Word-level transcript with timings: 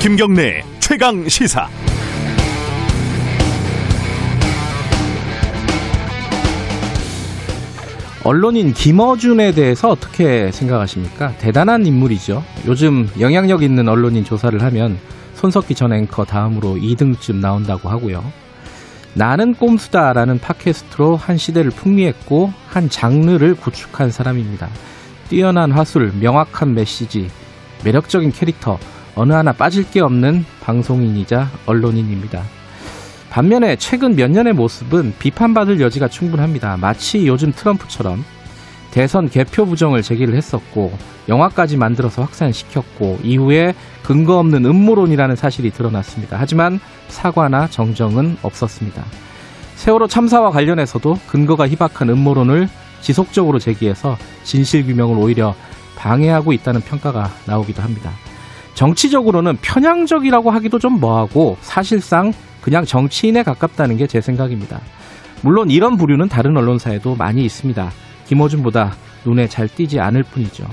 김경래 0.00 0.62
최강 0.78 1.28
시사. 1.28 1.68
언론인 8.22 8.72
김어준에 8.72 9.52
대해서 9.52 9.88
어떻게 9.88 10.50
생각하십니까? 10.52 11.36
대단한 11.38 11.86
인물이죠. 11.86 12.44
요즘 12.66 13.08
영향력 13.18 13.62
있는 13.62 13.88
언론인 13.88 14.24
조사를 14.24 14.62
하면 14.62 14.98
손석기 15.34 15.74
전 15.74 15.92
앵커 15.92 16.24
다음으로 16.24 16.76
2등쯤 16.76 17.36
나온다고 17.36 17.88
하고요. 17.88 18.24
나는 19.16 19.54
꼼수다라는 19.54 20.40
팟캐스트로 20.40 21.16
한 21.16 21.38
시대를 21.38 21.70
풍미했고 21.70 22.52
한 22.68 22.90
장르를 22.90 23.54
구축한 23.54 24.10
사람입니다. 24.10 24.68
뛰어난 25.30 25.72
화술, 25.72 26.12
명확한 26.20 26.74
메시지, 26.74 27.30
매력적인 27.82 28.32
캐릭터, 28.32 28.78
어느 29.14 29.32
하나 29.32 29.52
빠질 29.52 29.90
게 29.90 30.00
없는 30.00 30.44
방송인이자 30.60 31.50
언론인입니다. 31.64 32.42
반면에 33.30 33.76
최근 33.76 34.16
몇 34.16 34.30
년의 34.30 34.52
모습은 34.52 35.14
비판받을 35.18 35.80
여지가 35.80 36.08
충분합니다. 36.08 36.76
마치 36.76 37.26
요즘 37.26 37.52
트럼프처럼 37.52 38.22
대선 38.96 39.28
개표 39.28 39.66
부정을 39.66 40.00
제기를 40.00 40.34
했었고 40.34 40.90
영화까지 41.28 41.76
만들어서 41.76 42.22
확산시켰고 42.22 43.18
이후에 43.22 43.74
근거 44.02 44.38
없는 44.38 44.64
음모론이라는 44.64 45.36
사실이 45.36 45.70
드러났습니다. 45.72 46.38
하지만 46.40 46.80
사과나 47.08 47.68
정정은 47.68 48.38
없었습니다. 48.40 49.04
세월호 49.74 50.06
참사와 50.06 50.50
관련해서도 50.50 51.18
근거가 51.26 51.68
희박한 51.68 52.08
음모론을 52.08 52.70
지속적으로 53.02 53.58
제기해서 53.58 54.16
진실 54.44 54.86
규명을 54.86 55.18
오히려 55.18 55.54
방해하고 55.96 56.54
있다는 56.54 56.80
평가가 56.80 57.30
나오기도 57.44 57.82
합니다. 57.82 58.12
정치적으로는 58.72 59.58
편향적이라고 59.60 60.50
하기도 60.50 60.78
좀 60.78 61.00
뭐하고 61.00 61.58
사실상 61.60 62.32
그냥 62.62 62.86
정치인에 62.86 63.42
가깝다는 63.42 63.98
게 63.98 64.06
제 64.06 64.22
생각입니다. 64.22 64.80
물론 65.42 65.70
이런 65.70 65.98
부류는 65.98 66.30
다른 66.30 66.56
언론사에도 66.56 67.14
많이 67.14 67.44
있습니다. 67.44 67.92
김어준보다 68.26 68.94
눈에 69.24 69.48
잘 69.48 69.68
띄지 69.68 70.00
않을 70.00 70.22
뿐이죠. 70.22 70.64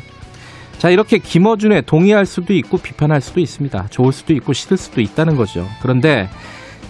자, 0.78 0.90
이렇게 0.90 1.18
김어준에 1.18 1.82
동의할 1.82 2.26
수도 2.26 2.54
있고 2.54 2.78
비판할 2.78 3.22
수도 3.22 3.40
있습니다. 3.40 3.88
좋을 3.90 4.12
수도 4.12 4.34
있고 4.34 4.54
싫을 4.54 4.78
수도 4.78 5.02
있다는 5.02 5.36
거죠. 5.36 5.68
그런데 5.82 6.30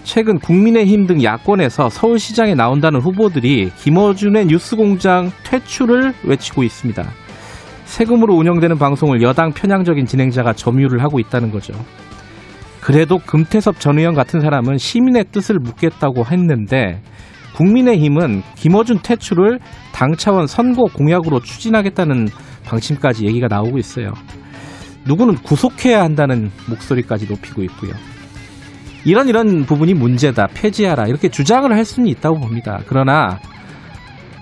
최근 0.03 0.39
국민의힘 0.39 1.07
등 1.07 1.23
야권에서 1.23 1.89
서울시장에 1.89 2.55
나온다는 2.55 2.99
후보들이 2.99 3.71
김어준의 3.77 4.47
뉴스공장 4.47 5.31
퇴출을 5.45 6.13
외치고 6.23 6.63
있습니다. 6.63 7.03
세금으로 7.85 8.33
운영되는 8.33 8.79
방송을 8.79 9.21
여당 9.21 9.51
편향적인 9.51 10.05
진행자가 10.07 10.53
점유를 10.53 11.03
하고 11.03 11.19
있다는 11.19 11.51
거죠. 11.51 11.73
그래도 12.81 13.19
금태섭 13.19 13.79
전 13.79 13.97
의원 13.97 14.13
같은 14.13 14.41
사람은 14.41 14.77
시민의 14.77 15.25
뜻을 15.31 15.59
묻겠다고 15.59 16.25
했는데 16.25 17.01
국민의힘은 17.55 18.41
김어준 18.55 18.99
퇴출을 19.03 19.59
당 19.93 20.15
차원 20.15 20.47
선거 20.47 20.83
공약으로 20.85 21.39
추진하겠다는 21.39 22.27
방침까지 22.65 23.25
얘기가 23.25 23.47
나오고 23.47 23.77
있어요. 23.77 24.11
누구는 25.05 25.35
구속해야 25.35 26.01
한다는 26.01 26.49
목소리까지 26.69 27.27
높이고 27.27 27.61
있고요. 27.63 27.91
이런 29.05 29.27
이런 29.27 29.65
부분이 29.65 29.93
문제다, 29.93 30.47
폐지하라 30.53 31.07
이렇게 31.07 31.27
주장을 31.27 31.69
할 31.71 31.83
수는 31.83 32.07
있다고 32.09 32.39
봅니다. 32.39 32.79
그러나 32.87 33.39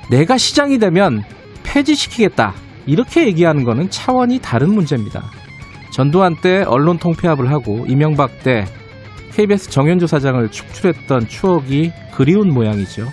내가 0.09 0.37
시장이 0.37 0.77
되면 0.77 1.23
폐지시키겠다 1.63 2.53
이렇게 2.85 3.25
얘기하는 3.25 3.63
것은 3.63 3.89
차원이 3.89 4.39
다른 4.39 4.73
문제입니다. 4.73 5.23
전두환 5.91 6.35
때 6.41 6.63
언론 6.67 6.97
통폐합을 6.97 7.51
하고 7.51 7.85
이명박 7.87 8.43
때 8.43 8.65
KBS 9.33 9.69
정현주 9.69 10.07
사장을 10.07 10.49
축출했던 10.49 11.27
추억이 11.27 11.91
그리운 12.13 12.53
모양이죠. 12.53 13.07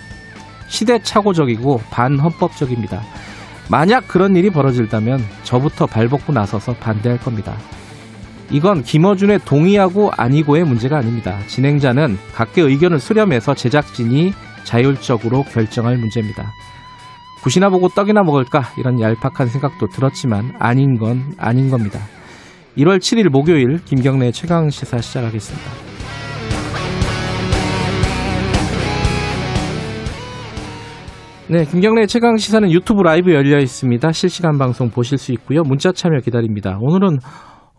시대착오적이고 0.69 1.81
반헌법적입니다. 1.91 3.03
만약 3.71 4.09
그런 4.09 4.35
일이 4.37 4.51
벌어질다면 4.51 5.21
저부터 5.43 5.87
발벗고 5.87 6.33
나서서 6.33 6.75
반대할 6.75 7.19
겁니다. 7.19 7.57
이건 8.51 8.83
김어준의 8.83 9.41
동의하고 9.45 10.11
아니고의 10.17 10.65
문제가 10.65 10.99
아닙니다. 10.99 11.39
진행자는 11.49 12.17
각계 12.35 12.63
의견을 12.63 12.99
수렴해서 12.99 13.55
제작진이 13.55 14.33
자율적으로 14.65 15.43
결정할 15.45 15.97
문제입니다. 15.99 16.53
굿이나 17.43 17.69
보고 17.69 17.89
떡이나 17.89 18.23
먹을까 18.23 18.73
이런 18.79 19.01
얄팍한 19.01 19.49
생각도 19.49 19.87
들었지만 19.89 20.55
아닌 20.59 20.99
건 20.99 21.35
아닌 21.39 21.71
겁니다. 21.71 22.01
1월 22.77 22.99
7일 22.99 23.29
목요일 23.29 23.79
김경래 23.85 24.33
최강 24.33 24.71
시사 24.71 24.99
시작하겠습니다. 24.99 25.98
네, 31.51 31.65
김경래 31.65 32.05
최강 32.05 32.37
시사는 32.37 32.71
유튜브 32.71 33.01
라이브 33.01 33.33
열려 33.33 33.59
있습니다. 33.59 34.13
실시간 34.13 34.59
방송 34.59 34.91
보실 34.91 35.17
수 35.17 35.33
있고요. 35.33 35.63
문자 35.63 35.93
참여 35.93 36.19
기다립니다. 36.21 36.77
오늘은 36.79 37.21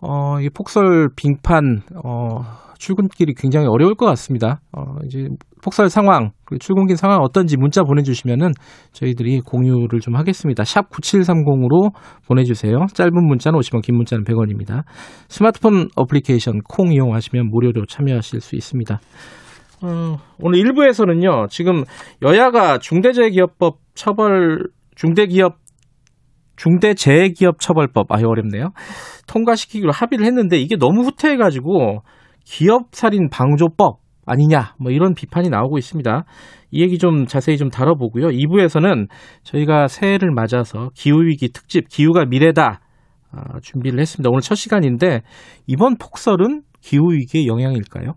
어, 0.00 0.40
이 0.40 0.50
폭설 0.50 1.10
빙판 1.14 1.82
어, 2.04 2.42
출근길이 2.78 3.34
굉장히 3.34 3.68
어려울 3.68 3.94
것 3.94 4.06
같습니다. 4.06 4.60
어, 4.76 4.96
이제 5.04 5.28
폭설 5.62 5.88
상황, 5.88 6.30
그리고 6.44 6.58
출근길 6.58 6.96
상황 6.96 7.20
어떤지 7.20 7.56
문자 7.56 7.84
보내주시면은 7.84 8.50
저희들이 8.90 9.40
공유를 9.42 10.00
좀 10.00 10.16
하겠습니다. 10.16 10.64
샵 10.64 10.90
9730으로 10.90 11.92
보내주세요. 12.26 12.86
짧은 12.92 13.12
문자는 13.24 13.56
50원, 13.56 13.82
긴 13.82 13.94
문자는 13.94 14.24
100원입니다. 14.24 14.82
스마트폰 15.28 15.90
어플리케이션 15.94 16.58
콩 16.68 16.92
이용하시면 16.92 17.50
무료로 17.50 17.86
참여하실 17.86 18.40
수 18.40 18.56
있습니다. 18.56 18.98
어, 19.82 20.16
오늘 20.38 20.58
1부에서는요, 20.60 21.48
지금 21.48 21.84
여야가 22.22 22.78
중대재해기업법 22.78 23.78
처벌, 23.94 24.68
중대기업 24.94 25.56
중대재해기업처벌법 26.56 28.12
아유 28.12 28.26
어렵네요. 28.26 28.72
통과시키기로 29.26 29.92
합의를 29.92 30.26
했는데 30.26 30.58
이게 30.58 30.76
너무 30.76 31.02
후퇴해가지고 31.02 32.02
기업살인 32.44 33.30
방조법 33.30 34.00
아니냐 34.26 34.74
뭐 34.78 34.92
이런 34.92 35.14
비판이 35.14 35.48
나오고 35.48 35.78
있습니다. 35.78 36.24
이 36.70 36.82
얘기 36.82 36.98
좀 36.98 37.24
자세히 37.24 37.56
좀 37.56 37.70
다뤄보고요. 37.70 38.28
2부에서는 38.28 39.08
저희가 39.42 39.88
새해를 39.88 40.32
맞아서 40.32 40.90
기후위기 40.94 41.48
특집 41.52 41.88
기후가 41.88 42.26
미래다 42.26 42.80
아, 43.32 43.60
준비를 43.62 43.98
했습니다. 43.98 44.28
오늘 44.30 44.40
첫 44.42 44.56
시간인데 44.56 45.22
이번 45.66 45.96
폭설은 45.96 46.62
기후위기의 46.82 47.46
영향일까요? 47.46 48.14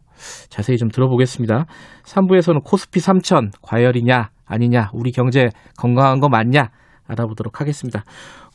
자세히 0.50 0.78
좀 0.78 0.90
들어보겠습니다. 0.90 1.66
3부에서는 2.06 2.64
코스피 2.64 3.00
3천 3.00 3.52
과열이냐 3.62 4.30
아니냐 4.46 4.90
우리 4.94 5.12
경제 5.12 5.50
건강한 5.78 6.20
거 6.20 6.30
맞냐 6.30 6.70
알아보도록 7.08 7.60
하겠습니다. 7.62 8.04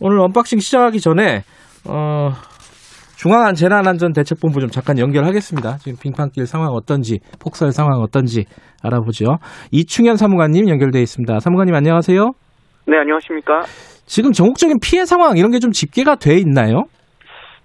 오늘 0.00 0.20
언박싱 0.20 0.58
시작하기 0.60 1.00
전에 1.00 1.42
어, 1.86 2.30
중앙 3.16 3.54
재난안전대책본부 3.54 4.60
좀 4.60 4.70
잠깐 4.70 4.98
연결하겠습니다. 4.98 5.78
지금 5.78 5.98
빙판길 6.00 6.46
상황 6.46 6.68
어떤지, 6.70 7.18
폭설 7.40 7.72
상황 7.72 8.00
어떤지 8.00 8.44
알아보죠. 8.82 9.38
이충현 9.72 10.16
사무관님 10.16 10.68
연결돼 10.68 11.00
있습니다. 11.02 11.40
사무관님 11.40 11.74
안녕하세요. 11.74 12.30
네, 12.86 12.96
안녕하십니까? 12.96 13.62
지금 14.06 14.30
전국적인 14.32 14.78
피해 14.80 15.04
상황 15.04 15.36
이런 15.36 15.50
게 15.50 15.58
좀 15.58 15.72
집계가 15.72 16.14
돼 16.14 16.38
있나요? 16.38 16.84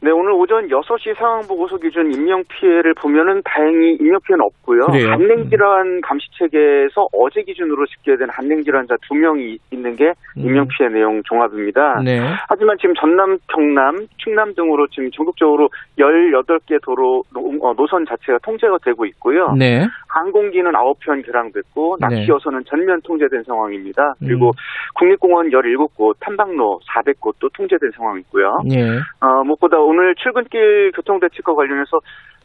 네, 0.04 0.12
오늘 0.12 0.34
오전 0.34 0.68
6시 0.68 1.16
상황 1.18 1.48
보고서 1.48 1.78
기준 1.78 2.12
인명 2.14 2.44
피해를 2.50 2.94
보면은 2.96 3.42
다행히 3.46 3.96
인명 4.02 4.20
피해는 4.28 4.44
없고요. 4.44 4.88
그래요? 4.88 5.12
한랭 5.12 5.50
질환 5.50 6.02
감시 6.02 6.28
체계에서 6.38 7.08
어제 7.14 7.42
기준으로 7.42 7.86
집계된 7.86 8.28
한랭 8.30 8.62
질환자 8.64 8.96
2명이 9.10 9.58
있는 9.72 9.96
게 9.96 10.12
인명 10.36 10.68
피해 10.68 10.90
내용 10.90 11.22
종합입니다. 11.24 12.02
네. 12.04 12.20
하지만 12.50 12.76
지금 12.82 12.94
전남, 12.96 13.38
경남, 13.48 13.96
충남 14.18 14.54
등으로 14.54 14.86
지금 14.88 15.10
전국적으로 15.12 15.70
18개 15.98 16.84
도로 16.84 17.24
노- 17.34 17.58
어, 17.66 17.74
노선 17.74 18.06
자체가 18.06 18.40
통제가 18.44 18.80
되고 18.84 19.06
있고요. 19.06 19.54
네. 19.58 19.88
항공기는 20.10 20.70
9편 20.74 21.26
결항됐고 21.26 21.98
네. 22.02 22.08
낚시 22.08 22.28
어선은 22.30 22.64
전면 22.68 23.00
통제된 23.04 23.44
상황입니다. 23.44 24.16
음. 24.22 24.28
그리고 24.28 24.52
국립공원 25.00 25.50
17곳, 25.50 26.16
탐방로 26.20 26.82
400곳도 26.94 27.52
통제된 27.54 27.90
상황이고요. 27.96 28.60
예. 28.74 28.82
어, 29.22 29.44
무엇보다 29.46 29.78
오늘 29.94 30.16
출근길 30.16 30.92
교통대책과 30.96 31.54
관련해서 31.54 32.00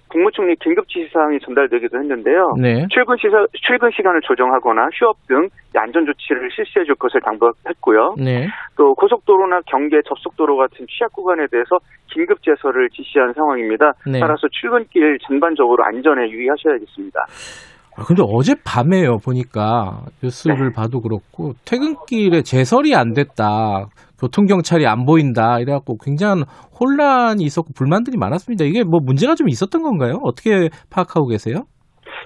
국무총리 0.08 0.54
긴급지시사항이 0.56 1.38
전달되기도 1.40 1.98
했는데요. 1.98 2.54
네. 2.60 2.86
출근 2.90 3.16
시사, 3.18 3.46
출근 3.66 3.90
시간을 3.94 4.20
조정하거나 4.22 4.88
휴업 4.94 5.16
등 5.26 5.48
안전 5.74 6.06
조치를 6.06 6.50
실시해 6.54 6.84
줄 6.84 6.94
것을 6.94 7.20
당부했고요. 7.20 8.14
네. 8.18 8.48
또 8.76 8.94
고속도로나 8.94 9.60
경계 9.66 10.00
접속도로 10.06 10.56
같은 10.56 10.86
취약 10.88 11.12
구간에 11.12 11.46
대해서 11.50 11.78
긴급 12.12 12.42
제설을 12.42 12.88
지시한 12.90 13.32
상황입니다. 13.34 13.92
네. 14.06 14.20
따라서 14.20 14.48
출근길 14.50 15.18
전반적으로 15.26 15.84
안전에 15.84 16.28
유의하셔야겠습니다. 16.30 17.20
아, 17.96 18.04
근데 18.06 18.22
어젯밤에요, 18.24 19.18
보니까. 19.18 20.04
뉴스를 20.22 20.68
네. 20.68 20.72
봐도 20.72 21.00
그렇고, 21.00 21.52
퇴근길에 21.66 22.42
제설이 22.42 22.94
안 22.94 23.12
됐다. 23.12 23.88
교통경찰이 24.20 24.86
안 24.86 25.04
보인다. 25.04 25.58
이래갖고 25.60 25.98
굉장한 25.98 26.44
혼란이 26.78 27.42
있었고, 27.44 27.72
불만들이 27.76 28.16
많았습니다. 28.18 28.64
이게 28.64 28.84
뭐 28.84 29.00
문제가 29.00 29.34
좀 29.34 29.48
있었던 29.48 29.82
건가요? 29.82 30.20
어떻게 30.22 30.68
파악하고 30.90 31.28
계세요? 31.28 31.64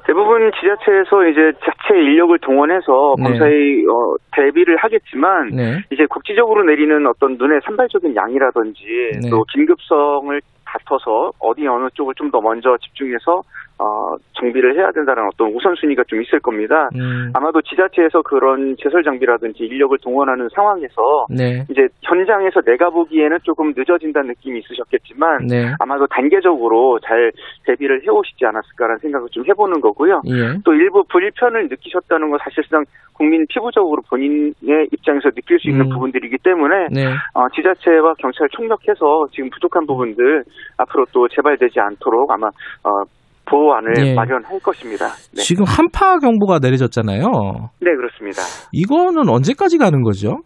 대부분 0.07 0.51
지자체에서 0.61 1.27
이제 1.27 1.53
자체 1.61 1.95
인력을 1.95 2.37
동원해서 2.41 3.15
네. 3.19 3.23
검사에 3.25 3.51
어, 3.87 4.17
대비를 4.35 4.77
하겠지만 4.77 5.51
네. 5.51 5.79
이제 5.93 6.07
국지적으로 6.07 6.65
내리는 6.65 7.07
어떤 7.07 7.37
눈에 7.37 7.61
산발적인 7.65 8.17
양이라든지 8.17 8.83
네. 9.23 9.31
또 9.31 9.45
긴급성을 9.53 10.41
다퉈서 10.67 11.33
어디 11.39 11.67
어느 11.69 11.89
쪽을 11.95 12.15
좀 12.17 12.33
더 12.33 12.41
먼저 12.41 12.77
집중해서 12.79 13.43
어, 13.79 14.15
정비를 14.35 14.77
해야 14.77 14.91
된다는 14.93 15.27
어떤 15.27 15.53
우선순위가 15.55 16.05
좀 16.07 16.23
있을 16.23 16.41
겁니다. 16.41 16.89
음, 16.95 17.31
아마도 17.35 17.61
지자체에서 17.63 18.23
그런 18.23 18.77
제설 18.79 19.03
장비라든지 19.03 19.65
인력을 19.65 19.97
동원하는 19.99 20.49
상황에서 20.55 21.27
네. 21.31 21.65
이제 21.71 21.89
현장에서 22.03 22.61
내가 22.61 22.91
보기에는 22.91 23.39
조금 23.43 23.73
늦어진다는 23.77 24.29
느낌이 24.29 24.61
있으셨겠지만 24.61 25.47
네. 25.47 25.73
아마도 25.81 26.07
단계적으로 26.07 26.99
잘 27.01 27.33
대비를 27.67 28.03
해오시지 28.07 28.45
않았을까라는 28.45 28.99
생각을 28.99 29.29
좀 29.31 29.45
해보는 29.49 29.81
거고요. 29.81 30.23
예. 30.27 30.59
또 30.65 30.75
일부 30.75 31.05
불편을 31.05 31.69
느끼셨다는 31.69 32.31
건 32.31 32.39
사실상 32.43 32.85
국민 33.15 33.47
피부적으로 33.49 34.03
본인의 34.09 34.89
입장에서 34.93 35.31
느낄 35.31 35.59
수 35.59 35.69
있는 35.69 35.87
음. 35.87 35.91
부분들이기 35.91 36.39
때문에 36.43 36.89
네. 36.91 37.07
어, 37.35 37.49
지자체와 37.55 38.15
경찰 38.19 38.49
총력해서 38.51 39.27
지금 39.33 39.51
부족한 39.51 39.87
부분들 39.87 40.45
앞으로 40.79 41.07
또 41.13 41.29
재발되지 41.29 41.79
않도록 41.81 42.31
아마 42.31 42.49
어, 42.49 43.03
보호안을 43.47 43.93
예. 44.07 44.15
마련할 44.15 44.61
것입니다. 44.61 45.07
네. 45.35 45.43
지금 45.43 45.65
한파 45.67 46.19
경보가 46.19 46.59
내려졌잖아요. 46.63 47.21
네, 47.81 47.91
그렇습니다. 47.95 48.43
이거는 48.73 49.29
언제까지 49.29 49.79
가는 49.79 50.03
거죠? 50.03 50.43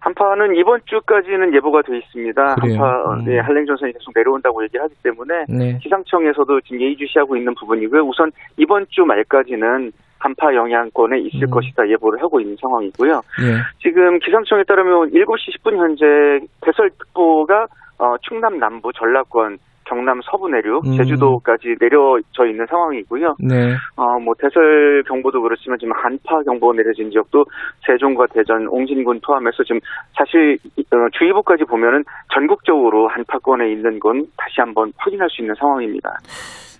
한파는 0.00 0.56
이번 0.56 0.80
주까지는 0.86 1.54
예보가 1.54 1.82
돼 1.82 1.96
있습니다. 1.98 2.56
그래요? 2.56 2.82
한파 2.82 3.14
음. 3.14 3.24
네, 3.24 3.38
한랭전선이 3.38 3.92
계속 3.92 4.12
내려온다고 4.14 4.62
얘기를 4.64 4.82
하기 4.82 4.94
때문에 5.02 5.44
네. 5.48 5.78
기상청에서도 5.80 6.60
지금 6.62 6.80
예의주시하고 6.80 7.36
있는 7.36 7.54
부분이고요. 7.54 8.02
우선 8.02 8.30
이번 8.56 8.86
주 8.90 9.02
말까지는 9.04 9.92
한파 10.18 10.54
영향권에 10.54 11.18
있을 11.18 11.44
음. 11.44 11.50
것이다 11.50 11.88
예보를 11.88 12.20
하고 12.22 12.40
있는 12.40 12.56
상황이고요. 12.60 13.12
예. 13.42 13.62
지금 13.80 14.18
기상청에 14.18 14.62
따르면 14.64 15.10
7시 15.10 15.62
10분 15.62 15.76
현재 15.76 16.46
대설특보가 16.62 17.66
어, 17.98 18.16
충남 18.22 18.58
남부, 18.58 18.92
전라권, 18.92 19.58
경남 19.92 20.20
서부 20.30 20.48
내륙, 20.48 20.86
음. 20.86 20.96
제주도까지 20.96 21.76
내려져 21.80 22.46
있는 22.48 22.64
상황이고요. 22.68 23.34
네. 23.40 23.74
어, 23.96 24.18
뭐 24.24 24.34
대설 24.38 25.02
경보도 25.06 25.42
그렇지만 25.42 25.78
지금 25.78 25.92
한파 25.94 26.40
경보가 26.42 26.74
내려진 26.76 27.10
지역도 27.10 27.44
세종과 27.86 28.26
대전, 28.32 28.66
옹진군 28.68 29.20
포함해서 29.26 29.62
지금 29.64 29.80
사실 30.16 30.56
이- 30.76 30.84
어, 30.92 30.96
주의보까지 31.18 31.64
보면은 31.64 32.02
전국적으로 32.34 33.08
한파권에 33.08 33.70
있는 33.70 33.98
건 34.00 34.24
다시 34.36 34.56
한번 34.58 34.92
확인할 34.96 35.28
수 35.30 35.42
있는 35.42 35.54
상황입니다. 35.58 36.08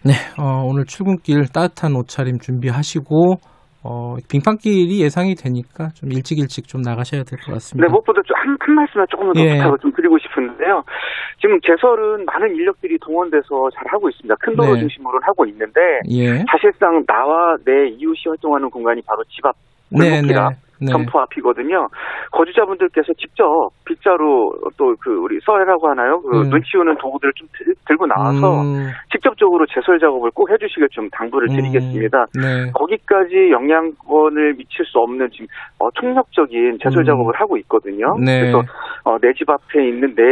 네, 0.04 0.12
어, 0.40 0.64
오늘 0.64 0.84
출근길 0.84 1.44
따뜻한 1.52 1.94
옷차림 1.94 2.38
준비하시고 2.38 3.36
어, 3.84 4.16
빙판길이 4.30 5.00
예상이 5.02 5.34
되니까 5.34 5.88
좀 5.94 6.12
일찍 6.12 6.38
일찍 6.38 6.68
좀 6.68 6.82
나가셔야 6.82 7.24
될것 7.24 7.46
네, 7.46 7.52
같습니다. 7.54 7.88
무엇보다 7.90 8.22
좀 8.24 8.36
한, 8.36 8.56
한 8.60 8.74
말씀만 8.74 9.06
조금만 9.10 9.34
더 9.34 9.40
예. 9.40 9.56
부탁을 9.56 9.78
좀 9.78 9.92
드리고 9.92 10.18
싶은데요. 10.18 10.84
지금 11.40 11.58
제설은 11.60 12.24
많은 12.24 12.54
인력들이 12.54 12.98
동원돼서 12.98 13.70
잘 13.74 13.84
하고 13.88 14.08
있습니다. 14.08 14.34
큰 14.38 14.54
도로 14.54 14.74
네. 14.74 14.80
중심으로 14.80 15.18
하고 15.22 15.44
있는데 15.46 15.80
예. 16.10 16.44
사실상 16.50 17.04
나와 17.06 17.56
내 17.64 17.88
이웃이 17.88 18.22
활동하는 18.28 18.70
공간이 18.70 19.02
바로 19.02 19.24
집앞 19.24 19.56
네, 19.90 20.10
골목길 20.10 20.34
네. 20.34 20.40
앞 20.40 20.52
네. 20.84 20.92
점포 20.92 21.20
앞이거든요. 21.20 21.86
거주자분들께서 22.32 23.12
직접 23.18 23.46
빗자루 23.84 24.52
또 24.76 24.92
그 25.00 25.10
우리 25.10 25.38
썰이라고 25.44 25.88
하나요? 25.88 26.20
그 26.20 26.42
음. 26.42 26.50
눈 26.50 26.62
치우는 26.62 26.96
도구들을 26.98 27.32
좀 27.34 27.48
들, 27.56 27.74
들고 27.88 28.06
나와서 28.06 28.62
음, 28.62 28.88
직접적으로 29.10 29.66
제설 29.66 29.98
작업을 29.98 30.30
꼭 30.34 30.50
해주시길 30.50 30.88
좀 30.92 31.08
당부를 31.10 31.48
음, 31.50 31.56
드리겠습니다. 31.56 32.26
네. 32.34 32.70
거기까지 32.72 33.50
영향권을 33.50 34.54
미칠 34.54 34.84
수 34.86 34.98
없는 34.98 35.28
지금 35.30 35.46
어, 35.78 35.90
총력적인 35.94 36.78
제설 36.82 37.02
음. 37.02 37.04
작업을 37.04 37.34
하고 37.40 37.56
있거든요. 37.58 38.14
네. 38.24 38.40
그래서 38.40 38.62
어, 39.04 39.18
내 39.18 39.32
집 39.32 39.48
앞에 39.48 39.88
있는 39.88 40.14
내 40.14 40.22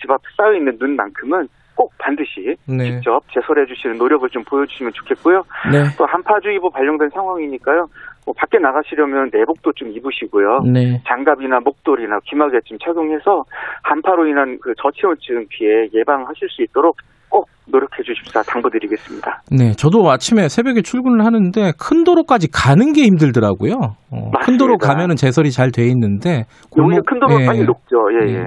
집 0.00 0.10
앞에 0.10 0.22
쌓여 0.36 0.54
있는 0.54 0.76
눈만큼은 0.78 1.46
꼭 1.76 1.92
반드시 1.98 2.56
네. 2.68 2.90
직접 2.90 3.22
제설해 3.32 3.64
주시는 3.64 3.96
노력을 3.96 4.28
좀 4.28 4.42
보여주시면 4.44 4.92
좋겠고요. 4.92 5.42
네. 5.72 5.84
또 5.96 6.04
한파주의보 6.04 6.68
발령된 6.70 7.08
상황이니까요. 7.10 7.86
뭐 8.26 8.34
밖에 8.36 8.58
나가시려면 8.58 9.30
내복도 9.32 9.72
좀 9.72 9.88
입으시고요. 9.90 10.60
네. 10.72 11.02
장갑이나 11.08 11.60
목도리나 11.60 12.18
귀마개 12.26 12.58
좀 12.64 12.78
착용해서 12.78 13.44
한파로 13.82 14.26
인한 14.26 14.58
그 14.60 14.72
저체온증 14.80 15.46
피해 15.48 15.88
예방하실 15.94 16.48
수 16.50 16.62
있도록 16.62 16.96
꼭 17.28 17.48
노력해 17.66 18.02
주십사 18.02 18.42
당부드리겠습니다. 18.42 19.42
네, 19.52 19.72
저도 19.72 20.10
아침에 20.10 20.48
새벽에 20.48 20.82
출근을 20.82 21.24
하는데 21.24 21.72
큰 21.78 22.02
도로까지 22.02 22.48
가는 22.52 22.92
게 22.92 23.02
힘들더라고요. 23.02 23.74
어, 24.10 24.30
큰 24.42 24.56
도로. 24.56 24.76
가면은 24.76 25.14
제설이 25.14 25.52
잘 25.52 25.70
돼 25.70 25.86
있는데 25.86 26.44
오히려 26.76 27.00
큰 27.06 27.20
도로 27.20 27.40
예, 27.40 27.46
빨리 27.46 27.64
녹죠. 27.64 27.96
예, 28.20 28.26
예. 28.28 28.34
예. 28.34 28.40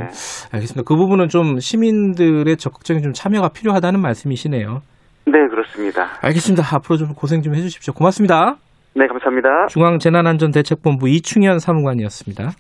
알겠습니다. 0.52 0.84
그 0.86 0.96
부분은 0.98 1.30
좀 1.30 1.60
시민들의 1.60 2.58
적극적인 2.58 3.02
좀 3.02 3.14
참여가 3.14 3.50
필요하다는 3.50 4.02
말씀이시네요. 4.02 4.82
네, 5.26 5.48
그렇습니다. 5.50 6.08
알겠습니다. 6.22 6.76
앞으로 6.76 6.98
좀 6.98 7.14
고생 7.14 7.42
좀 7.42 7.56
해주십시오. 7.56 7.94
고맙습니다. 7.94 8.58
네, 8.96 9.08
감사합니다. 9.08 9.68
중앙재난안전대책본부 9.68 11.10
이충현 11.10 11.60
사무관이었습니다. 11.60 12.52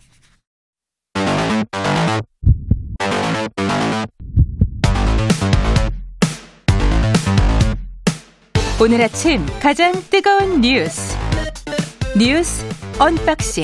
오늘 8.81 9.01
아침 9.01 9.39
가장 9.62 9.94
뜨거운 10.12 10.59
뉴스 10.59 11.15
뉴스 12.18 12.65
언박싱 13.00 13.63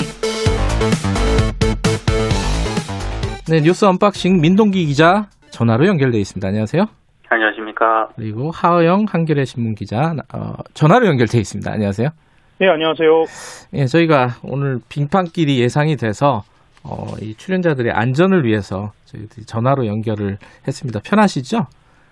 네, 3.48 3.60
뉴스 3.60 3.84
언박싱 3.84 4.40
민동기 4.40 4.86
기자 4.86 5.28
전화로 5.50 5.86
연결돼 5.88 6.18
있습니다. 6.18 6.46
안녕하세요. 6.46 6.86
안녕하십니까. 7.28 8.08
그리고 8.16 8.50
하영 8.50 9.06
한겨레 9.08 9.44
신문 9.44 9.74
기자 9.74 10.14
어, 10.32 10.54
전화로 10.74 11.06
연결돼 11.06 11.38
있습니다. 11.38 11.70
안녕하세요. 11.70 12.10
네, 12.60 12.68
안녕하세요. 12.68 13.24
예, 13.72 13.86
저희가 13.86 14.36
오늘 14.42 14.80
빙판길이 14.90 15.58
예상이 15.60 15.96
돼서 15.96 16.44
어, 16.84 17.06
이 17.22 17.34
출연자들의 17.34 17.90
안전을 17.90 18.44
위해서 18.44 18.92
저희들이 19.06 19.46
전화로 19.46 19.86
연결을 19.86 20.36
했습니다. 20.68 21.00
편하시죠? 21.02 21.66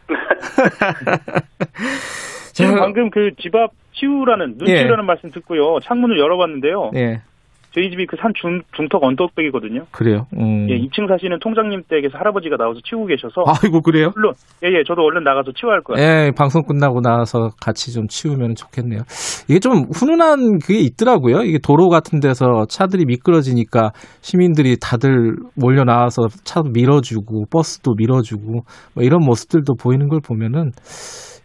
지금 2.55 2.75
제가- 2.75 2.79
방금 2.81 3.11
그 3.11 3.31
집 3.39 3.55
앞 3.55 3.73
치우라는 3.93 4.57
눈 4.59 4.69
예. 4.69 4.85
말씀 5.05 5.31
듣고요. 5.33 5.81
창문을 5.83 6.19
열어봤는데요. 6.19 6.93
예, 6.95 7.21
저희 7.75 7.91
집이 7.91 8.07
그산 8.07 8.33
중턱 8.35 9.03
언덕백이거든요. 9.03 9.85
그래요. 9.93 10.27
음. 10.39 10.69
예, 10.71 10.79
2층 10.79 11.09
사시는 11.09 11.39
통장님 11.41 11.83
댁에서 11.89 12.17
할아버지가 12.19 12.57
나와서 12.57 12.81
치우고 12.85 13.07
계셔서 13.07 13.45
아이고 13.47 13.81
그래요? 13.83 14.11
물론 14.15 14.33
예 14.65 14.69
예 14.69 14.83
저도 14.87 15.03
얼른 15.03 15.23
나가서 15.25 15.53
치워야 15.53 15.75
할 15.77 15.83
거예요. 15.83 16.03
예, 16.03 16.31
방송 16.37 16.63
끝나고 16.63 17.01
나서 17.01 17.51
같이 17.61 17.93
좀 17.93 18.07
치우면 18.09 18.55
좋겠네요. 18.55 19.01
이게 19.49 19.59
좀 19.61 19.85
훈훈한 19.95 20.59
그게 20.61 20.79
있더라고요. 20.81 21.43
이게 21.43 21.59
도로 21.63 21.89
같은 21.89 22.21
데서 22.21 22.67
차들이 22.69 23.05
미끄러지니까 23.07 23.91
시민들이 24.21 24.77
다들 24.81 25.37
몰려 25.57 25.85
나와서 25.85 26.29
차도 26.45 26.71
밀어주고 26.73 27.45
버스도 27.51 27.95
밀어주고 27.97 28.53
뭐 28.95 29.05
이런 29.05 29.21
모습들도 29.25 29.75
보이는 29.75 30.09
걸 30.09 30.21
보면은 30.21 30.71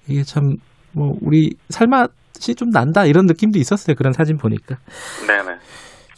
이게 0.08 0.24
참 0.24 0.58
뭐 0.96 1.14
우리 1.22 1.56
살맛이 1.70 2.56
좀 2.56 2.70
난다 2.70 3.06
이런 3.06 3.26
느낌도 3.26 3.60
있었어요. 3.60 3.96
그런 3.96 4.14
사진 4.14 4.38
보니까. 4.38 4.78
네네. 5.28 5.58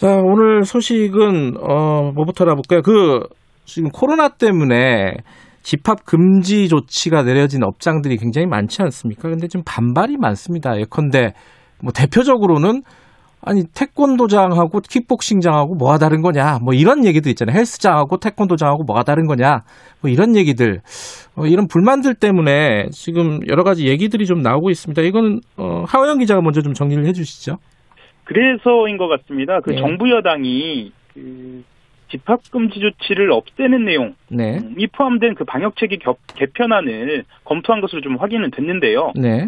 자, 0.05 0.17
오늘 0.17 0.65
소식은 0.65 1.55
어 1.59 2.11
뭐부터 2.13 2.43
알아볼까요? 2.43 2.83
그 2.83 3.21
지금 3.65 3.89
코로나 3.89 4.29
때문에 4.29 5.15
집합 5.63 6.05
금지 6.05 6.67
조치가 6.67 7.23
내려진 7.23 7.63
업장들이 7.63 8.17
굉장히 8.17 8.45
많지 8.45 8.83
않습니까? 8.83 9.29
근데 9.29 9.47
좀 9.47 9.63
반발이 9.65 10.17
많습니다. 10.17 10.79
예컨대 10.79 11.33
뭐 11.81 11.91
대표적으로는 11.91 12.83
아니 13.41 13.63
태권도장하고 13.73 14.81
킥복싱장하고 14.87 15.73
뭐가 15.73 15.97
다른 15.97 16.21
거냐 16.21 16.59
뭐 16.63 16.75
이런 16.75 17.03
얘기들 17.03 17.31
있잖아요 17.31 17.57
헬스장하고 17.57 18.17
태권도장하고 18.17 18.83
뭐가 18.83 19.01
다른 19.01 19.25
거냐 19.25 19.61
뭐 20.01 20.11
이런 20.11 20.35
얘기들 20.35 20.81
어, 21.35 21.45
이런 21.47 21.67
불만들 21.67 22.15
때문에 22.15 22.89
지금 22.91 23.39
여러 23.47 23.63
가지 23.63 23.87
얘기들이 23.87 24.25
좀 24.25 24.41
나오고 24.41 24.71
있습니다 24.71 24.99
이거는 25.03 25.41
어, 25.57 25.83
하호영 25.87 26.19
기자가 26.19 26.41
먼저 26.41 26.61
좀 26.61 26.73
정리를 26.73 27.05
해주시죠 27.05 27.57
그래서인 28.25 28.97
것 28.97 29.07
같습니다. 29.07 29.61
그 29.61 29.73
예. 29.73 29.77
정부 29.77 30.09
여당이 30.09 30.91
그 31.13 31.63
집합 32.09 32.39
금지 32.51 32.79
조치를 32.79 33.31
없애는 33.31 33.85
내용 33.85 34.15
네이 34.29 34.87
포함된 34.91 35.35
그 35.35 35.45
겹- 35.99 36.19
개편안을 36.35 37.23
검토한 37.45 37.81
것으로 37.81 38.01
좀 38.01 38.17
확인은 38.17 38.51
됐는데요. 38.51 39.11
네. 39.15 39.47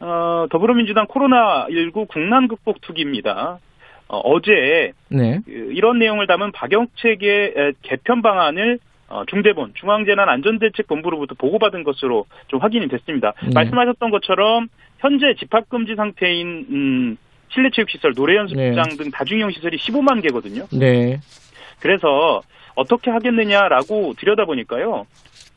어, 0.00 0.46
더불어민주당 0.50 1.06
코로나19 1.06 2.06
국난 2.08 2.48
극복 2.48 2.80
투기입니다. 2.82 3.58
어, 4.08 4.40
제 4.40 4.92
네. 5.08 5.40
이런 5.46 5.98
내용을 5.98 6.26
담은 6.28 6.52
박영책의 6.52 7.54
에, 7.56 7.72
개편 7.82 8.22
방안을 8.22 8.78
어, 9.08 9.24
중대본 9.26 9.72
중앙재난안전대책본부로부터 9.74 11.34
보고받은 11.36 11.84
것으로 11.84 12.26
좀 12.48 12.60
확인이 12.60 12.88
됐습니다. 12.88 13.32
네. 13.42 13.50
말씀하셨던 13.54 14.10
것처럼 14.10 14.68
현재 14.98 15.34
집합금지 15.38 15.94
상태인 15.96 16.66
음, 16.70 17.16
실내 17.48 17.70
체육 17.74 17.90
시설, 17.90 18.14
노래 18.14 18.36
연습장 18.36 18.74
네. 18.90 18.96
등 18.96 19.10
다중이용 19.10 19.50
시설이 19.52 19.76
15만 19.78 20.22
개거든요. 20.22 20.66
네. 20.72 21.18
그래서 21.80 22.42
어떻게 22.74 23.10
하겠느냐라고 23.10 24.14
들여다보니까요. 24.18 25.06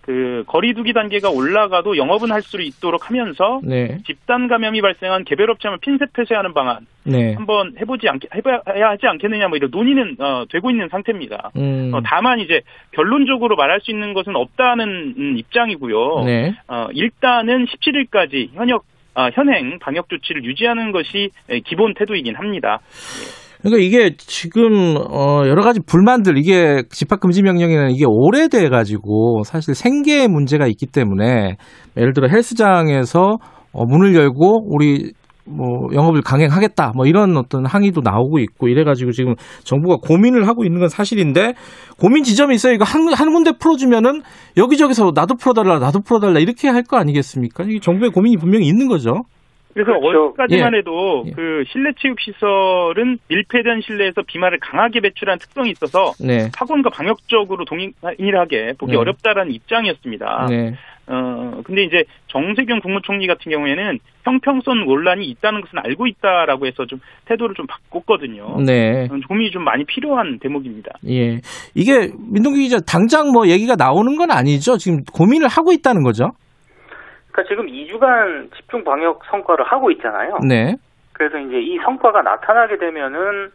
그 0.01 0.43
거리두기 0.47 0.93
단계가 0.93 1.29
올라가도 1.29 1.95
영업은 1.95 2.31
할 2.31 2.41
수 2.41 2.59
있도록 2.59 3.09
하면서 3.09 3.59
네. 3.63 3.99
집단 4.07 4.47
감염이 4.47 4.81
발생한 4.81 5.23
개별 5.23 5.51
업체만 5.51 5.79
핀셋 5.81 6.13
폐쇄하는 6.13 6.53
방안 6.55 6.87
네. 7.03 7.33
한번 7.35 7.75
해보지 7.79 8.07
않 8.09 8.19
해봐야 8.33 8.61
하지 8.65 9.05
않겠느냐 9.05 9.49
뭐 9.49 9.57
이런 9.57 9.69
논의는 9.69 10.15
어, 10.19 10.45
되고 10.49 10.71
있는 10.71 10.87
상태입니다. 10.89 11.51
음. 11.57 11.91
어, 11.93 12.01
다만 12.03 12.39
이제 12.39 12.61
결론적으로 12.91 13.55
말할 13.55 13.81
수 13.81 13.91
있는 13.91 14.13
것은 14.13 14.35
없다는 14.35 15.13
음, 15.15 15.37
입장이고요. 15.37 16.23
네. 16.25 16.55
어, 16.67 16.87
일단은 16.93 17.67
17일까지 17.67 18.49
현역 18.53 18.85
아, 18.85 18.98
현행 19.33 19.79
방역 19.79 20.07
조치를 20.09 20.43
유지하는 20.45 20.91
것이 20.91 21.29
에, 21.49 21.59
기본 21.59 21.93
태도이긴 21.93 22.35
합니다. 22.35 22.79
그러니까 23.61 23.81
이게 23.83 24.15
지금 24.17 24.95
어 24.95 25.43
여러 25.45 25.61
가지 25.61 25.81
불만들 25.85 26.37
이게 26.37 26.83
집합 26.89 27.19
금지 27.19 27.41
명령에는 27.43 27.91
이게 27.91 28.05
오래돼 28.07 28.69
가지고 28.69 29.43
사실 29.43 29.75
생계에 29.75 30.27
문제가 30.27 30.65
있기 30.67 30.85
때문에 30.85 31.57
예를 31.97 32.13
들어 32.13 32.29
헬스장에서 32.29 33.37
어 33.73 33.85
문을 33.85 34.15
열고 34.15 34.73
우리 34.73 35.11
뭐 35.49 35.89
영업을 35.93 36.21
강행하겠다 36.21 36.91
뭐 36.95 37.05
이런 37.05 37.35
어떤 37.37 37.65
항의도 37.65 38.01
나오고 38.03 38.39
있고 38.39 38.67
이래 38.67 38.83
가지고 38.83 39.11
지금 39.11 39.35
정부가 39.63 39.97
고민을 40.05 40.47
하고 40.47 40.63
있는 40.65 40.79
건 40.79 40.89
사실인데 40.89 41.53
고민 41.99 42.23
지점이 42.23 42.55
있어요. 42.55 42.73
이거 42.73 42.83
한, 42.83 43.11
한 43.13 43.33
군데 43.33 43.51
풀어주면은 43.59 44.21
여기저기서 44.57 45.11
나도 45.15 45.35
풀어달라 45.35 45.79
나도 45.79 46.01
풀어달라 46.01 46.39
이렇게 46.39 46.67
할 46.67 46.83
거 46.89 46.97
아니겠습니까? 46.97 47.65
이게 47.65 47.79
정부의 47.79 48.09
고민이 48.09 48.37
분명히 48.37 48.65
있는 48.65 48.87
거죠. 48.87 49.23
그래서 49.73 49.91
그렇죠. 49.99 50.29
어제까지만 50.29 50.73
예. 50.73 50.77
해도 50.79 51.23
예. 51.27 51.31
그 51.31 51.63
실내 51.71 51.91
체육 52.01 52.19
시설은 52.19 53.19
밀폐된 53.27 53.81
실내에서 53.85 54.23
비말을 54.25 54.57
강하게 54.59 54.99
배출한 55.01 55.37
특성이 55.37 55.69
있어서 55.71 56.13
네. 56.19 56.49
학원과 56.57 56.89
방역적으로 56.89 57.65
동일하게 57.65 58.73
보기 58.79 58.93
네. 58.93 58.97
어렵다라는 58.97 59.51
입장이었습니다. 59.53 60.47
네. 60.49 60.73
어 61.09 61.61
근데 61.63 61.83
이제 61.83 62.03
정세균 62.27 62.81
국무총리 62.81 63.25
같은 63.25 63.51
경우에는 63.51 63.97
형평성 64.23 64.85
논란이 64.85 65.25
있다는 65.25 65.61
것은 65.61 65.79
알고 65.79 66.05
있다라고 66.05 66.67
해서 66.67 66.85
좀 66.85 66.99
태도를 67.25 67.55
좀 67.55 67.65
바꿨거든요. 67.65 68.61
네. 68.65 69.05
어, 69.05 69.19
고민이 69.27 69.49
좀 69.49 69.63
많이 69.63 69.85
필요한 69.85 70.37
대목입니다. 70.39 70.91
예. 71.09 71.41
이게 71.73 72.11
민동기 72.31 72.61
기자 72.61 72.77
당장 72.79 73.31
뭐 73.31 73.47
얘기가 73.47 73.75
나오는 73.75 74.15
건 74.17 74.29
아니죠. 74.29 74.77
지금 74.77 75.03
고민을 75.11 75.47
하고 75.47 75.71
있다는 75.71 76.03
거죠. 76.03 76.31
그러니까 77.31 77.49
지금 77.49 77.67
2주간 77.67 78.55
집중 78.55 78.83
방역 78.83 79.21
성과를 79.31 79.65
하고 79.65 79.89
있잖아요. 79.91 80.37
네. 80.47 80.75
그래서 81.13 81.37
이제 81.39 81.59
이 81.59 81.77
성과가 81.83 82.21
나타나게 82.21 82.77
되면은 82.77 83.51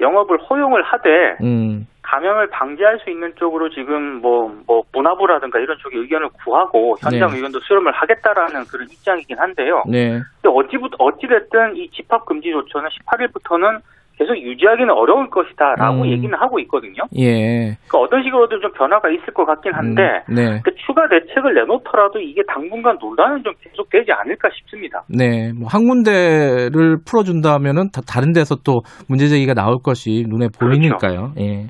영업을 0.00 0.38
허용을 0.38 0.82
하되 0.82 1.36
음. 1.42 1.86
감염을 2.12 2.48
방지할 2.48 2.98
수 3.02 3.08
있는 3.08 3.32
쪽으로 3.36 3.70
지금 3.70 4.20
뭐, 4.20 4.54
뭐, 4.66 4.82
문화부라든가 4.92 5.58
이런 5.58 5.78
쪽에 5.78 5.96
의견을 5.96 6.28
구하고 6.44 6.94
현장 7.00 7.30
네. 7.30 7.36
의견도 7.36 7.58
수렴을 7.60 7.90
하겠다라는 7.92 8.64
그런 8.66 8.86
입장이긴 8.90 9.38
한데요. 9.38 9.82
네. 9.88 10.20
근데 10.42 10.54
어찌부터, 10.54 10.96
어찌됐든 10.98 11.76
이 11.76 11.90
집합금지 11.90 12.50
조처는 12.50 12.90
18일부터는 12.90 13.80
계속 14.22 14.38
유지하기는 14.38 14.90
어려울 14.90 15.28
것이다라고 15.30 16.02
음. 16.02 16.10
얘기는 16.10 16.32
하고 16.38 16.60
있거든요. 16.60 17.02
예. 17.18 17.76
그러니까 17.88 17.98
어떤 17.98 18.22
식으로든 18.22 18.60
좀 18.60 18.72
변화가 18.72 19.10
있을 19.10 19.34
것 19.34 19.44
같긴 19.44 19.74
한데, 19.74 20.02
음, 20.28 20.34
네. 20.34 20.60
그 20.64 20.70
추가 20.86 21.08
대책을 21.08 21.54
내놓더라도 21.54 22.20
이게 22.20 22.42
당분간 22.46 22.96
논란은 23.00 23.42
좀 23.42 23.52
계속되지 23.60 24.12
않을까 24.12 24.48
싶습니다. 24.56 25.02
네. 25.08 25.52
뭐 25.52 25.72
한 25.72 25.88
군데를 25.88 26.98
풀어 27.06 27.22
준다면은 27.22 27.90
다 27.92 28.02
다른 28.06 28.32
데서 28.32 28.56
또 28.62 28.82
문제 29.08 29.26
제기가 29.28 29.54
나올 29.54 29.78
것이 29.82 30.26
눈에 30.28 30.48
보이니까요. 30.48 31.32
예. 31.38 31.42
네. 31.42 31.66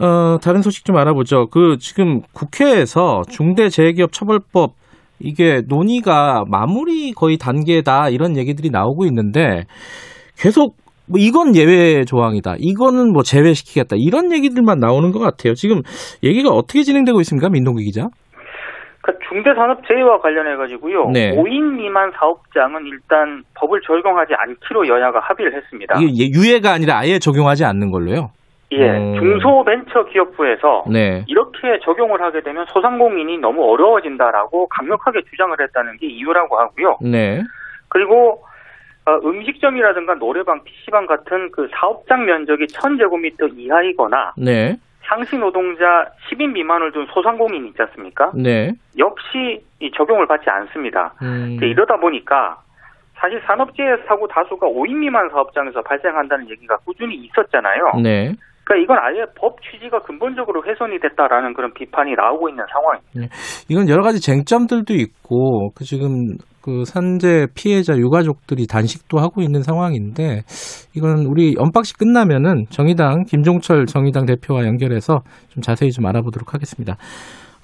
어, 0.00 0.38
다른 0.42 0.62
소식 0.62 0.86
좀 0.86 0.96
알아보죠. 0.96 1.48
그 1.48 1.76
지금 1.78 2.22
국회에서 2.32 3.20
중대재해기업 3.28 4.12
처벌법 4.12 4.72
이게 5.20 5.60
논의가 5.68 6.44
마무리 6.48 7.12
거의 7.12 7.36
단계다 7.36 8.08
이런 8.08 8.36
얘기들이 8.36 8.70
나오고 8.70 9.04
있는데 9.04 9.64
계속 10.38 10.74
뭐 11.12 11.20
이건 11.20 11.54
예외 11.54 12.04
조항이다. 12.04 12.56
이거는 12.58 13.12
뭐 13.12 13.22
제외시키겠다. 13.22 13.96
이런 13.98 14.32
얘기들만 14.32 14.78
나오는 14.78 15.12
것 15.12 15.18
같아요. 15.18 15.52
지금 15.54 15.82
얘기가 16.24 16.48
어떻게 16.48 16.82
진행되고 16.82 17.20
있습니까? 17.20 17.50
민동기 17.50 17.84
기자? 17.84 18.08
그러니까 19.02 19.28
중대산업재해와 19.28 20.20
관련해 20.20 20.56
가지고요. 20.56 21.10
네. 21.10 21.32
5인 21.36 21.76
미만 21.76 22.12
사업장은 22.18 22.86
일단 22.86 23.42
법을 23.54 23.80
적용하지 23.86 24.32
않기로 24.34 24.88
여야가 24.88 25.20
합의를 25.20 25.54
했습니다. 25.54 25.96
이게 26.00 26.24
예- 26.24 26.30
유예가 26.30 26.72
아니라 26.72 26.98
아예 26.98 27.18
적용하지 27.18 27.64
않는 27.64 27.90
걸로요. 27.90 28.30
예, 28.70 28.88
음. 28.88 29.14
중소벤처기업부에서 29.18 30.84
네. 30.90 31.24
이렇게 31.26 31.78
적용을 31.84 32.22
하게 32.22 32.40
되면 32.42 32.64
소상공인이 32.72 33.36
너무 33.38 33.70
어려워진다라고 33.70 34.68
강력하게 34.68 35.20
주장을 35.30 35.54
했다는 35.60 35.98
게 35.98 36.06
이유라고 36.06 36.58
하고요. 36.58 36.96
네. 37.02 37.42
그리고 37.88 38.42
어, 39.04 39.16
음식점이라든가 39.24 40.14
노래방, 40.14 40.62
PC방 40.62 41.06
같은 41.06 41.50
그 41.50 41.68
사업장 41.74 42.24
면적이 42.24 42.66
1000제곱미터 42.66 43.58
이하이거나 43.58 44.34
네. 44.36 44.76
상시 45.02 45.36
노동자 45.36 46.06
10인 46.30 46.52
미만을 46.52 46.92
둔 46.92 47.06
소상공인 47.12 47.66
있지 47.66 47.82
않습니까? 47.82 48.30
네. 48.34 48.72
역시 48.98 49.60
이 49.80 49.90
적용을 49.90 50.26
받지 50.26 50.48
않습니다. 50.48 51.12
음. 51.22 51.58
네, 51.60 51.68
이러다 51.68 51.96
보니까 51.96 52.58
사실 53.14 53.40
산업재해 53.46 53.88
사고 54.06 54.26
다수가 54.28 54.66
5인 54.68 54.98
미만 54.98 55.28
사업장에서 55.30 55.82
발생한다는 55.82 56.48
얘기가 56.50 56.76
꾸준히 56.84 57.16
있었잖아요. 57.16 58.00
네. 58.02 58.32
그러니까 58.64 58.76
이건 58.76 58.98
아예 59.00 59.24
법 59.36 59.60
취지가 59.62 60.00
근본적으로 60.00 60.62
훼손이 60.64 60.98
됐다라는 61.00 61.52
그런 61.54 61.72
비판이 61.74 62.14
나오고 62.14 62.48
있는 62.48 62.64
상황입니다. 62.70 63.34
이건 63.68 63.88
여러 63.88 64.02
가지 64.02 64.20
쟁점들도 64.20 64.94
있고 64.94 65.70
그 65.74 65.84
지금 65.84 66.36
그 66.62 66.84
산재 66.84 67.48
피해자 67.54 67.96
유가족들이 67.96 68.66
단식도 68.66 69.18
하고 69.18 69.42
있는 69.42 69.62
상황인데 69.62 70.42
이건 70.96 71.26
우리 71.26 71.54
언박싱 71.58 71.96
끝나면은 71.98 72.66
정의당 72.70 73.24
김종철 73.24 73.86
정의당 73.86 74.26
대표와 74.26 74.64
연결해서 74.64 75.22
좀 75.48 75.62
자세히 75.62 75.90
좀 75.90 76.06
알아보도록 76.06 76.54
하겠습니다. 76.54 76.96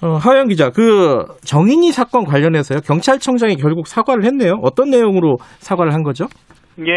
어, 0.01 0.15
하영 0.15 0.47
기자, 0.47 0.69
그 0.69 1.25
정인이 1.43 1.91
사건 1.91 2.23
관련해서요 2.23 2.79
경찰청장이 2.81 3.55
결국 3.55 3.87
사과를 3.87 4.23
했네요. 4.25 4.59
어떤 4.61 4.89
내용으로 4.89 5.37
사과를 5.59 5.93
한 5.93 6.03
거죠? 6.03 6.25
이게 6.77 6.91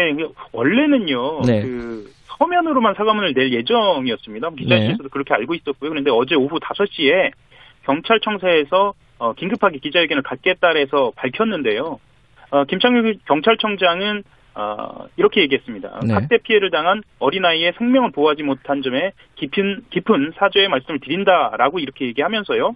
원래는요. 0.53 1.41
네. 1.45 1.61
그 1.61 2.05
서면으로만 2.37 2.95
사과문을 2.95 3.33
낼 3.33 3.53
예정이었습니다. 3.53 4.49
기자실에서도 4.57 5.09
그렇게 5.09 5.33
알고 5.33 5.53
있었고요. 5.53 5.89
그런데 5.89 6.11
어제 6.11 6.35
오후 6.35 6.59
5시에 6.59 7.31
경찰청사에서 7.85 8.93
어, 9.23 9.31
긴급하게 9.31 9.77
기자회견을 9.77 10.21
갖겠다 10.21 10.75
해서 10.75 11.13
밝혔는데요. 11.15 11.97
어, 12.49 12.65
김창규 12.65 13.13
경찰청장은 13.25 14.23
어, 14.55 15.05
이렇게 15.15 15.41
얘기했습니다. 15.43 16.01
네. 16.05 16.13
학대 16.13 16.37
피해를 16.39 16.69
당한 16.71 17.01
어린아이의 17.19 17.73
생명을 17.77 18.11
보호하지 18.11 18.43
못한 18.43 18.81
점에 18.81 19.13
깊은, 19.35 19.85
깊은 19.91 20.33
사죄의 20.35 20.67
말씀을 20.67 20.99
드린다라고 20.99 21.79
이렇게 21.79 22.05
얘기하면서요. 22.07 22.75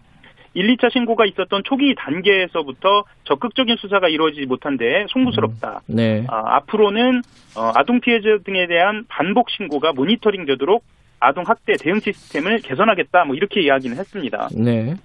1, 0.53 0.77
2차 0.77 0.91
신고가 0.91 1.25
있었던 1.25 1.63
초기 1.65 1.93
단계에서부터 1.95 3.03
적극적인 3.25 3.75
수사가 3.75 4.07
이루어지지 4.07 4.45
못한 4.45 4.77
데 4.77 5.05
송구스럽다. 5.09 5.81
네. 5.87 6.25
아, 6.29 6.55
앞으로는 6.55 7.21
어, 7.57 7.71
아동 7.75 7.99
피해자 7.99 8.37
등에 8.45 8.67
대한 8.67 9.03
반복 9.09 9.49
신고가 9.49 9.91
모니터링 9.91 10.45
되도록 10.45 10.85
아동 11.19 11.43
학대 11.45 11.73
대응 11.73 11.99
시스템을 11.99 12.59
개선하겠다. 12.59 13.25
뭐 13.25 13.35
이렇게 13.35 13.61
이야기는 13.61 13.97
했습니다. 13.97 14.47
네. 14.55 14.95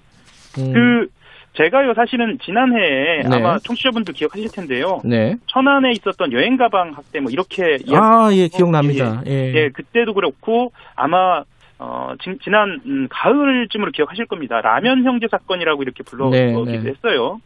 음, 0.57 0.73
그 0.73 1.09
제가요 1.53 1.93
사실은 1.93 2.39
지난해에 2.39 3.23
네. 3.29 3.35
아마 3.35 3.59
청취자분들 3.59 4.13
기억하실 4.13 4.49
텐데요. 4.51 5.01
네. 5.05 5.35
천안에 5.47 5.91
있었던 5.91 6.31
여행 6.31 6.57
가방 6.57 6.93
학대 6.93 7.19
뭐 7.19 7.31
이렇게 7.31 7.77
아, 7.91 8.29
예, 8.33 8.47
기억납니다. 8.47 9.21
예. 9.27 9.53
예, 9.53 9.69
그때도 9.69 10.13
그렇고 10.15 10.71
아마 10.95 11.43
어, 11.77 12.13
지, 12.21 12.49
난 12.49 12.81
음, 12.85 13.07
가을쯤으로 13.09 13.91
기억하실 13.91 14.25
겁니다. 14.25 14.61
라면 14.61 15.03
형제 15.03 15.27
사건이라고 15.29 15.83
이렇게 15.83 16.03
불러기도 16.03 16.65
네, 16.65 16.77
네. 16.79 16.89
했어요. 16.89 17.39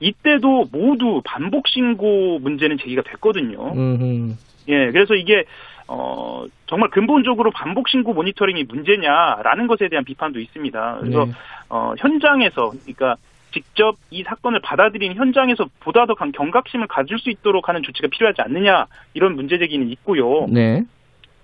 이때도 0.00 0.68
모두 0.72 1.22
반복 1.24 1.68
신고 1.68 2.38
문제는 2.40 2.78
제기가 2.78 3.02
됐거든요. 3.02 3.72
음, 3.74 4.36
예, 4.68 4.90
그래서 4.90 5.14
이게 5.14 5.44
어, 5.88 6.44
정말 6.66 6.90
근본적으로 6.90 7.50
반복 7.52 7.88
신고 7.88 8.12
모니터링이 8.12 8.64
문제냐라는 8.64 9.66
것에 9.68 9.88
대한 9.88 10.04
비판도 10.04 10.40
있습니다. 10.40 10.98
그래서 11.00 11.24
네. 11.26 11.32
어, 11.68 11.94
현장에서 11.98 12.70
그러니까 12.70 13.16
직접 13.56 13.96
이 14.10 14.22
사건을 14.22 14.60
받아들인 14.60 15.14
현장에서 15.14 15.64
보다 15.80 16.04
더 16.04 16.14
강 16.14 16.30
경각심을 16.30 16.86
가질 16.88 17.18
수 17.18 17.30
있도록 17.30 17.70
하는 17.70 17.82
조치가 17.82 18.08
필요하지 18.10 18.42
않느냐 18.42 18.84
이런 19.14 19.34
문제 19.34 19.56
제기는 19.58 19.88
있고요. 19.92 20.44
네. 20.50 20.82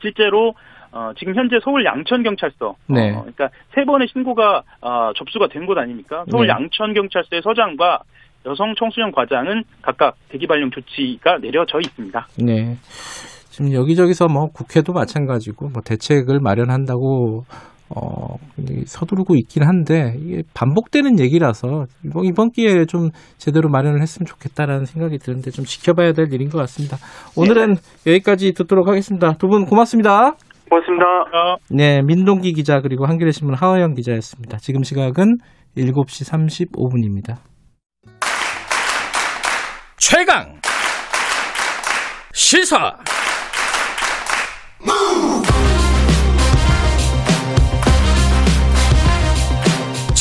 실제로 0.02 0.54
어, 0.90 1.12
지금 1.18 1.34
현재 1.34 1.56
서울 1.64 1.86
양천 1.86 2.22
경찰서, 2.22 2.76
네. 2.88 3.12
어, 3.12 3.20
그러니까 3.22 3.48
세 3.74 3.82
번의 3.84 4.08
신고가 4.08 4.62
어, 4.82 5.12
접수가 5.16 5.48
된 5.48 5.64
곳 5.64 5.78
아닙니까? 5.78 6.26
서울 6.30 6.46
네. 6.48 6.50
양천 6.52 6.92
경찰서의 6.92 7.40
서장과 7.42 8.00
여성 8.44 8.74
청소년 8.74 9.10
과장은 9.10 9.64
각각 9.80 10.16
대기 10.28 10.46
발령 10.46 10.70
조치가 10.70 11.38
내려져 11.38 11.78
있습니다. 11.80 12.26
네. 12.44 12.76
지금 13.48 13.72
여기저기서 13.72 14.28
뭐 14.28 14.50
국회도 14.52 14.92
마찬가지고 14.92 15.70
뭐 15.70 15.80
대책을 15.82 16.40
마련한다고 16.40 17.44
어이 17.94 18.84
서두르고 18.86 19.36
있긴 19.36 19.64
한데 19.64 20.14
이게 20.18 20.42
반복되는 20.54 21.18
얘기라서 21.20 21.86
이번 22.04 22.24
이번 22.24 22.50
기회에 22.50 22.86
좀 22.86 23.10
제대로 23.38 23.68
마련을 23.68 24.00
했으면 24.02 24.26
좋겠다라는 24.26 24.84
생각이 24.86 25.18
드는데 25.18 25.50
좀 25.50 25.64
지켜봐야 25.64 26.12
될 26.12 26.32
일인 26.32 26.48
것 26.48 26.58
같습니다. 26.58 26.96
오늘은 27.36 27.76
여기까지 28.06 28.52
듣도록 28.52 28.88
하겠습니다. 28.88 29.32
두 29.34 29.48
분 29.48 29.66
고맙습니다. 29.66 30.32
고맙습니다. 30.70 31.04
어, 31.04 31.56
네, 31.70 32.00
민동기 32.02 32.54
기자 32.54 32.80
그리고 32.80 33.04
한겨레 33.06 33.30
신문 33.32 33.54
하호영 33.54 33.92
기자였습니다. 33.94 34.56
지금 34.56 34.82
시각은 34.82 35.36
7시 35.76 36.72
35분입니다. 36.72 37.36
최강 39.98 40.58
시사 42.32 42.96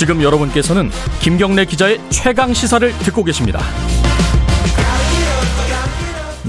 지금 0.02 0.24
여러분께서는 0.24 0.90
김경래 1.22 1.64
기자의 1.64 2.00
최강 2.10 2.54
시사를 2.54 2.92
듣고 3.06 3.24
계십니다. 3.24 3.60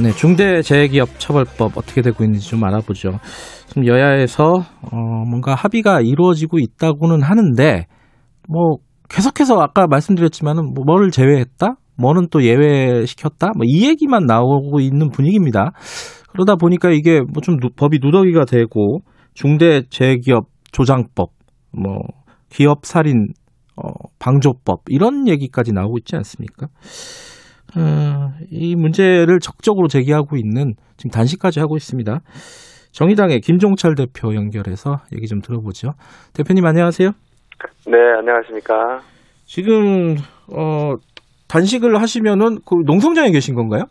네, 0.02 0.10
중대재해기업 0.10 1.18
처벌법 1.18 1.76
어떻게 1.76 2.00
되고 2.00 2.24
있는지 2.24 2.48
좀 2.48 2.64
알아보죠. 2.64 3.18
지금 3.66 3.86
여야에서 3.86 4.54
어, 4.90 4.96
뭔가 5.28 5.54
합의가 5.54 6.00
이루어지고 6.00 6.60
있다고는 6.60 7.20
하는데 7.20 7.84
뭐 8.48 8.78
계속해서 9.10 9.60
아까 9.60 9.86
말씀드렸지만은 9.86 10.72
뭐 10.72 10.84
뭐를 10.86 11.10
제외했다, 11.10 11.74
뭐는 11.98 12.28
또 12.30 12.44
예외시켰다, 12.44 13.48
뭐 13.54 13.66
이 13.66 13.86
얘기만 13.86 14.24
나오고 14.24 14.80
있는 14.80 15.10
분위기입니다. 15.10 15.72
그러다 16.30 16.56
보니까 16.56 16.88
이게 16.90 17.20
뭐 17.20 17.42
좀 17.42 17.58
법이 17.76 17.98
누더기가 18.02 18.46
되고 18.46 19.00
중대재해기업 19.34 20.46
조장법, 20.72 21.32
뭐 21.72 21.98
기업 22.48 22.84
살인 22.84 23.26
어, 23.76 23.88
방조법 24.18 24.80
이런 24.88 25.28
얘기까지 25.28 25.72
나오고 25.72 25.98
있지 25.98 26.16
않습니까? 26.16 26.66
어, 27.76 28.32
이 28.50 28.76
문제를 28.76 29.38
적극적으로 29.40 29.88
제기하고 29.88 30.36
있는 30.36 30.74
지금 30.96 31.10
단식까지 31.10 31.60
하고 31.60 31.76
있습니다. 31.76 32.20
정의당의 32.92 33.40
김종철 33.40 33.94
대표 33.94 34.34
연결해서 34.34 34.96
얘기 35.14 35.26
좀 35.26 35.40
들어보죠. 35.40 35.92
대표님 36.36 36.64
안녕하세요. 36.66 37.10
네, 37.86 37.98
안녕하십니까. 38.18 39.00
지금 39.44 40.16
어, 40.54 40.94
단식을 41.48 42.00
하시면은 42.00 42.58
그 42.66 42.74
농성장에 42.84 43.30
계신 43.30 43.54
건가요? 43.54 43.84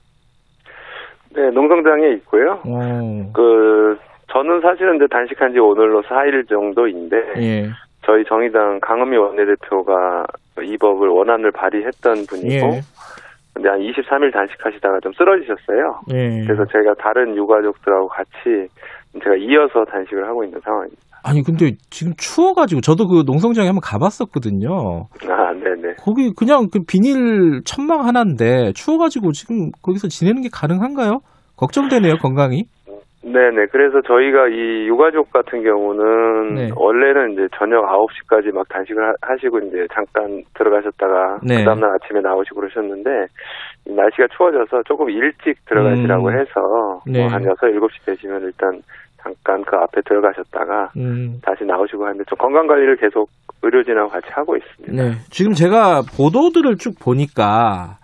네, 1.35 1.49
농성장에 1.51 2.09
있고요. 2.17 2.61
어, 2.65 3.31
그 3.33 3.97
저는 4.31 4.61
사실은 4.61 4.95
이제 4.95 5.05
단식한 5.09 5.53
지 5.53 5.59
오늘로 5.59 6.01
4일 6.03 6.47
정도인데 6.47 7.17
예, 7.37 7.69
저희 8.05 8.23
정의당 8.25 8.79
강은미 8.81 9.17
원내대표가 9.17 10.25
이 10.63 10.77
법을 10.77 11.07
원안을 11.07 11.51
발의했던 11.51 12.25
분이고 12.27 12.67
예, 12.75 12.81
근데 13.53 13.69
한 13.69 13.79
23일 13.79 14.33
단식하시다가 14.33 14.99
좀 15.01 15.11
쓰러지셨어요. 15.13 16.01
예. 16.13 16.45
그래서 16.45 16.65
저희가 16.71 16.93
다른 16.99 17.35
유가족들하고 17.35 18.07
같이 18.07 18.67
제가 19.23 19.35
이어서 19.37 19.85
단식을 19.85 20.27
하고 20.27 20.43
있는 20.43 20.59
상황입니다. 20.61 21.01
아니 21.23 21.43
근데 21.43 21.73
지금 21.91 22.13
추워가지고 22.17 22.81
저도 22.81 23.07
그 23.07 23.23
농성장에 23.25 23.67
한번 23.67 23.81
가봤었거든요. 23.83 25.05
아, 25.29 25.53
네네. 25.53 25.95
거기 25.99 26.31
그냥 26.35 26.67
그 26.71 26.79
비닐 26.87 27.61
천막 27.63 28.05
하나인데 28.05 28.73
추워가지고 28.73 29.31
지금 29.31 29.69
거기서 29.83 30.07
지내는 30.07 30.41
게 30.41 30.49
가능한가요? 30.51 31.19
걱정되네요 31.57 32.15
건강이. 32.17 32.63
네네. 33.23 33.67
그래서 33.71 34.01
저희가 34.01 34.47
이 34.47 34.87
유가족 34.87 35.31
같은 35.31 35.61
경우는 35.63 36.55
네. 36.55 36.69
원래는 36.75 37.33
이제 37.33 37.47
저녁 37.57 37.85
9시까지 37.87 38.51
막 38.53 38.67
단식을 38.69 39.03
하- 39.03 39.13
하시고 39.21 39.59
이제 39.59 39.85
잠깐 39.93 40.41
들어가셨다가 40.55 41.39
네. 41.43 41.57
그 41.59 41.63
다음날 41.65 41.91
아침에 41.95 42.19
나오시고 42.21 42.61
그러셨는데 42.61 43.09
이 43.85 43.93
날씨가 43.93 44.27
추워져서 44.35 44.83
조금 44.87 45.09
일찍 45.11 45.53
들어가시라고 45.65 46.29
음. 46.29 46.39
해서 46.39 47.01
네. 47.05 47.19
뭐한 47.19 47.43
6, 47.43 47.55
7시 47.59 48.05
되시면 48.07 48.41
일단 48.41 48.81
잠깐 49.21 49.63
그 49.65 49.75
앞에 49.75 50.01
들어가셨다가 50.01 50.89
음. 50.97 51.39
다시 51.43 51.63
나오시고 51.63 52.03
하는데 52.03 52.23
좀 52.27 52.35
건강 52.39 52.65
관리를 52.65 52.95
계속 52.95 53.29
의료진하고 53.61 54.09
같이 54.09 54.25
하고 54.31 54.57
있습니다. 54.57 54.91
네. 55.03 55.11
지금 55.29 55.53
제가 55.53 56.01
보도들을 56.17 56.77
쭉 56.77 56.95
보니까, 56.99 57.99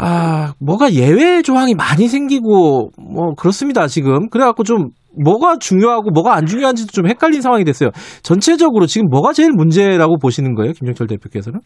아, 0.00 0.54
뭐가 0.60 0.92
예외 0.92 1.42
조항이 1.42 1.74
많이 1.74 2.08
생기고, 2.08 2.90
뭐, 2.98 3.34
그렇습니다, 3.34 3.86
지금. 3.86 4.30
그래 4.30 4.44
갖고 4.44 4.62
좀, 4.64 4.90
뭐가 5.22 5.56
중요하고 5.60 6.10
뭐가 6.10 6.34
안 6.34 6.46
중요한지도 6.46 6.92
좀 6.92 7.08
헷갈린 7.08 7.40
상황이 7.40 7.64
됐어요. 7.64 7.90
전체적으로 8.22 8.86
지금 8.86 9.08
뭐가 9.10 9.32
제일 9.32 9.50
문제라고 9.52 10.18
보시는 10.18 10.54
거예요, 10.54 10.72
김정철 10.72 11.08
대표께서는? 11.08 11.60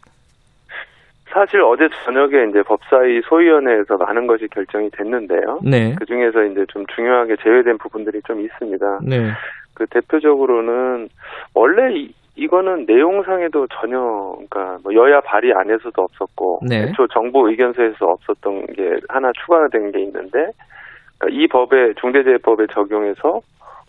사실 1.31 1.61
어제 1.61 1.83
저녁에 2.05 2.49
이제 2.49 2.61
법사위 2.65 3.21
소위원회에서 3.27 3.97
많은 3.99 4.25
것이 4.25 4.47
결정이 4.47 4.89
됐는데요. 4.91 5.59
네. 5.63 5.93
그 5.99 6.05
중에서 6.05 6.43
이제 6.43 6.65
좀 6.69 6.85
중요하게 6.95 7.35
제외된 7.43 7.77
부분들이 7.77 8.21
좀 8.25 8.39
있습니다. 8.39 8.99
네. 9.05 9.31
그 9.73 9.85
대표적으로는 9.87 11.09
원래 11.53 12.07
이, 12.35 12.43
이거는 12.43 12.85
내용상에도 12.87 13.67
전혀 13.67 13.99
그러니까 14.49 14.77
뭐 14.83 14.93
여야 14.93 15.21
발의 15.21 15.53
안에서도 15.53 16.01
없었고 16.01 16.59
네. 16.67 16.83
애초 16.83 17.07
정부 17.07 17.49
의견서에서 17.49 18.05
없었던 18.05 18.67
게 18.67 18.99
하나 19.09 19.31
추가된 19.43 19.91
게 19.91 20.01
있는데 20.01 20.51
그러니까 21.17 21.29
이 21.29 21.47
법에 21.47 21.93
중대재해법에 21.99 22.67
적용해서 22.73 23.41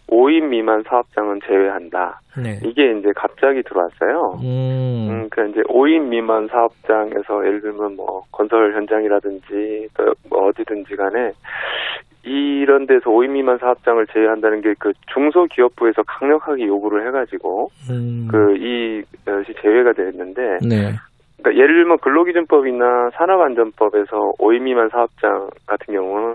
5인 0.09 0.45
미만 0.49 0.85
사업장은 0.85 1.41
제외한다. 1.47 2.21
네. 2.37 2.61
이게 2.65 2.93
이제 2.93 3.13
갑자기 3.17 3.63
들어왔어요. 3.63 4.39
음. 4.41 5.09
음, 5.11 5.29
그 5.31 5.49
이제 5.49 5.63
5인 5.63 6.09
미만 6.09 6.47
사업장에서 6.49 7.45
예를 7.45 7.61
들면 7.61 7.97
뭐 7.97 8.23
건설 8.31 8.75
현장이라든지 8.75 9.89
또뭐 9.97 10.49
어디든지 10.49 10.95
간에 10.95 11.33
이런 12.27 12.87
데서 12.87 13.11
5인 13.11 13.31
미만 13.31 13.59
사업장을 13.59 14.07
제외한다는 14.13 14.61
게 14.61 14.75
그 14.79 14.93
중소기업부에서 15.15 16.03
강력하게 16.07 16.67
요구를 16.67 17.07
해가지고 17.07 17.71
음. 17.91 18.29
그 18.31 18.57
이 18.57 19.03
것이 19.25 19.55
제외가 19.63 19.93
됐는데 19.93 20.59
네. 20.69 20.93
그러니까 21.39 21.63
예를 21.63 21.83
들면 21.83 21.99
근로기준법이나 21.99 23.11
산업안전법에서 23.15 24.33
5인 24.39 24.63
미만 24.63 24.89
사업장 24.89 25.49
같은 25.67 25.95
경우는 25.95 26.35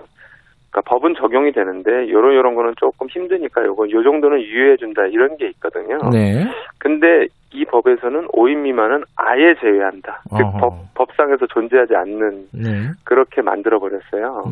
그러니까 0.72 0.90
법은 0.90 1.14
적용이 1.16 1.52
되는데 1.52 2.10
요런 2.10 2.34
요런 2.34 2.54
거는 2.54 2.72
조금 2.78 3.06
힘드니까 3.08 3.62
요거 3.64 3.90
요 3.90 4.02
정도는 4.02 4.40
유예해 4.40 4.76
준다 4.78 5.06
이런 5.06 5.36
게 5.36 5.48
있거든요. 5.50 5.98
네. 6.10 6.46
근데 6.78 7.26
이 7.52 7.66
법에서는 7.66 8.28
5인 8.28 8.56
미만은 8.62 9.04
아예 9.16 9.54
제외한다. 9.60 10.22
즉 10.30 10.40
어허. 10.42 10.58
법, 10.58 10.94
법상에서 10.94 11.46
존재하지 11.48 11.94
않는 11.94 12.46
네. 12.52 12.90
그렇게 13.04 13.42
만들어 13.42 13.78
버렸어요. 13.78 14.44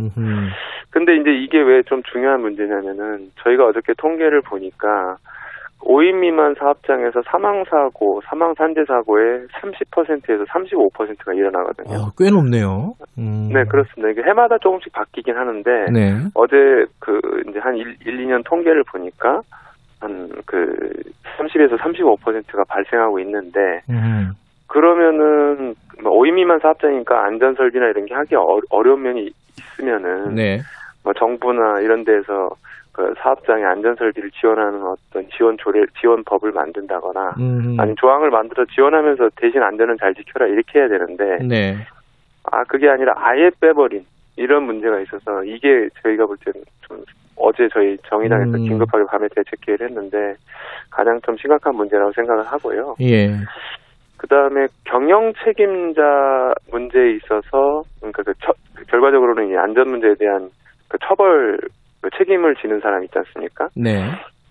근데 0.91 1.17
이제 1.17 1.31
이게 1.31 1.59
왜 1.59 1.83
좀 1.85 2.03
중요한 2.13 2.43
문제냐면은 2.43 3.31
저희가 3.43 3.67
어저께 3.69 3.95
통계를 3.97 4.43
보니까 4.43 5.17
5인 5.81 6.21
미만 6.21 6.55
사업장에서 6.59 7.23
사망 7.27 7.65
사고, 7.65 8.21
사망 8.25 8.55
산재 8.55 8.85
사고의 8.87 9.47
30%에서 9.61 10.45
35%가 10.45 11.33
일어나거든요. 11.33 11.97
어, 11.97 12.11
꽤 12.19 12.31
높네요. 12.31 12.95
음. 13.19 13.49
네, 13.53 13.65
그렇습니다. 13.65 14.11
이게 14.11 14.23
해마다 14.29 14.59
조금씩 14.59 14.93
바뀌긴 14.93 15.37
하는데 15.37 15.71
네. 15.93 16.15
어제 16.35 16.57
그 16.99 17.21
이제 17.49 17.59
한 17.61 17.77
1, 17.77 17.97
2년 18.05 18.45
통계를 18.45 18.85
보니까 18.93 19.41
한 20.01 20.31
그 20.47 20.75
30에서 21.39 21.79
35%가 21.79 22.65
발생하고 22.69 23.21
있는데 23.21 23.61
음. 23.89 24.33
그러면은 24.67 25.75
뭐 26.03 26.13
5인 26.19 26.35
미만 26.35 26.59
사업장이니까 26.61 27.25
안전 27.25 27.55
설비나 27.55 27.87
이런 27.87 28.07
게 28.07 28.15
하기 28.15 28.35
어, 28.37 28.59
어려운 28.71 29.03
면이 29.03 29.31
있으면은 29.59 30.35
네. 30.35 30.59
뭐 31.03 31.13
정부나 31.15 31.81
이런 31.81 32.05
데서 32.05 32.51
그 32.93 33.15
사업장의 33.19 33.65
안전 33.65 33.95
설비를 33.95 34.31
지원하는 34.33 34.83
어떤 34.83 35.29
지원 35.31 35.57
조례 35.59 35.85
지원법을 36.01 36.53
만든다거나 36.53 37.35
음. 37.39 37.77
아니 37.79 37.95
조항을 37.97 38.31
만들어 38.31 38.65
지원하면서 38.67 39.31
대신 39.37 39.63
안전은 39.63 39.97
잘 39.99 40.15
지켜라 40.15 40.47
이렇게 40.47 40.81
해야 40.81 40.89
되는데 40.89 41.39
네. 41.47 41.77
아 42.51 42.65
그게 42.65 42.89
아니라 42.89 43.15
아예 43.17 43.51
빼버린 43.61 44.05
이런 44.37 44.65
문제가 44.65 44.99
있어서 45.01 45.45
이게 45.45 45.89
저희가 46.03 46.27
볼 46.27 46.37
때는 46.45 46.65
좀 46.89 47.03
어제 47.37 47.69
저희 47.73 47.97
정의당에서 48.09 48.57
음. 48.57 48.65
긴급하게 48.65 49.05
밤에 49.07 49.29
대책 49.35 49.67
회의를 49.67 49.89
했는데 49.89 50.35
가장 50.91 51.21
좀 51.23 51.37
심각한 51.37 51.75
문제라고 51.75 52.13
생각을 52.13 52.45
하고요. 52.45 52.97
예. 53.01 53.29
그 54.17 54.27
다음에 54.27 54.67
경영 54.85 55.33
책임자 55.45 56.53
문제에 56.71 57.13
있어서 57.13 57.83
그러니까 58.01 58.23
그 58.23 58.35
처, 58.45 58.53
결과적으로는 58.89 59.49
이 59.49 59.57
안전 59.57 59.89
문제에 59.89 60.15
대한 60.19 60.51
그 60.89 60.99
처벌 61.07 61.59
그 62.01 62.11
책임을 62.17 62.57
지는 62.57 62.81
사람 62.81 63.05
있지 63.05 63.17
않습니까? 63.19 63.69
네. 63.77 64.03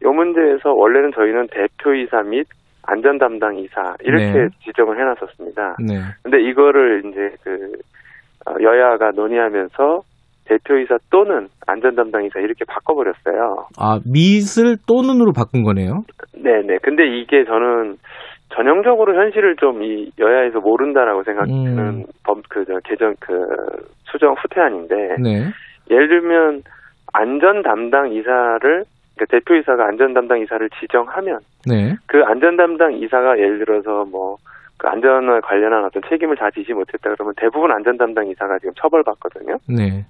이 0.02 0.06
문제에서 0.06 0.74
원래는 0.74 1.12
저희는 1.14 1.48
대표이사 1.52 2.24
및 2.24 2.48
안전 2.84 3.18
담당 3.18 3.58
이사 3.58 3.96
이렇게 4.02 4.32
네. 4.32 4.48
지정을 4.64 4.98
해놨었습니다. 5.00 5.78
네. 5.86 5.96
근데 6.24 6.42
이거를 6.42 7.04
이제 7.06 7.36
그 7.44 7.72
어, 8.48 8.56
여야가 8.62 9.12
논의하면서 9.12 10.02
대표이사 10.46 10.98
또는 11.12 11.48
안전 11.68 11.96
담당 11.96 12.24
이사 12.26 12.40
이렇게 12.40 12.66
바꿔버렸어요. 12.66 13.68
아, 13.78 14.00
밑을 14.12 14.78
또는으로 14.88 15.34
바꾼 15.34 15.64
거네요. 15.64 16.04
네네. 16.34 16.80
근데 16.82 17.06
이게 17.06 17.44
저는 17.46 17.98
전형적으로 18.56 19.14
현실을 19.16 19.56
좀 19.58 19.82
이 19.84 20.12
여야에서 20.18 20.60
모른다라고 20.60 21.24
생각하는 21.24 21.78
음. 21.78 22.06
법그 22.26 22.66
개정 22.86 23.14
그 23.20 23.32
수정 24.06 24.34
후퇴안인데 24.34 24.96
네. 25.22 25.46
예를 25.92 26.08
들면 26.08 26.64
안전 27.14 27.62
담당 27.62 28.12
이사를 28.12 28.60
그러니까 28.60 29.26
대표이사가 29.30 29.86
안전 29.88 30.14
담당 30.14 30.40
이사를 30.40 30.70
지정하면 30.80 31.40
네. 31.68 31.96
그 32.06 32.24
안전 32.26 32.56
담당 32.58 32.94
이사가 32.94 33.38
예를 33.38 33.60
들어서 33.60 34.06
뭐 34.06 34.38
그 34.80 34.88
안전과 34.88 35.42
관련한 35.42 35.84
어떤 35.84 36.02
책임을 36.10 36.38
다 36.38 36.50
지지 36.52 36.74
못했다 36.74 37.12
그러면 37.12 37.34
대부분 37.36 37.70
안전 37.72 37.98
담당 37.98 38.26
이사가 38.28 38.58
지금 38.60 38.74
처벌받거든요. 38.78 39.58
네. 39.68 40.06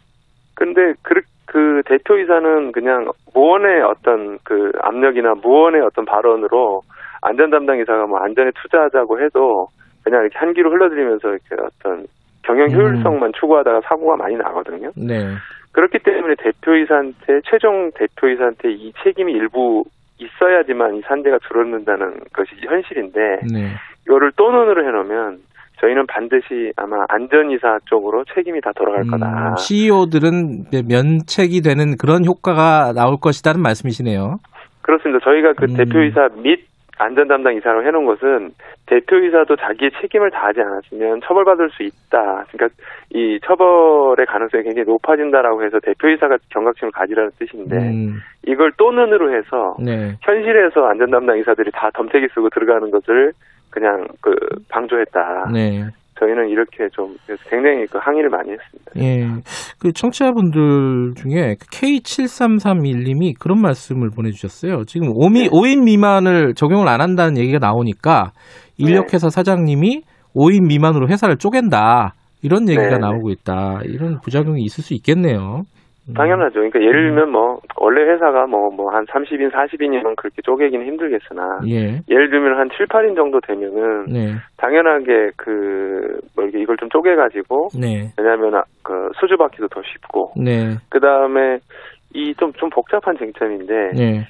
근데 0.53 0.93
그, 1.01 1.21
그 1.45 1.81
대표이사는 1.85 2.71
그냥 2.71 3.09
무언의 3.33 3.81
어떤 3.81 4.38
그 4.43 4.71
압력이나 4.79 5.33
무언의 5.41 5.81
어떤 5.81 6.05
발언으로 6.05 6.83
안전 7.23 7.49
담당 7.49 7.79
이사가 7.79 8.05
뭐 8.05 8.19
안전에 8.19 8.51
투자하자고 8.62 9.19
해도 9.21 9.67
그냥 10.03 10.21
이렇게 10.21 10.38
한기로 10.38 10.69
흘러들이면서 10.69 11.29
이렇게 11.29 11.55
어떤 11.59 12.05
경영 12.43 12.67
음. 12.67 12.75
효율성만 12.75 13.31
추구하다가 13.39 13.81
사고가 13.85 14.17
많이 14.17 14.35
나거든요. 14.38 14.91
네. 14.95 15.33
그렇기 15.71 15.99
때문에 15.99 16.36
대표이사한테 16.39 17.41
최종 17.45 17.91
대표이사한테 17.95 18.71
이 18.71 18.91
책임이 19.03 19.32
일부 19.32 19.86
있어야지만 20.17 20.95
이 20.95 21.01
산재가 21.01 21.39
줄어든다는 21.47 22.19
것이 22.34 22.51
현실인데 22.62 23.19
네. 23.51 23.71
이거를 24.05 24.32
또는으로 24.36 24.86
해놓으면 24.86 25.39
저희는 25.79 26.08
반드시 26.08 26.73
아마 26.75 27.05
안전이사 27.08 27.79
쪽으로 27.86 28.25
책임이 28.36 28.60
다 28.62 28.71
돌아갈 28.75 29.05
거다. 29.08 29.51
음, 29.51 29.55
CEO들은 29.55 30.65
면책이 30.89 31.62
되는 31.62 31.95
그런 31.95 32.25
효과가 32.25 32.91
나올 32.93 33.17
것이다는 33.21 33.62
말씀이시네요. 33.62 34.39
그렇습니다. 34.82 35.23
저희가 35.23 35.53
그 35.53 35.65
음. 35.65 35.77
대표이사 35.77 36.29
및 36.41 36.65
안전 36.97 37.29
담당 37.29 37.55
이사로 37.55 37.86
해놓은 37.86 38.05
것은 38.05 38.51
대표이사도 38.89 39.56
자기의 39.56 39.91
책임을 40.02 40.32
다하지 40.32 40.62
않았으면 40.62 41.21
처벌받을 41.23 41.69
수 41.69 41.84
있다. 41.84 42.45
그러니까 42.52 42.69
이 43.12 43.39
처벌의 43.45 44.25
가능성이 44.25 44.63
굉장히 44.63 44.86
높아진다라고 44.88 45.63
해서 45.63 45.80
대표이사가 45.80 46.38
경각심을 46.49 46.91
가지라는 46.91 47.32
뜻인데 47.38 47.78
음, 47.78 48.19
이걸 48.47 48.71
또는으로 48.78 49.36
해서 49.36 49.75
네. 49.80 50.17
현실에서 50.21 50.88
안전 50.88 51.12
담당 51.12 51.38
이사들이 51.38 51.71
다 51.71 51.91
덤태기 51.93 52.28
쓰고 52.34 52.49
들어가는 52.49 52.89
것을 52.89 53.32
그냥 53.69 54.08
그 54.21 54.36
방조했다. 54.69 55.52
네. 55.54 55.86
저희는 56.19 56.49
이렇게 56.49 56.89
좀 56.91 57.15
굉장히 57.49 57.86
그 57.86 57.97
항의를 57.97 58.30
많이 58.30 58.52
했습니다. 58.52 58.91
예. 58.97 59.25
그 59.80 59.93
청취자분들 59.93 61.13
중에 61.15 61.56
그 61.56 61.65
K7331님이 61.67 63.39
그런 63.39 63.62
말씀을 63.62 64.10
보내주셨어요. 64.13 64.84
지금 64.84 65.13
5미, 65.13 65.49
5인 65.49 65.86
미만을 65.86 66.56
적용을 66.56 66.89
안 66.89 66.99
한다는 66.99 67.38
얘기가 67.38 67.60
나오니까 67.60 68.32
인력회사 68.80 69.30
사장님이 69.30 70.02
5인 70.36 70.68
미만으로 70.68 71.08
회사를 71.10 71.38
쪼갠다. 71.38 72.13
이런 72.42 72.68
얘기가 72.70 72.84
네, 72.84 72.89
네. 72.92 72.98
나오고 73.00 73.30
있다. 73.32 73.82
이런 73.84 74.20
부작용이 74.22 74.62
있을 74.63 74.84
수 74.84 74.94
있겠네요. 74.94 75.63
음. 76.08 76.13
당연하죠. 76.13 76.54
그러니까 76.56 76.80
예를 76.80 77.10
들면 77.10 77.32
뭐 77.32 77.60
원래 77.78 78.02
회사가 78.12 78.48
뭐 78.48 78.72
뭐 78.72 78.89
한 78.92 79.06
30인 79.06 79.52
40인이면 79.52 80.15
그렇게 80.15 80.42
쪼개기는 80.44 80.84
힘들겠으나 80.88 81.60
예. 81.68 82.02
예를 82.10 82.30
들면 82.32 82.58
한 82.58 82.70
7, 82.76 82.88
8인 82.88 83.15
정도 83.15 83.39
되면은 83.42 84.06
네. 84.08 84.34
당연하게 84.58 85.32
그뭐 85.38 86.44
이렇게 86.44 86.60
이걸 86.62 86.78
좀 86.78 86.89
쪼개 86.89 87.13
가지고 87.15 87.68
네. 87.80 88.10
왜냐하면 88.18 88.56
아, 88.56 88.63
그 88.84 89.10
수주 89.20 89.38
받기도 89.38 89.68
더 89.68 89.82
쉽고 89.84 90.32
네. 90.44 90.78
그 90.89 91.00
다음에 91.00 91.58
이 92.15 92.34
좀좀 92.34 92.70
복잡한 92.72 93.15
쟁점인데 93.18 93.74
네. 93.96 94.26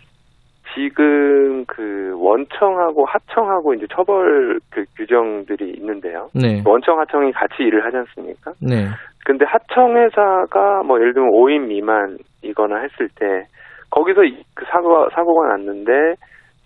지금 0.75 1.65
그 1.65 2.13
원청하고 2.17 3.05
하청하고 3.05 3.73
이제 3.73 3.85
처벌 3.93 4.59
그 4.69 4.85
규정들이 4.95 5.71
있는데요. 5.77 6.29
네. 6.33 6.61
원청 6.65 6.99
하청이 6.99 7.31
같이 7.31 7.63
일을 7.63 7.83
하지 7.85 7.97
않습니까? 7.97 8.51
네. 8.61 8.87
근데 9.25 9.45
하청 9.45 9.97
회사가 9.97 10.83
뭐 10.83 10.99
예를 10.99 11.13
들면 11.13 11.31
5인 11.31 11.67
미만이거나 11.67 12.77
했을 12.77 13.09
때 13.15 13.45
거기서 13.89 14.23
이- 14.23 14.43
그 14.55 14.65
사고가 14.71 15.09
사고가 15.13 15.47
났는데 15.49 15.91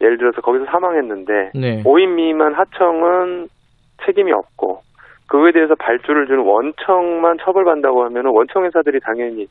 예를 0.01 0.17
들어서 0.17 0.41
거기서 0.41 0.65
사망했는데 0.65 1.51
네. 1.55 1.83
5인 1.83 2.15
미만 2.15 2.53
하청은 2.53 3.47
책임이 4.05 4.31
없고 4.33 4.81
그거에 5.27 5.51
대해서 5.51 5.73
발주를 5.75 6.27
주는 6.27 6.41
원청만 6.43 7.37
처벌받는다고 7.41 8.03
하면 8.05 8.25
원청 8.27 8.65
회사들이 8.65 8.99
당연히 8.99 9.47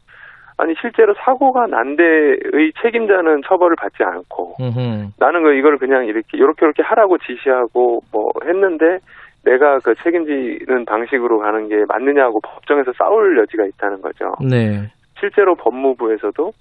아니 0.58 0.74
실제로 0.80 1.14
사고가 1.14 1.66
난 1.66 1.96
데의 1.96 2.72
책임자는 2.82 3.42
처벌을 3.46 3.76
받지 3.76 4.02
않고 4.02 4.56
음흠. 4.60 5.12
나는 5.18 5.42
그 5.42 5.54
이걸 5.54 5.78
그냥 5.78 6.06
이렇게 6.06 6.38
요렇게 6.38 6.64
요렇게 6.64 6.82
하라고 6.82 7.18
지시하고 7.18 8.02
뭐 8.12 8.30
했는데 8.44 8.98
내가 9.44 9.78
그 9.78 9.94
책임지는 10.02 10.84
방식으로 10.84 11.38
가는 11.38 11.68
게 11.68 11.84
맞느냐고 11.88 12.40
법정에서 12.40 12.92
싸울 12.96 13.38
여지가 13.38 13.64
있다는 13.66 14.00
거죠. 14.00 14.34
네. 14.48 14.88
실제로 15.18 15.54
법무부에서도 15.54 16.52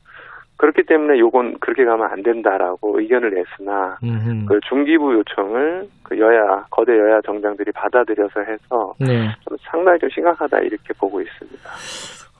그렇기 0.58 0.84
때문에 0.84 1.17
요건 1.17 1.58
그렇게 1.60 1.84
가면 1.86 2.08
안 2.12 2.21
된다라고 2.21 2.99
의견을 2.99 3.34
냈으나 3.34 3.97
음흠. 4.04 4.45
그 4.45 4.60
중기부 4.69 5.13
요청을 5.15 5.88
그 6.04 6.19
여야 6.19 6.63
거대 6.69 6.91
여야 6.91 7.19
정당들이 7.21 7.71
받아들여서 7.71 8.41
해서 8.41 8.93
네. 8.99 9.27
좀 9.47 9.58
상당히 9.62 9.97
좀 9.99 10.10
심각하다 10.10 10.60
이렇게 10.60 10.93
보고 10.99 11.19
있습니다. 11.19 11.69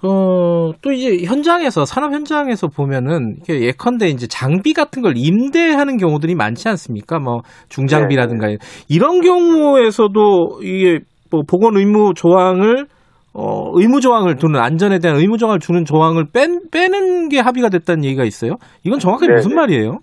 어, 0.04 0.72
또 0.82 0.92
이제 0.92 1.26
현장에서, 1.26 1.86
산업 1.86 2.12
현장에서 2.14 2.68
보면은, 2.68 3.36
예컨대 3.48 4.08
이제 4.08 4.26
장비 4.28 4.74
같은 4.74 5.02
걸 5.04 5.14
임대하는 5.16 5.98
경우들이 5.98 6.34
많지 6.36 6.68
않습니까? 6.70 7.20
뭐, 7.20 7.42
중장비라든가. 7.70 8.48
이런 8.90 9.22
경우에서도 9.22 10.60
이게 10.64 11.00
뭐, 11.30 11.42
보건 11.48 11.78
의무 11.78 12.14
조항을, 12.16 12.88
어, 13.34 13.72
의무 13.76 14.02
조항을 14.02 14.38
두는, 14.38 14.60
안전에 14.60 14.98
대한 15.00 15.18
의무 15.20 15.38
조항을 15.38 15.60
주는 15.60 15.86
조항을 15.86 16.26
뺀, 16.34 16.62
빼는 16.72 17.30
게 17.30 17.40
합의가 17.40 17.70
됐다는 17.70 18.04
얘기가 18.04 18.24
있어요? 18.26 18.54
이건 18.84 18.98
정확하게 19.00 19.28
네네. 19.28 19.36
무슨 19.38 19.56
말이에요? 19.56 20.00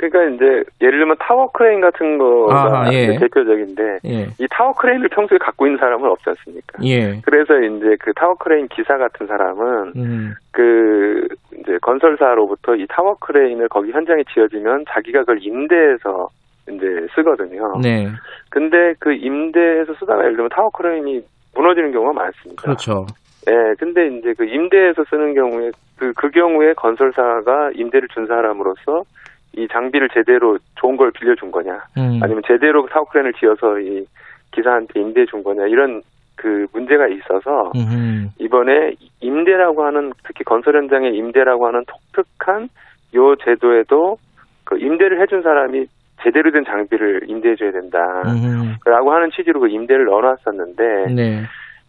그러니까 0.00 0.34
이제 0.34 0.64
예를 0.80 0.98
들면 0.98 1.16
타워 1.18 1.52
크레인 1.52 1.82
같은 1.82 2.16
거가 2.16 2.54
아하, 2.54 2.92
예. 2.94 3.18
대표적인데 3.18 3.98
예. 4.06 4.28
이 4.38 4.46
타워 4.50 4.72
크레인을 4.72 5.10
평소에 5.10 5.36
갖고 5.36 5.66
있는 5.66 5.78
사람은 5.78 6.08
없지 6.08 6.30
않습니까? 6.30 6.78
예. 6.84 7.20
그래서 7.22 7.58
이제 7.60 7.96
그 8.00 8.14
타워 8.14 8.34
크레인 8.36 8.66
기사 8.68 8.96
같은 8.96 9.26
사람은 9.26 9.92
음, 9.96 10.34
그 10.52 11.28
이제 11.52 11.76
건설사로부터 11.82 12.76
이 12.76 12.86
타워 12.88 13.14
크레인을 13.16 13.68
거기 13.68 13.92
현장에 13.92 14.22
지어지면 14.32 14.86
자기가 14.88 15.20
그걸 15.20 15.42
임대해서 15.42 16.30
이제 16.70 17.06
쓰거든요. 17.14 17.78
네. 17.82 18.08
근데 18.48 18.94
그 19.00 19.12
임대해서 19.12 19.92
쓰다가 19.94 20.22
예를 20.22 20.36
들면 20.36 20.48
타워 20.48 20.70
크레인이 20.70 21.22
무너지는 21.54 21.92
경우가 21.92 22.14
많습니다. 22.14 22.62
그렇죠. 22.62 23.06
예, 23.48 23.74
근데 23.78 24.06
이제 24.08 24.32
그 24.32 24.44
임대해서 24.44 25.04
쓰는 25.10 25.34
경우에 25.34 25.70
그, 25.98 26.14
그 26.14 26.30
경우에 26.30 26.72
건설사가 26.72 27.72
임대를 27.74 28.08
준 28.08 28.26
사람으로서 28.26 29.04
이 29.56 29.66
장비를 29.68 30.08
제대로 30.14 30.58
좋은 30.76 30.96
걸 30.96 31.10
빌려준 31.10 31.50
거냐, 31.50 31.72
음, 31.98 32.20
아니면 32.22 32.42
제대로 32.46 32.86
크레인을 32.86 33.32
지어서 33.34 33.78
이 33.80 34.04
기사한테 34.52 35.00
임대해 35.00 35.26
준 35.26 35.42
거냐, 35.42 35.66
이런 35.66 36.02
그 36.36 36.66
문제가 36.72 37.06
있어서 37.08 37.70
음흠. 37.76 38.28
이번에 38.38 38.94
임대라고 39.20 39.84
하는 39.84 40.12
특히 40.24 40.42
건설 40.44 40.76
현장에 40.76 41.08
임대라고 41.10 41.66
하는 41.66 41.82
독특한 41.86 42.68
요 43.14 43.36
제도에도 43.36 44.16
그 44.64 44.78
임대를 44.78 45.20
해준 45.20 45.42
사람이 45.42 45.84
제대로 46.22 46.50
된 46.50 46.64
장비를 46.64 47.22
임대해줘야 47.28 47.72
된다라고 47.72 48.30
음흠. 48.30 49.10
하는 49.10 49.30
취지로 49.34 49.60
그 49.60 49.68
임대를 49.68 50.06
넣어놨었는데 50.06 51.14
네. 51.14 51.42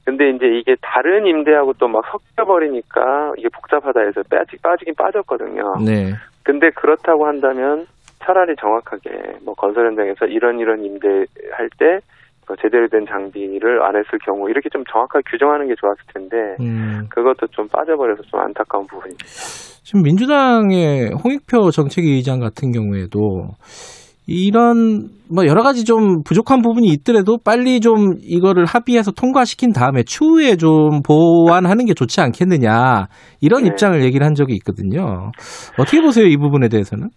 근데 0.05 0.29
이제 0.29 0.45
이게 0.47 0.75
다른 0.81 1.25
임대하고 1.27 1.73
또 1.73 1.87
막 1.87 2.03
섞여버리니까 2.11 3.33
이게 3.37 3.49
복잡하다 3.49 3.99
해서 4.01 4.21
빠지, 4.29 4.57
빠지긴 4.61 4.95
빠졌거든요. 4.95 5.75
네. 5.85 6.13
근데 6.43 6.69
그렇다고 6.71 7.27
한다면 7.27 7.85
차라리 8.19 8.55
정확하게 8.59 9.37
뭐 9.43 9.53
건설 9.55 9.87
현장에서 9.87 10.25
이런 10.25 10.59
이런 10.59 10.83
임대할 10.83 11.69
때그 11.77 12.55
제대로 12.61 12.87
된 12.87 13.05
장비를 13.07 13.83
안 13.83 13.95
했을 13.95 14.19
경우 14.25 14.49
이렇게 14.49 14.69
좀 14.69 14.83
정확하게 14.91 15.23
규정하는 15.29 15.67
게 15.67 15.75
좋았을 15.75 16.01
텐데 16.13 16.55
음. 16.59 17.07
그것도 17.09 17.47
좀 17.51 17.67
빠져버려서 17.67 18.23
좀 18.23 18.39
안타까운 18.39 18.85
부분입니다. 18.87 19.25
지금 19.25 20.03
민주당의 20.03 21.11
홍익표 21.23 21.71
정책위 21.71 22.11
의장 22.11 22.39
같은 22.39 22.71
경우에도 22.71 23.49
이런 24.27 25.09
뭐 25.29 25.45
여러 25.45 25.63
가지 25.63 25.83
좀 25.83 26.23
부족한 26.23 26.61
부분이 26.61 26.87
있더라도 26.89 27.37
빨리 27.37 27.79
좀 27.79 28.15
이거를 28.21 28.65
합의해서 28.65 29.11
통과시킨 29.11 29.71
다음에 29.71 30.03
추후에 30.03 30.55
좀 30.57 31.01
보완하는 31.03 31.85
게 31.85 31.93
좋지 31.93 32.21
않겠느냐 32.21 33.07
이런 33.39 33.63
네. 33.63 33.69
입장을 33.69 34.03
얘기를 34.03 34.25
한 34.25 34.35
적이 34.35 34.55
있거든요. 34.55 35.31
어떻게 35.77 36.01
보세요 36.01 36.25
이 36.25 36.37
부분에 36.37 36.67
대해서는? 36.69 37.09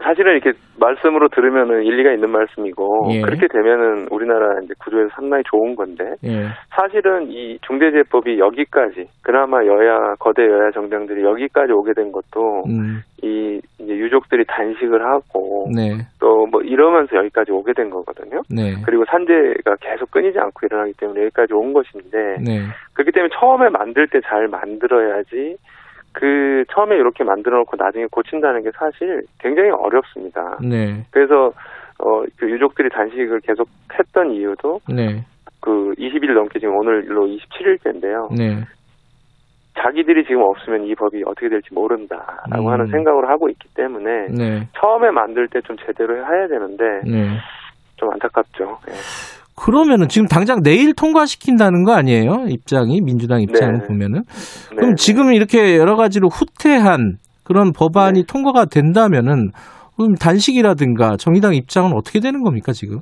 뭐 0.00 0.04
사실은 0.04 0.32
이렇게 0.32 0.52
말씀으로 0.78 1.28
들으면은 1.28 1.84
일리가 1.84 2.12
있는 2.12 2.30
말씀이고 2.30 3.08
예. 3.12 3.20
그렇게 3.20 3.46
되면은 3.48 4.08
우리나라 4.10 4.60
이제 4.62 4.74
구조에서 4.82 5.10
상당히 5.14 5.42
좋은 5.50 5.76
건데 5.76 6.14
예. 6.24 6.48
사실은 6.70 7.30
이 7.30 7.58
중대재해법이 7.66 8.38
여기까지 8.38 9.08
그나마 9.22 9.64
여야 9.64 10.14
거대 10.18 10.42
여야 10.42 10.70
정당들이 10.72 11.22
여기까지 11.22 11.72
오게 11.72 11.92
된 11.94 12.12
것도 12.12 12.64
음, 12.66 13.02
이 13.22 13.60
이제 13.78 13.92
유족들이 13.94 14.44
단식을 14.46 15.04
하고 15.04 15.68
네, 15.74 15.98
또뭐 16.20 16.62
이러면서 16.62 17.16
여기까지 17.16 17.52
오게 17.52 17.72
된 17.74 17.90
거거든요. 17.90 18.40
네, 18.50 18.74
그리고 18.84 19.04
산재가 19.06 19.76
계속 19.80 20.10
끊이지 20.10 20.38
않고 20.38 20.66
일어나기 20.66 20.92
때문에 20.94 21.22
여기까지 21.24 21.52
온 21.52 21.72
것인데 21.72 22.38
네, 22.44 22.66
그렇기 22.94 23.12
때문에 23.12 23.30
처음에 23.38 23.68
만들 23.68 24.06
때 24.08 24.20
잘 24.20 24.48
만들어야지 24.48 25.56
그 26.12 26.64
처음에 26.72 26.96
이렇게 26.96 27.24
만들어 27.24 27.58
놓고 27.58 27.76
나중에 27.76 28.06
고친다는 28.10 28.62
게 28.62 28.70
사실 28.76 29.22
굉장히 29.38 29.70
어렵습니다. 29.70 30.58
네, 30.60 31.04
그래서 31.10 31.52
어, 31.98 32.24
그 32.36 32.50
유족들이 32.50 32.88
단식을 32.90 33.40
계속 33.40 33.68
했던 33.98 34.30
이유도 34.30 34.80
네, 34.88 35.24
그 35.60 35.92
20일 35.98 36.34
넘게 36.34 36.58
지금 36.58 36.76
오늘로 36.76 37.26
27일째인데요. 37.26 38.34
네, 38.36 38.64
자기들이 39.78 40.24
지금 40.24 40.42
없으면 40.42 40.84
이 40.84 40.94
법이 40.94 41.22
어떻게 41.26 41.48
될지 41.48 41.72
모른다라고 41.72 42.66
음. 42.66 42.72
하는 42.72 42.86
생각을 42.88 43.28
하고 43.28 43.48
있기 43.48 43.68
때문에 43.74 44.26
네, 44.36 44.68
처음에 44.80 45.10
만들 45.10 45.48
때 45.48 45.60
좀 45.60 45.76
제대로 45.86 46.16
해야 46.16 46.48
되는데 46.48 46.84
네. 47.04 47.38
좀 47.96 48.10
안타깝죠. 48.12 48.78
예. 48.88 48.92
그러면은 49.60 50.08
지금 50.08 50.26
당장 50.26 50.62
내일 50.62 50.94
통과시킨다는 50.94 51.84
거 51.84 51.92
아니에요? 51.92 52.46
입장이 52.48 53.00
민주당 53.02 53.42
입장을 53.42 53.74
네. 53.80 53.86
보면은 53.86 54.22
네, 54.70 54.76
그럼 54.76 54.90
네. 54.90 54.94
지금 54.96 55.32
이렇게 55.34 55.76
여러 55.76 55.96
가지로 55.96 56.28
후퇴한 56.28 57.18
그런 57.44 57.72
법안이 57.72 58.24
통과가 58.26 58.66
된다면은 58.66 59.50
그럼 59.96 60.14
단식이라든가 60.14 61.16
정의당 61.18 61.54
입장은 61.54 61.92
어떻게 61.92 62.20
되는 62.20 62.42
겁니까 62.42 62.72
지금? 62.72 63.00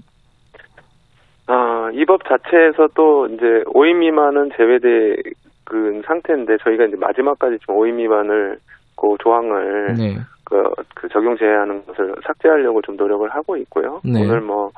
아, 1.47 1.91
이 1.95 2.05
법 2.05 2.21
자체에서 2.25 2.89
또 2.95 3.27
이제 3.29 3.45
5인 3.67 3.99
미만은 3.99 4.51
제외된 4.57 5.17
그 5.65 6.03
상태인데 6.07 6.57
저희가 6.65 6.85
이제 6.85 6.97
마지막까지 6.99 7.59
지금 7.61 7.77
5인 7.77 7.95
미만을 7.95 8.59
그 8.97 9.15
조항을 9.23 9.95
네, 9.97 10.17
그, 10.45 10.63
그 10.95 11.09
적용 11.09 11.37
제외하는 11.37 11.85
것을 11.87 12.15
삭제하려고 12.27 12.83
좀 12.83 12.97
노력을 12.97 13.29
하고 13.31 13.57
있고요. 13.59 14.01
네. 14.05 14.23
오늘 14.25 14.41
뭐 14.41 14.71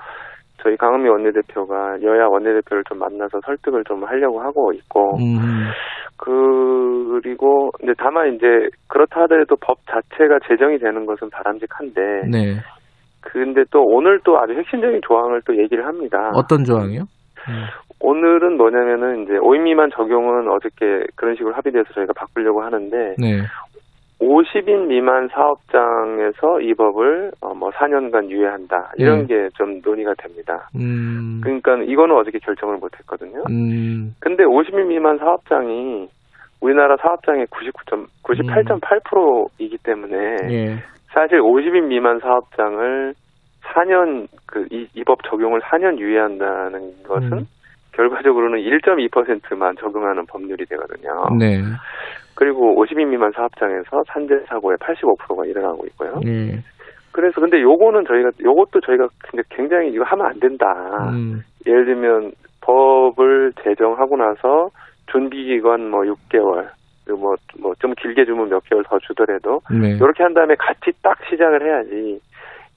저희 0.63 0.77
강은미 0.77 1.09
원내대표가 1.09 2.03
여야 2.03 2.27
원내대표를 2.27 2.85
좀 2.85 2.99
만나서 2.99 3.41
설득을 3.45 3.85
좀 3.85 4.05
하려고 4.05 4.41
하고 4.41 4.73
있고 4.73 5.17
음, 5.17 5.69
그리고 6.17 7.71
이제 7.83 7.93
다만 7.99 8.35
이제 8.35 8.47
그렇다 8.89 9.23
하더라도 9.23 9.57
법 9.57 9.79
자체가 9.87 10.39
제정이 10.47 10.79
되는 10.79 11.07
것은 11.07 11.31
바람직한데 11.31 12.01
네. 12.31 12.57
근데 13.21 13.63
또 13.71 13.83
오늘 13.85 14.21
또 14.25 14.39
아주 14.39 14.53
핵심적인 14.53 15.01
조항을 15.07 15.43
또 15.47 15.57
얘기를 15.57 15.87
합니다. 15.87 16.31
어떤 16.35 16.65
조항이요? 16.65 17.05
오늘은 18.01 18.57
뭐냐면은 18.57 19.25
이제 19.25 19.35
5인 19.35 19.63
미만 19.63 19.91
적용은 19.95 20.49
어저께 20.49 21.05
그런 21.17 21.37
식으로 21.37 21.55
합의돼서 21.55 21.93
저희가 21.95 22.13
바꾸려고 22.15 22.63
하는데 22.63 23.15
네, 23.19 23.43
50인 24.21 24.87
미만 24.87 25.29
사업장에서 25.29 26.61
이 26.61 26.75
법을 26.75 27.33
어, 27.41 27.55
뭐 27.55 27.71
4년간 27.71 28.29
유예한다 28.29 28.93
이런 28.99 29.21
음. 29.21 29.27
게좀 29.27 29.81
논의가 29.83 30.15
됩니다. 30.19 30.69
음, 30.77 31.41
그러니까 31.43 31.77
이거는 31.77 32.15
어저께 32.17 32.39
결정을 32.41 32.77
못했거든요. 32.77 33.43
음, 33.49 34.15
근데 34.21 34.45
50인 34.45 34.87
미만 34.89 35.17
사업장이 35.19 36.09
우리나라 36.61 36.97
사업장의 36.99 37.47
99. 37.51 38.07
98.8%이기 38.23 39.79
때문에 39.79 40.37
예, 40.51 40.77
사실 41.09 41.41
50인 41.41 41.87
미만 41.87 42.21
사업장을 42.21 43.15
4년 43.63 44.29
그이법 44.47 45.23
적용을 45.25 45.61
4년 45.61 45.99
유예한다는 45.99 47.03
것은 47.09 47.33
음. 47.33 47.47
결과적으로는 47.93 48.59
1.2%만 48.61 49.77
적용하는 49.77 50.25
법률이 50.27 50.65
되거든요. 50.67 51.25
네, 51.39 51.61
그리고 52.41 52.75
50인 52.83 53.07
미만 53.09 53.31
사업장에서 53.33 54.03
산재 54.09 54.35
사고의 54.49 54.79
85%가 54.79 55.45
일어나고 55.45 55.85
있고요. 55.89 56.15
예, 56.25 56.59
그래서 57.13 57.39
근데 57.39 57.61
요거는 57.61 58.07
저희가 58.07 58.31
요것도 58.43 58.81
저희가 58.81 59.09
굉장히- 59.51 59.91
이거 59.91 60.05
하면 60.05 60.27
안 60.27 60.41
된다. 60.41 60.67
음, 61.13 61.43
예를 61.67 61.85
들면 61.85 62.33
법을 62.63 63.53
제정하고 63.63 64.17
나서 64.17 64.71
준비 65.13 65.45
기간 65.45 65.91
뭐 65.91 66.01
6개월 66.01 66.69
그리고 67.05 67.35
뭐뭐 67.61 67.75
좀 67.79 67.93
길게 67.95 68.25
주면 68.25 68.49
몇 68.49 68.65
개월 68.65 68.85
더 68.85 68.99
주더라도 69.01 69.61
네, 69.71 69.91
이렇게 69.97 70.23
한 70.23 70.33
다음에 70.33 70.55
같이 70.59 70.93
딱 71.03 71.19
시작을 71.29 71.63
해야지. 71.63 72.21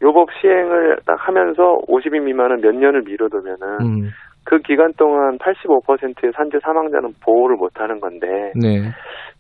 요법 0.02 0.28
시행을 0.41 0.97
딱 1.06 1.15
하면서 1.26 1.78
50인 1.88 2.23
미만은 2.23 2.60
몇 2.60 2.76
년을 2.76 3.04
미뤄두면은 3.04 3.67
음, 3.82 4.10
그 4.43 4.58
기간 4.60 4.91
동안 4.97 5.38
85%의 5.38 6.34
산재 6.36 6.60
사망자는 6.62 7.13
보호를 7.23 7.56
못 7.56 7.71
하는 7.80 8.02
건데 8.02 8.52
네, 8.60 8.82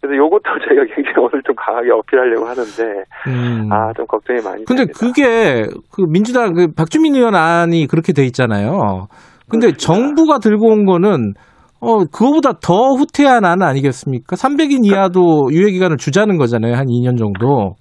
그래서 0.03 0.17
요것도 0.17 0.43
저희가 0.67 0.83
굉장히 0.93 1.15
오늘 1.17 1.41
좀 1.43 1.55
강하게 1.55 1.91
어필하려고 1.91 2.45
하는데 2.45 3.03
음. 3.27 3.71
아좀 3.71 4.05
걱정이 4.05 4.41
많이 4.43 4.65
근데 4.65 4.83
됩니다. 4.83 4.99
그게 4.99 5.63
그 5.95 6.03
민주당 6.11 6.53
그 6.53 6.67
박주민 6.75 7.15
의원 7.15 7.35
안이 7.35 7.87
그렇게 7.87 8.11
돼 8.11 8.23
있잖아요. 8.25 9.07
근데 9.49 9.71
그렇습니다. 9.71 9.77
정부가 9.77 10.39
들고 10.39 10.67
온 10.67 10.85
거는 10.85 11.33
어 11.79 12.03
그거보다 12.03 12.59
더 12.61 12.95
후퇴한 12.99 13.45
안 13.45 13.61
아니겠습니까? 13.61 14.35
300인 14.35 14.85
이하도 14.85 15.51
유예 15.51 15.71
기간을 15.71 15.95
주자는 15.95 16.37
거잖아요. 16.37 16.75
한 16.75 16.87
2년 16.87 17.17
정도. 17.17 17.75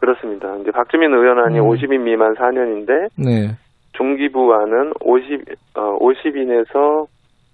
그렇습니다. 0.00 0.56
이제 0.60 0.70
박주민 0.70 1.12
의원 1.12 1.38
안이 1.38 1.58
음. 1.58 1.68
50인 1.68 2.00
미만 2.04 2.34
4년인데 2.36 3.08
네. 3.18 3.52
중기부안은 3.92 4.92
50 5.04 5.40
어, 5.76 5.98
50인에서 5.98 7.04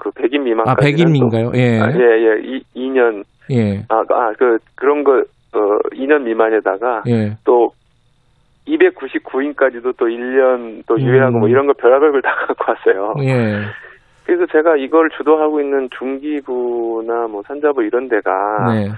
그 0.02 0.10
100인 0.10 0.42
미만까지 0.42 0.72
아, 0.80 1.06
100인인가요? 1.06 1.56
예. 1.56 1.78
아, 1.80 1.90
예, 1.92 2.00
예. 2.26 2.60
2, 2.74 2.90
년 2.90 3.22
예. 3.50 3.84
아, 3.88 4.02
아, 4.10 4.32
그 4.38 4.58
그런 4.74 5.04
거 5.04 5.12
어, 5.54 5.78
2년 5.92 6.22
미만에다가 6.22 7.02
예. 7.08 7.36
또 7.44 7.72
299인까지도 8.66 9.96
또 9.96 10.06
1년 10.06 10.82
또 10.86 11.00
유예하고 11.00 11.36
음. 11.36 11.40
뭐 11.40 11.48
이런 11.48 11.66
거 11.66 11.72
별의별 11.74 12.12
걸 12.12 12.22
다 12.22 12.34
갖고 12.46 12.64
왔어요. 12.68 13.14
예. 13.22 13.60
그래서 14.24 14.46
제가 14.52 14.76
이걸 14.76 15.10
주도하고 15.16 15.60
있는 15.60 15.88
중기부나 15.98 17.26
뭐 17.28 17.42
산자부 17.46 17.82
이런 17.82 18.08
데가 18.08 18.30
네. 18.72 18.88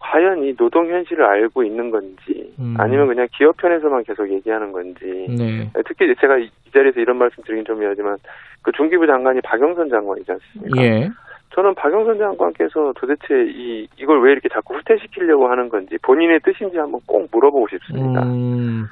과연 0.00 0.44
이 0.44 0.54
노동 0.56 0.88
현실을 0.88 1.24
알고 1.24 1.64
있는 1.64 1.90
건지 1.90 2.54
음. 2.58 2.74
아니면 2.78 3.08
그냥 3.08 3.26
기업 3.36 3.56
편에서만 3.56 4.04
계속 4.04 4.30
얘기하는 4.30 4.72
건지 4.72 5.26
네. 5.28 5.70
특히 5.86 6.14
제가 6.20 6.38
이 6.38 6.50
자리에서 6.72 7.00
이런 7.00 7.18
말씀 7.18 7.42
드리긴 7.42 7.64
좀 7.64 7.80
미안하지만 7.80 8.16
그 8.62 8.72
중기부 8.72 9.06
장관이 9.06 9.40
박영선 9.42 9.88
장관이지 9.88 10.32
않습니까? 10.32 10.82
예. 10.82 11.08
저는 11.54 11.74
박영선 11.74 12.18
장관께서 12.18 12.92
도대체 12.96 13.50
이 13.50 13.88
이걸 13.96 14.22
왜 14.22 14.32
이렇게 14.32 14.48
자꾸 14.48 14.74
후퇴시키려고 14.74 15.48
하는 15.48 15.68
건지 15.68 15.96
본인의 16.02 16.40
뜻인지 16.44 16.76
한번 16.76 17.00
꼭 17.06 17.28
물어보고 17.32 17.66
싶습니다. 17.68 18.22
음. 18.22 18.86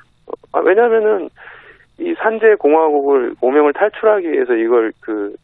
아, 0.53 0.61
왜냐하면은 0.61 1.29
이 1.99 2.15
산재 2.19 2.57
공화국을 2.59 3.35
오명을 3.41 3.73
탈출하기 3.73 4.31
위해서 4.31 4.55
이걸 4.55 4.93
그 5.01 5.35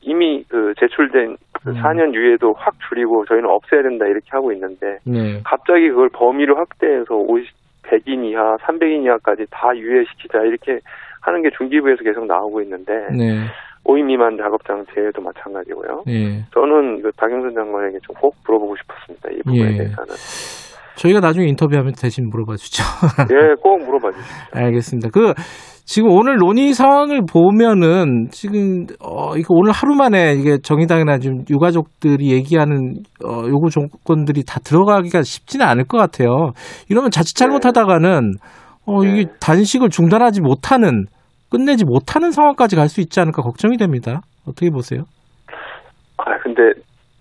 이미 0.00 0.44
그 0.48 0.74
제출된. 0.78 1.36
4년 1.74 2.14
유예도 2.14 2.54
확 2.56 2.74
줄이고 2.88 3.24
저희는 3.26 3.48
없애야 3.48 3.82
된다 3.82 4.06
이렇게 4.06 4.26
하고 4.30 4.52
있는데 4.52 4.98
네. 5.04 5.40
갑자기 5.44 5.88
그걸 5.90 6.08
범위를 6.12 6.56
확대해서 6.58 7.14
50, 7.14 7.46
100인 7.84 8.24
이하, 8.30 8.56
300인 8.58 9.04
이하까지 9.04 9.46
다 9.50 9.70
유예시키자 9.76 10.40
이렇게 10.42 10.78
하는 11.22 11.42
게 11.42 11.50
중기부에서 11.56 12.02
계속 12.04 12.26
나오고 12.26 12.60
있는데 12.62 12.92
네. 13.16 13.44
5인 13.84 14.04
미만 14.04 14.36
작업장 14.36 14.84
제외도 14.94 15.22
마찬가지고요. 15.22 16.02
예. 16.08 16.44
저는 16.52 17.00
그 17.02 17.10
박영선 17.16 17.54
장관에게 17.54 17.98
좀 18.02 18.14
꼭 18.20 18.34
물어보고 18.46 18.74
싶었습니다. 18.76 19.30
이 19.30 19.38
부분에 19.44 19.72
예. 19.72 19.76
대해서는. 19.78 20.14
저희가 20.96 21.20
나중에 21.20 21.46
인터뷰하면 21.46 21.92
대신 22.00 22.28
물어봐 22.28 22.56
주죠. 22.56 22.82
예, 23.32 23.54
꼭 23.62 23.78
물어봐 23.78 24.10
주십시오. 24.10 24.36
알겠습니다. 24.52 25.08
그 25.10 25.32
지금 25.88 26.10
오늘 26.10 26.36
논의 26.36 26.74
상황을 26.74 27.22
보면은 27.24 28.28
지금 28.30 28.84
어 29.00 29.34
이거 29.38 29.54
오늘 29.54 29.72
하루 29.72 29.94
만에 29.94 30.34
이게 30.34 30.58
정의당이나 30.62 31.16
지금 31.16 31.44
유가족들이 31.48 32.30
얘기하는 32.30 32.92
어 33.24 33.44
요구 33.48 33.70
조건들이 33.70 34.44
다 34.44 34.60
들어가기가 34.60 35.22
쉽지는 35.22 35.64
않을 35.64 35.84
것 35.84 35.96
같아요. 35.96 36.52
이러면 36.90 37.10
자칫 37.10 37.34
잘못하다가는 37.36 38.32
어 38.84 39.02
이게 39.02 39.24
네. 39.24 39.32
단식을 39.40 39.88
중단하지 39.88 40.42
못하는 40.42 41.06
끝내지 41.50 41.86
못하는 41.86 42.32
상황까지 42.32 42.76
갈 42.76 42.90
수 42.90 43.00
있지 43.00 43.18
않을까 43.20 43.40
걱정이 43.40 43.78
됩니다. 43.78 44.20
어떻게 44.46 44.68
보세요? 44.68 45.04
아, 46.18 46.24
근데 46.42 46.62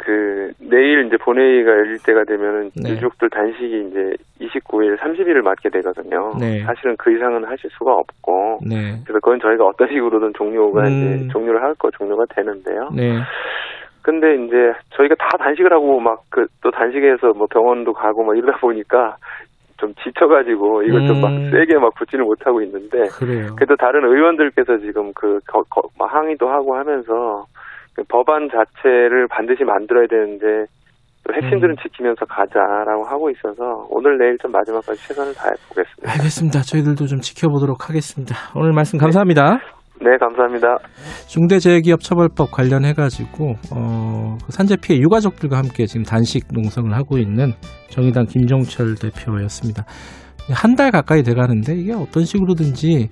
그그 0.08 0.52
내일 0.70 1.06
이제 1.06 1.18
본회의가 1.18 1.70
열릴 1.70 1.98
때가 2.00 2.24
되면은 2.24 2.72
네. 2.82 2.92
유족들 2.92 3.30
단식이 3.30 3.88
이제 3.90 4.14
29일, 4.40 4.98
30일을 4.98 5.42
맞게 5.42 5.70
되거든요. 5.70 6.34
네. 6.40 6.64
사실은 6.64 6.96
그 6.98 7.12
이상은 7.14 7.44
하실 7.44 7.70
수가 7.78 7.94
없고 7.94 8.60
네. 8.66 9.00
그래서 9.04 9.20
그건 9.20 9.40
저희가 9.42 9.66
어떤 9.66 9.88
식으로든 9.90 10.34
종료가 10.36 10.88
음. 10.88 10.88
이제 10.88 11.28
종료를 11.34 11.62
할 11.62 11.76
거 11.76 11.92
종료가 11.92 12.26
되는데요. 12.34 12.90
네. 12.96 13.20
근데 14.02 14.36
이제 14.36 14.74
저희가 14.96 15.16
다 15.16 15.38
단식을 15.38 15.72
하고 15.74 16.00
막 16.00 16.24
그 16.30 16.48
또 16.62 16.72
단식해서 16.72 17.34
뭐 17.34 17.48
병원도 17.48 17.94
가고 17.94 18.24
막 18.24 18.38
이러다 18.38 18.58
보니까 18.60 19.18
좀 19.78 19.94
지쳐가지고 20.04 20.84
이걸 20.84 21.06
좀막 21.08 21.30
음. 21.32 21.52
세게 21.52 21.78
막 21.78 21.94
붙지는 21.96 22.26
못하고 22.26 22.62
있는데 22.62 23.08
그래요. 23.20 23.56
그래도 23.56 23.76
다른 23.76 24.04
의원들께서 24.06 24.78
지금 24.80 25.12
그 25.14 25.40
거, 25.48 25.62
거, 25.70 25.82
막 26.00 26.12
항의도 26.14 26.50
하고 26.50 26.76
하면서 26.76 27.46
그 27.54 27.57
법안 28.10 28.50
자체를 28.50 29.28
반드시 29.30 29.64
만들어야 29.64 30.08
되는데 30.08 30.66
또 31.28 31.34
핵심들은 31.34 31.72
음. 31.72 31.76
지키면서 31.82 32.26
가자라고 32.26 33.04
하고 33.06 33.30
있어서 33.32 33.86
오늘 33.90 34.18
내일 34.18 34.38
좀 34.38 34.52
마지막까지 34.52 35.08
최선을 35.08 35.34
다해 35.34 35.52
보겠습니다. 35.70 36.12
알겠습니다. 36.12 36.62
저희들도 36.62 37.06
좀 37.06 37.20
지켜보도록 37.20 37.90
하겠습니다. 37.90 38.36
오늘 38.56 38.72
말씀 38.72 38.98
감사합니다. 38.98 39.60
네, 40.00 40.16
감사합니다. 40.20 40.78
중대재해기업처벌법 41.28 42.52
관련해 42.52 42.94
가지고 42.94 43.56
어, 43.76 44.38
그 44.46 44.52
산재 44.52 44.78
피해 44.82 45.00
유가족들과 45.00 45.58
함께 45.58 45.86
지금 45.86 46.04
단식 46.04 46.46
농성을 46.54 46.94
하고 46.94 47.18
있는 47.18 47.54
정의당 47.90 48.26
김종철 48.28 48.96
대표였습니다. 49.02 49.84
한 50.54 50.76
달 50.76 50.92
가까이 50.92 51.24
돼가는데 51.24 51.74
이게 51.74 51.94
어떤 51.94 52.24
식으로든지 52.24 53.10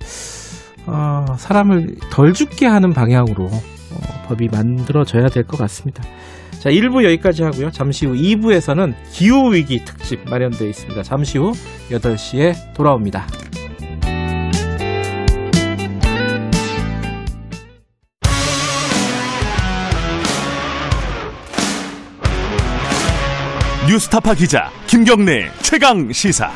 어, 0.86 1.34
사람을 1.36 1.96
덜 2.12 2.32
죽게 2.32 2.66
하는 2.66 2.90
방향으로 2.90 3.48
어, 3.96 4.24
법이 4.28 4.48
만들어져야 4.48 5.28
될 5.28 5.44
것 5.44 5.56
같습니다. 5.58 6.02
자, 6.58 6.70
1부 6.70 7.04
여기까지 7.04 7.42
하고요. 7.44 7.70
잠시 7.70 8.06
후 8.06 8.14
2부에서는 8.14 8.94
기후위기 9.12 9.84
특집 9.84 10.28
마련되어 10.28 10.68
있습니다. 10.68 11.02
잠시 11.02 11.38
후 11.38 11.52
8시에 11.90 12.74
돌아옵니다. 12.74 13.26
뉴스타파 23.88 24.34
기자 24.34 24.70
김경래 24.86 25.50
최강 25.62 26.12
시사. 26.12 26.50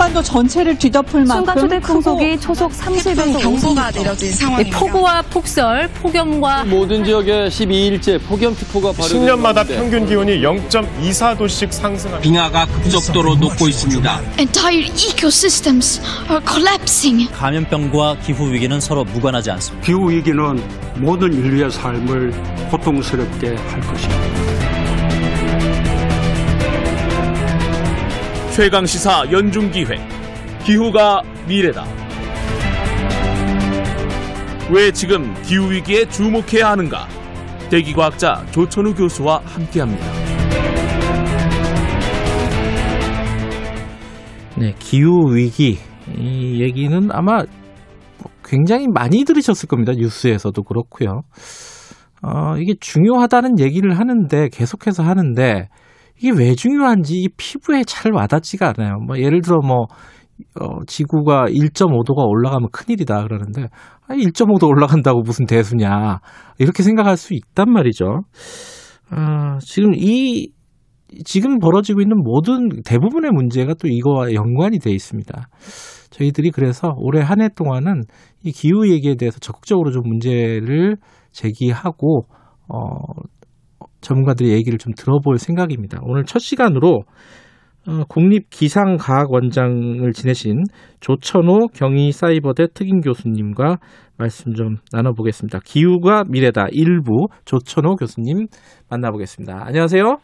한반도 0.00 0.22
전체를 0.22 0.78
뒤덮을 0.78 1.26
만큼 1.26 1.44
순간 1.44 1.58
초대풍 1.58 1.88
크고 1.98 2.00
속이 2.00 2.40
초속 2.40 2.72
30에서 2.72 3.38
경보가 3.38 3.90
내려진 3.90 4.32
상황입니다. 4.32 4.78
폭우와 4.78 5.22
폭설, 5.22 5.88
폭염과 5.88 6.64
모든 6.64 7.04
지역에 7.04 7.48
12일째 7.48 8.18
폭염특보가 8.26 8.92
발효. 8.92 9.08
10년마다 9.08 9.66
평균 9.66 10.06
기온이 10.06 10.40
0.24도씩 10.40 11.70
상승합니다. 11.70 12.20
빙하가 12.20 12.66
급속도로 12.66 13.34
녹고 13.36 13.68
있습니다. 13.68 14.20
Entire 14.38 14.86
ecosystems 14.86 16.00
are 16.30 16.40
collapsing. 16.48 17.30
감염병과 17.32 18.16
기후 18.24 18.50
위기는 18.50 18.80
서로 18.80 19.04
무관하지 19.04 19.50
않습니다. 19.50 19.84
기후 19.84 20.10
위기는 20.10 20.62
모든 20.96 21.32
인류의 21.34 21.70
삶을 21.70 22.32
고통스럽게 22.70 23.48
할 23.48 23.80
것입니다. 23.80 24.39
최강 28.60 28.84
시사 28.84 29.22
연중 29.32 29.70
기획 29.70 29.98
기후가 30.66 31.22
미래다. 31.48 31.82
왜 34.70 34.92
지금 34.92 35.32
기후 35.42 35.70
위기에 35.70 36.04
주목해야 36.04 36.72
하는가? 36.72 37.06
대기과학자 37.70 38.44
조천우 38.50 38.92
교수와 38.92 39.40
함께합니다. 39.46 40.04
네, 44.58 44.74
기후 44.78 45.34
위기 45.34 45.78
이 46.18 46.60
얘기는 46.60 47.08
아마 47.12 47.42
굉장히 48.44 48.88
많이 48.92 49.24
들으셨을 49.24 49.70
겁니다. 49.70 49.94
뉴스에서도 49.94 50.62
그렇고요. 50.64 51.22
어, 52.22 52.58
이게 52.58 52.74
중요하다는 52.78 53.58
얘기를 53.58 53.98
하는데 53.98 54.50
계속해서 54.52 55.02
하는데 55.02 55.70
이게 56.20 56.30
왜 56.36 56.54
중요한지 56.54 57.22
이 57.22 57.28
피부에 57.36 57.82
잘 57.84 58.12
와닿지가 58.12 58.74
않아요. 58.76 58.98
뭐 59.06 59.18
예를 59.18 59.40
들어 59.40 59.58
뭐 59.62 59.86
어, 60.60 60.84
지구가 60.86 61.46
1.5도가 61.46 62.26
올라가면 62.28 62.68
큰일이다 62.72 63.22
그러는데 63.22 63.68
아, 64.06 64.14
1.5도 64.14 64.68
올라간다고 64.68 65.22
무슨 65.22 65.46
대수냐 65.46 66.20
이렇게 66.58 66.82
생각할 66.82 67.16
수 67.16 67.34
있단 67.34 67.70
말이죠. 67.72 68.04
어, 69.12 69.58
지금 69.60 69.94
이 69.94 70.50
지금 71.24 71.58
벌어지고 71.58 72.00
있는 72.02 72.18
모든 72.22 72.68
대부분의 72.84 73.32
문제가 73.32 73.74
또 73.74 73.88
이거와 73.88 74.32
연관이 74.34 74.78
돼 74.78 74.90
있습니다. 74.92 75.48
저희들이 76.10 76.50
그래서 76.50 76.92
올해 76.96 77.20
한 77.22 77.40
해 77.40 77.48
동안은 77.48 78.02
이 78.44 78.52
기후 78.52 78.88
얘기에 78.90 79.16
대해서 79.16 79.38
적극적으로 79.40 79.90
좀 79.90 80.02
문제를 80.04 80.96
제기하고 81.32 82.26
어, 82.68 82.78
전문가들의 84.00 84.52
얘기를 84.52 84.78
좀 84.78 84.92
들어볼 84.94 85.38
생각입니다. 85.38 85.98
오늘 86.02 86.24
첫 86.24 86.38
시간으로 86.38 87.02
어, 87.88 88.04
국립기상과학원장을 88.08 90.12
지내신 90.12 90.64
조천호 91.00 91.68
경희사이버대 91.74 92.68
특임 92.74 93.00
교수님과 93.00 93.78
말씀 94.18 94.52
좀 94.52 94.76
나눠보겠습니다. 94.92 95.60
기후가 95.64 96.24
미래다 96.28 96.66
일부 96.72 97.28
조천호 97.46 97.96
교수님 97.96 98.48
만나보겠습니다. 98.90 99.64
안녕하세요. 99.66 100.18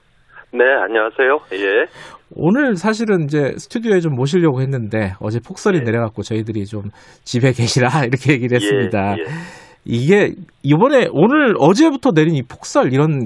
네, 0.53 0.65
안녕하세요. 0.65 1.39
예. 1.55 1.87
오늘 2.35 2.77
사실은 2.77 3.25
이제 3.25 3.55
스튜디오에 3.57 4.01
좀 4.01 4.15
모시려고 4.15 4.61
했는데 4.61 5.15
어제 5.21 5.41
폭설이 5.41 5.79
예. 5.79 5.83
내려갖고 5.83 6.23
저희들이 6.23 6.67
좀 6.67 6.83
집에 7.25 7.53
계시라 7.53 7.89
이렇게 8.05 8.35
얘기를 8.35 8.57
했습니다. 8.57 9.17
예, 9.19 9.23
예. 9.23 9.27
이게 9.85 10.35
이번에 10.63 11.09
오늘 11.13 11.55
어제부터 11.59 12.13
내린 12.13 12.35
이 12.35 12.43
폭설 12.43 12.93
이런 12.93 13.23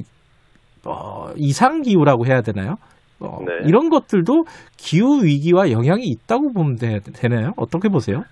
어, 0.87 1.31
이상 1.37 1.83
기후라고 1.83 2.27
해야 2.27 2.41
되나요? 2.41 2.77
어, 3.21 3.39
네. 3.45 3.69
이런 3.69 3.91
것들도 3.91 4.45
기후 4.79 5.23
위기와 5.23 5.71
영향이 5.71 6.05
있다고 6.05 6.53
보면 6.53 6.77
되, 6.77 7.01
되나요? 7.01 7.53
어떻게 7.57 7.89
보세요? 7.89 8.23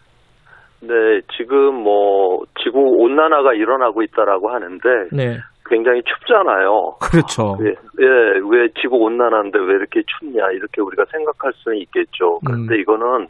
네, 0.81 1.21
지금 1.37 1.75
뭐 1.75 2.45
지구 2.63 2.79
온난화가 2.81 3.55
일어나고 3.55 4.03
있다라고 4.03 4.49
하는데 4.51 4.89
네, 5.13 5.37
굉장히 5.69 6.03
춥잖아요. 6.03 6.97
그렇죠. 7.01 7.57
예, 7.63 7.71
예, 7.71 8.07
왜 8.49 8.69
지구 8.81 8.97
온난화인데 8.97 9.59
왜 9.59 9.75
이렇게 9.75 10.03
춥냐 10.07 10.51
이렇게 10.53 10.81
우리가 10.81 11.05
생각할 11.11 11.53
수는 11.55 11.79
있겠죠. 11.79 12.39
그런데 12.47 12.77
음. 12.77 12.81
이거는 12.81 13.27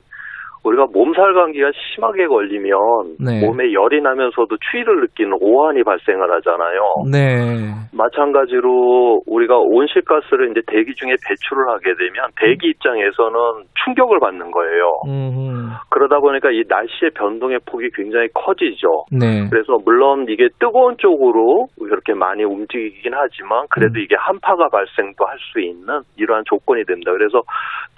우리가 0.69 0.87
몸살 0.93 1.35
감기가 1.35 1.71
심하게 1.95 2.27
걸리면 2.27 2.79
네. 3.25 3.41
몸에 3.45 3.73
열이 3.73 4.01
나면서도 4.03 4.57
추위를 4.71 5.01
느끼는 5.01 5.39
오한이 5.41 5.83
발생을 5.83 6.31
하잖아요. 6.37 6.81
네, 7.11 7.73
마찬가지로 7.93 9.23
우리가 9.27 9.59
온실가스를 9.59 10.51
이제 10.51 10.61
대기 10.67 10.95
중에 10.95 11.15
배출을 11.27 11.69
하게 11.69 11.95
되면 11.95 12.29
대기 12.41 12.69
입장에서는 12.69 13.39
충격을 13.85 14.21
받는 14.21 14.51
거예요. 14.51 15.01
음, 15.07 15.71
그러다 15.91 16.21
보니까 16.21 16.51
이 16.51 16.65
날씨의 16.69 17.13
변동의 17.15 17.61
폭이 17.67 17.89
굉장히 17.95 18.29
커지죠. 18.35 19.07
네, 19.11 19.49
그래서 19.51 19.79
물론 19.85 20.27
이게 20.29 20.49
뜨거운 20.59 20.97
쪽으로 20.99 21.69
이렇게 21.81 22.13
많이 22.15 22.45
움직이긴 22.45 23.13
하지만 23.15 23.65
그래도 23.71 23.99
이게 23.99 24.15
한파가 24.17 24.69
발생도 24.69 25.25
할 25.25 25.39
수 25.53 25.61
있는 25.61 26.01
이러한 26.17 26.45
조건이 26.47 26.85
됩니다. 26.85 27.13
그래서 27.13 27.43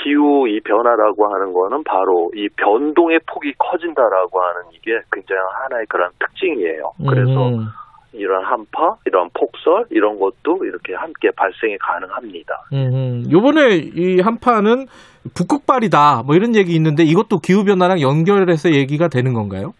기후 0.02 0.48
이 0.48 0.60
변화라고 0.60 1.32
하는 1.32 1.52
거는 1.52 1.82
바로 1.84 2.30
이 2.34 2.48
변동의 2.60 3.20
폭이 3.26 3.54
커진다라고 3.58 4.40
하는 4.40 4.62
이게 4.72 5.00
굉장히 5.10 5.40
하나의 5.62 5.86
그런 5.88 6.10
특징이에요. 6.18 6.92
그래서 7.08 7.48
음, 7.48 7.68
이런 8.12 8.44
한파, 8.44 8.96
이런 9.06 9.30
폭설 9.32 9.86
이런 9.90 10.18
것도 10.18 10.64
이렇게 10.64 10.94
함께 10.94 11.30
발생이 11.30 11.78
가능합니다. 11.78 12.64
음, 12.72 13.24
요번에 13.30 13.76
이 13.76 14.20
한파는 14.20 14.86
북극발이다 15.34 16.22
뭐 16.24 16.34
이런 16.34 16.54
얘기 16.54 16.74
있는데 16.74 17.02
이것도 17.04 17.38
기후 17.38 17.64
변화랑 17.64 18.00
연결해서 18.00 18.72
얘기가 18.72 19.08
되는 19.08 19.32
건가요? 19.32 19.72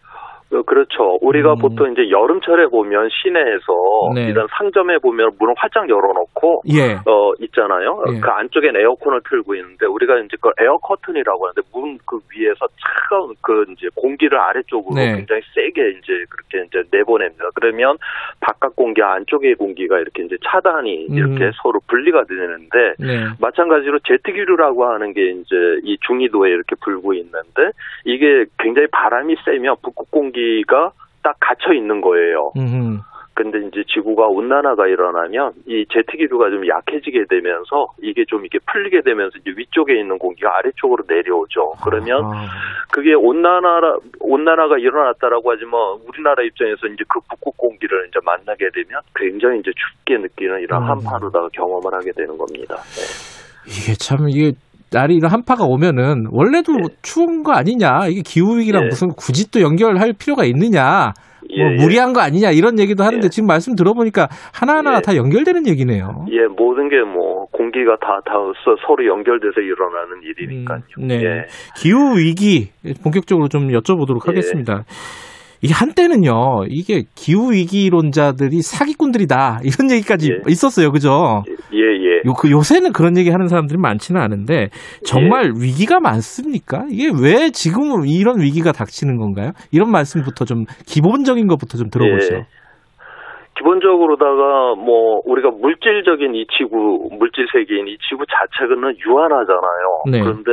어, 0.53 0.63
그렇죠. 0.63 1.19
우리가 1.21 1.55
음. 1.55 1.59
보통 1.59 1.93
이제 1.93 2.11
여름철에 2.11 2.67
보면 2.67 3.09
시내에서 3.11 4.13
네. 4.15 4.29
이런 4.31 4.47
상점에 4.59 4.99
보면 4.99 5.33
문을 5.39 5.55
활짝 5.57 5.89
열어놓고 5.89 6.63
예. 6.73 6.95
어 7.07 7.33
있잖아요. 7.39 8.03
예. 8.09 8.21
그 8.21 8.29
안쪽엔 8.29 8.77
에어컨을 8.77 9.21
틀고 9.29 9.55
있는데 9.55 9.87
우리가 9.87 10.19
이제 10.19 10.37
그 10.41 10.51
에어 10.61 10.77
커튼이라고 10.79 11.47
하는데 11.47 11.63
문 11.73 11.91
그 12.11 12.19
위에서 12.35 12.67
차가운 12.81 13.35
그 13.41 13.65
이제 13.71 13.89
공기를 13.95 14.39
아래쪽으로 14.39 14.97
네. 14.97 15.15
굉장히 15.15 15.43
세게 15.55 15.91
이제 15.91 16.25
그렇게 16.29 16.67
이제 16.67 16.83
내보냅니다. 16.91 17.51
그러면 17.55 17.97
바깥 18.41 18.75
공기 18.75 19.03
안쪽의 19.03 19.55
공기가 19.55 19.99
이렇게 19.99 20.25
이제 20.25 20.37
차단이 20.45 21.07
이렇게 21.11 21.45
음. 21.45 21.51
서로 21.63 21.81
분리가 21.87 22.25
되는데 22.25 22.95
네. 22.99 23.27
마찬가지로 23.41 24.01
제트기류라고 24.01 24.87
하는 24.87 25.13
게 25.13 25.31
이제 25.31 25.55
이 25.85 25.97
중위도에 26.07 26.51
이렇게 26.51 26.75
불고 26.83 27.15
있는데 27.15 27.71
이게 28.05 28.45
굉장히 28.59 28.89
바람이 28.91 29.37
세면 29.45 29.77
북극 29.83 30.11
공기 30.11 30.40
가 30.67 30.93
딱 31.23 31.37
갇혀 31.41 31.73
있는 31.75 32.01
거예요. 32.01 32.53
음. 32.57 33.01
근데 33.33 33.59
이제 33.67 33.83
지구가 33.89 34.27
온난화가 34.27 34.87
일어나면 34.87 35.53
이 35.67 35.87
제트 35.91 36.17
기류가 36.19 36.51
좀 36.51 36.67
약해지게 36.67 37.25
되면서 37.31 37.87
이게 38.03 38.25
좀 38.27 38.41
이렇게 38.41 38.59
풀리게 38.71 39.01
되면서 39.03 39.39
이제 39.39 39.55
위쪽에 39.57 39.99
있는 39.99 40.19
공기가 40.19 40.59
아래쪽으로 40.59 41.05
내려오죠. 41.09 41.73
그러면 41.83 42.25
아. 42.25 42.49
그게 42.93 43.15
온난화 43.15 43.97
온난화가 44.19 44.79
일어났다라고 44.79 45.53
하지만 45.53 45.73
우리나라 46.07 46.43
입장에서 46.43 46.87
이제 46.89 47.03
그 47.09 47.21
북극 47.31 47.57
공기를 47.57 48.09
이제 48.09 48.19
만나게 48.25 48.69
되면 48.75 49.01
굉장히 49.15 49.61
이제 49.61 49.71
춥게 49.73 50.19
느끼는 50.19 50.61
이런 50.61 50.83
음. 50.83 50.89
한파로다가 50.89 51.49
경험을 51.53 51.95
하게 51.95 52.13
되는 52.13 52.37
겁니다. 52.37 52.77
네. 52.77 53.71
이게 53.71 53.95
참 53.95 54.29
이게 54.29 54.53
날이 54.93 55.15
이런 55.17 55.31
한파가 55.31 55.65
오면은 55.65 56.27
원래도 56.31 56.73
뭐 56.73 56.89
추운 57.03 57.43
거 57.43 57.53
아니냐 57.53 58.09
이게 58.09 58.23
기후 58.25 58.59
위기랑 58.59 58.85
예. 58.85 58.89
무슨 58.89 59.09
굳이 59.09 59.51
또 59.51 59.61
연결할 59.61 60.13
필요가 60.19 60.45
있느냐 60.45 61.13
예, 61.51 61.63
뭐 61.65 61.73
예. 61.73 61.77
무리한 61.77 62.13
거 62.13 62.21
아니냐 62.21 62.51
이런 62.51 62.79
얘기도 62.79 63.03
하는데 63.05 63.29
지금 63.29 63.47
말씀 63.47 63.75
들어보니까 63.77 64.29
하나하나가 64.53 64.99
예. 64.99 65.01
다 65.03 65.17
연결되는 65.17 65.67
얘기네요. 65.69 66.27
예, 66.31 66.47
모든 66.57 66.89
게 66.89 66.97
뭐 67.05 67.47
공기가 67.53 67.97
다, 67.97 68.21
다 68.25 68.33
서- 68.65 68.77
서로 68.87 69.05
연결돼서 69.07 69.61
일어나는 69.61 70.23
일이니까요. 70.23 70.81
네. 70.99 71.15
예. 71.25 71.47
기후 71.77 72.17
위기 72.19 72.71
본격적으로 73.03 73.49
좀 73.49 73.69
여쭤보도록 73.69 74.17
예. 74.27 74.31
하겠습니다. 74.31 74.85
이게 75.63 75.75
한때는요, 75.75 76.65
이게 76.69 77.05
기후 77.15 77.53
위기론자들이 77.53 78.63
사기꾼들이다 78.63 79.61
이런 79.65 79.91
얘기까지 79.91 80.33
예. 80.33 80.37
있었어요, 80.49 80.91
그죠? 80.91 81.43
예, 81.73 81.79
예. 81.79 82.17
요, 82.25 82.33
그 82.33 82.51
요새는 82.51 82.93
그런 82.93 83.19
얘기 83.19 83.31
하는 83.31 83.47
사람들이 83.47 83.79
많지는 83.79 84.21
않은데 84.21 84.69
정말 85.05 85.47
예. 85.47 85.51
위기가 85.55 86.01
많습니까? 86.01 86.85
이게 86.91 87.11
왜 87.13 87.51
지금 87.51 88.07
이런 88.07 88.41
위기가 88.41 88.73
닥치는 88.73 89.19
건가요? 89.19 89.53
이런 89.71 89.91
말씀부터 89.91 90.47
좀 90.47 90.65
기본적인 90.87 91.47
것부터 91.47 91.77
좀 91.77 91.91
들어보죠. 91.91 92.37
예. 92.37 92.47
기본적으로다가 93.59 94.75
뭐 94.77 95.21
우리가 95.27 95.51
물질적인 95.51 96.35
이 96.35 96.47
지구 96.57 97.11
물질 97.19 97.47
세계인 97.53 97.89
이 97.89 97.99
지구 98.09 98.25
자체는 98.25 98.97
유한하잖아요. 99.07 100.03
네. 100.11 100.21
그런데 100.21 100.51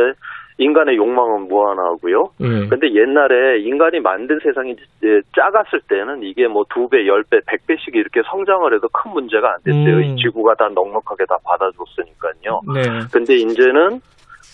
인간의 0.60 0.97
욕망은 0.97 1.47
무한하고요. 1.47 2.30
예. 2.41 2.68
근데 2.68 2.91
옛날에 2.93 3.60
인간이 3.60 3.99
만든 3.99 4.39
세상이 4.41 4.72
이제 4.72 5.22
작았을 5.36 5.82
때는 5.88 6.24
이게 6.24 6.47
뭐 6.47 6.64
두 6.74 6.88
배, 6.89 7.05
열 7.08 7.24
배, 7.30 7.39
백 7.47 7.66
배씩 7.68 7.95
이렇게 7.95 8.22
성장을 8.30 8.74
해도 8.74 8.88
큰 8.89 9.12
문제가 9.12 9.49
안 9.49 9.55
됐어요. 9.64 9.97
음. 9.97 10.03
이 10.03 10.16
지구가 10.16 10.55
다 10.55 10.68
넉넉하게 10.74 11.26
다 11.26 11.38
받아줬으니까요. 11.43 12.62
네. 12.74 12.82
근데 13.12 13.36
이제는 13.36 13.99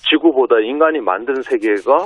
지구보다 0.10 0.60
인간이 0.60 1.00
만든 1.00 1.42
세계가 1.42 2.06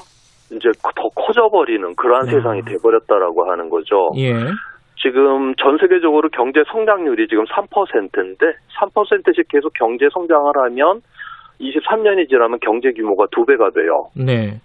이제 0.51 0.69
더 0.95 1.09
커져버리는 1.15 1.95
그러한 1.95 2.25
네. 2.25 2.31
세상이 2.33 2.61
돼버렸다라고 2.63 3.49
하는 3.51 3.69
거죠. 3.69 4.09
예. 4.17 4.33
지금 5.01 5.53
전 5.61 5.77
세계적으로 5.77 6.29
경제 6.29 6.63
성장률이 6.71 7.27
지금 7.27 7.43
3%인데 7.45 8.45
3%씩 8.79 9.47
계속 9.49 9.73
경제 9.73 10.07
성장을 10.11 10.51
하면 10.55 11.01
23년이 11.59 12.29
지나면 12.29 12.59
경제 12.61 12.91
규모가 12.91 13.27
두 13.31 13.45
배가 13.45 13.69
돼요. 13.71 14.07
네. 14.15 14.59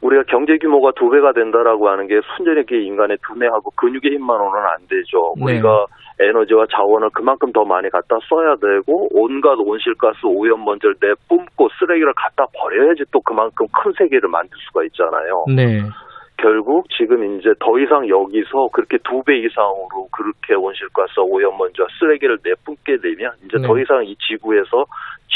우리가 0.00 0.24
경제 0.28 0.58
규모가 0.58 0.92
두 0.96 1.08
배가 1.10 1.32
된다라고 1.32 1.88
하는 1.88 2.08
게 2.08 2.20
순전하게 2.36 2.82
인간의 2.82 3.18
두뇌하고 3.26 3.70
근육의 3.76 4.12
힘만으로는 4.12 4.60
안 4.60 4.76
되죠. 4.88 5.34
네. 5.36 5.44
우리가 5.44 5.86
에너지와 6.20 6.66
자원을 6.70 7.10
그만큼 7.10 7.52
더 7.52 7.64
많이 7.64 7.88
갖다 7.88 8.16
써야 8.28 8.54
되고 8.56 9.08
온갖 9.12 9.54
온실가스 9.58 10.26
오염 10.26 10.64
먼지를 10.64 10.94
내뿜고 11.00 11.68
쓰레기를 11.78 12.12
갖다 12.14 12.46
버려야지 12.52 13.04
또 13.12 13.20
그만큼 13.20 13.66
큰 13.72 13.92
세계를 13.96 14.28
만들 14.28 14.56
수가 14.66 14.84
있잖아요. 14.84 15.44
네. 15.54 15.80
결국 16.42 16.86
지금 16.98 17.38
이제 17.38 17.54
더 17.60 17.78
이상 17.78 18.08
여기서 18.08 18.68
그렇게 18.72 18.98
두 19.04 19.22
배 19.22 19.38
이상으로 19.38 20.08
그렇게 20.10 20.54
온실가스 20.54 21.20
오염먼지와 21.20 21.86
쓰레기를 22.00 22.38
내뿜게 22.42 22.98
되면 23.00 23.30
이제 23.46 23.56
네. 23.58 23.66
더 23.66 23.78
이상 23.78 24.04
이 24.04 24.16
지구에서 24.28 24.84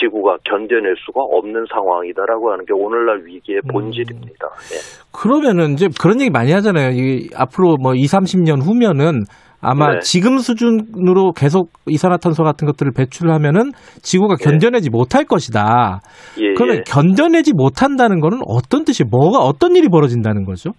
지구가 0.00 0.38
견뎌낼 0.44 0.96
수가 1.06 1.22
없는 1.22 1.66
상황이다라고 1.72 2.50
하는 2.50 2.64
게 2.66 2.72
오늘날 2.74 3.24
위기의 3.24 3.60
음. 3.64 3.72
본질입니다. 3.72 4.46
예. 4.74 4.76
그러면은 5.12 5.74
이제 5.74 5.88
그런 6.02 6.20
얘기 6.20 6.30
많이 6.30 6.50
하잖아요. 6.52 6.90
이 6.90 7.30
앞으로 7.36 7.76
뭐 7.80 7.94
2, 7.94 8.02
30년 8.02 8.66
후면은 8.66 9.22
아마 9.60 9.94
네. 9.94 9.98
지금 10.00 10.38
수준으로 10.38 11.32
계속 11.32 11.70
이산화탄소 11.86 12.42
같은 12.42 12.66
것들을 12.66 12.92
배출하면은 12.94 13.72
지구가 14.02 14.36
견뎌내지 14.36 14.90
못할 14.90 15.24
것이다. 15.24 16.00
예, 16.38 16.54
그러면 16.54 16.78
예. 16.78 16.82
견뎌내지 16.86 17.52
못한다는 17.54 18.20
거는 18.20 18.40
어떤 18.46 18.84
뜻이 18.84 19.04
뭐가 19.04 19.38
어떤 19.38 19.74
일이 19.76 19.88
벌어진다는 19.88 20.44
거죠? 20.44 20.72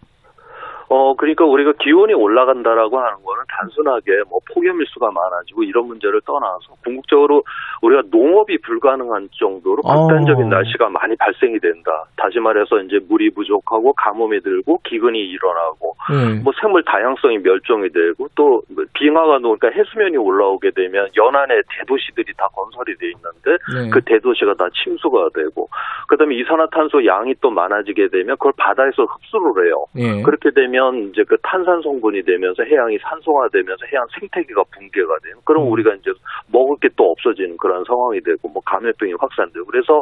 어, 0.89 1.15
그러니까 1.15 1.45
우리가 1.45 1.73
기온이 1.73 2.13
올라간다라고 2.13 2.97
하는 2.99 3.23
거는 3.23 3.43
단순하게 3.59 4.23
뭐 4.29 4.39
폭염 4.53 4.79
일수가 4.79 5.11
많아지고 5.11 5.63
이런 5.63 5.87
문제를 5.87 6.21
떠나서 6.21 6.75
궁극적으로 6.83 7.43
우리가 7.81 8.03
농업이 8.11 8.59
불가능한 8.59 9.29
정도로 9.33 9.81
극단적인 9.83 10.45
어. 10.45 10.49
날씨가 10.49 10.89
많이 10.89 11.15
발생이 11.15 11.59
된다. 11.59 11.91
다시 12.17 12.39
말해서 12.39 12.79
이제 12.81 12.99
물이 13.07 13.31
부족하고 13.31 13.93
가뭄이 13.93 14.41
들고 14.41 14.79
기근이 14.83 15.19
일어나고 15.19 15.95
네. 16.09 16.41
뭐 16.43 16.53
생물 16.59 16.83
다양성이 16.83 17.37
멸종이 17.39 17.89
되고 17.89 18.27
또 18.35 18.61
빙하가 18.93 19.39
녹으니까 19.39 19.69
해수면이 19.69 20.17
올라오게 20.17 20.71
되면 20.71 21.07
연안에 21.15 21.61
대도시들이 21.77 22.33
다 22.37 22.47
건설이 22.53 22.95
돼 22.97 23.07
있는데 23.07 23.63
네. 23.73 23.89
그 23.91 24.01
대도시가 24.01 24.55
다 24.55 24.67
침수가 24.83 25.29
되고 25.33 25.67
그다음에 26.07 26.35
이산화탄소 26.35 27.05
양이 27.05 27.33
또 27.41 27.49
많아지게 27.51 28.09
되면 28.09 28.35
그걸 28.37 28.53
바다에서 28.57 29.03
흡수를 29.03 29.65
해요. 29.65 29.85
예. 29.97 30.21
그렇게 30.21 30.49
되면 30.51 31.09
이제 31.09 31.23
그 31.27 31.37
탄산 31.43 31.81
성분이 31.81 32.23
되면서 32.23 32.63
해양이 32.63 32.97
산소화되면서 33.01 33.85
해양 33.91 34.05
생태계가 34.19 34.63
붕괴가 34.71 35.19
돼요. 35.23 35.35
그럼 35.43 35.67
음. 35.67 35.71
우리가 35.71 35.93
이제 35.95 36.11
먹을 36.51 36.75
게 36.81 36.87
또 36.97 37.11
없어지는 37.11 37.55
그런 37.67 37.83
상황이 37.85 38.21
되고 38.21 38.47
뭐 38.47 38.61
감염병이 38.65 39.13
확산되고 39.19 39.65
그래서 39.65 40.01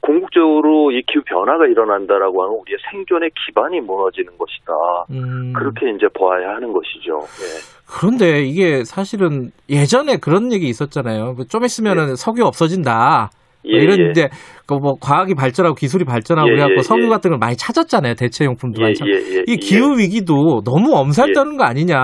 궁극적으로 0.00 0.92
이 0.92 1.02
기후 1.02 1.22
변화가 1.26 1.66
일어난다라고 1.66 2.42
하면 2.44 2.58
우리의 2.60 2.78
생존의 2.90 3.30
기반이 3.44 3.80
무너지는 3.80 4.32
것이다. 4.38 4.72
음. 5.10 5.52
그렇게 5.52 5.90
이제 5.90 6.06
보아야 6.14 6.54
하는 6.54 6.72
것이죠. 6.72 7.18
예. 7.42 7.80
그런데 7.90 8.42
이게 8.42 8.84
사실은 8.84 9.50
예전에 9.68 10.18
그런 10.18 10.52
얘기 10.52 10.68
있었잖아요. 10.68 11.32
뭐좀 11.34 11.64
있으면은 11.64 12.14
석유 12.14 12.44
없어진다. 12.44 13.30
뭐 13.62 13.78
예, 13.78 13.82
이런 13.82 14.00
예. 14.00 14.10
이제 14.10 14.28
그뭐 14.66 14.94
과학이 15.00 15.34
발전하고 15.34 15.74
기술이 15.74 16.04
발전하고 16.04 16.48
예, 16.48 16.52
그래갖고 16.52 16.78
예, 16.78 16.82
석유 16.82 17.04
예. 17.04 17.08
같은 17.08 17.30
걸 17.30 17.38
많이 17.38 17.56
찾았잖아요. 17.56 18.14
대체 18.14 18.44
용품도 18.44 18.80
많이 18.80 18.90
예, 18.90 18.94
찾. 18.94 19.06
예, 19.06 19.12
예, 19.12 19.44
이 19.46 19.52
예. 19.52 19.56
기후 19.56 19.98
위기도 19.98 20.62
너무 20.64 20.94
엄살 20.94 21.32
떠는 21.32 21.56
거 21.56 21.64
아니냐? 21.64 21.96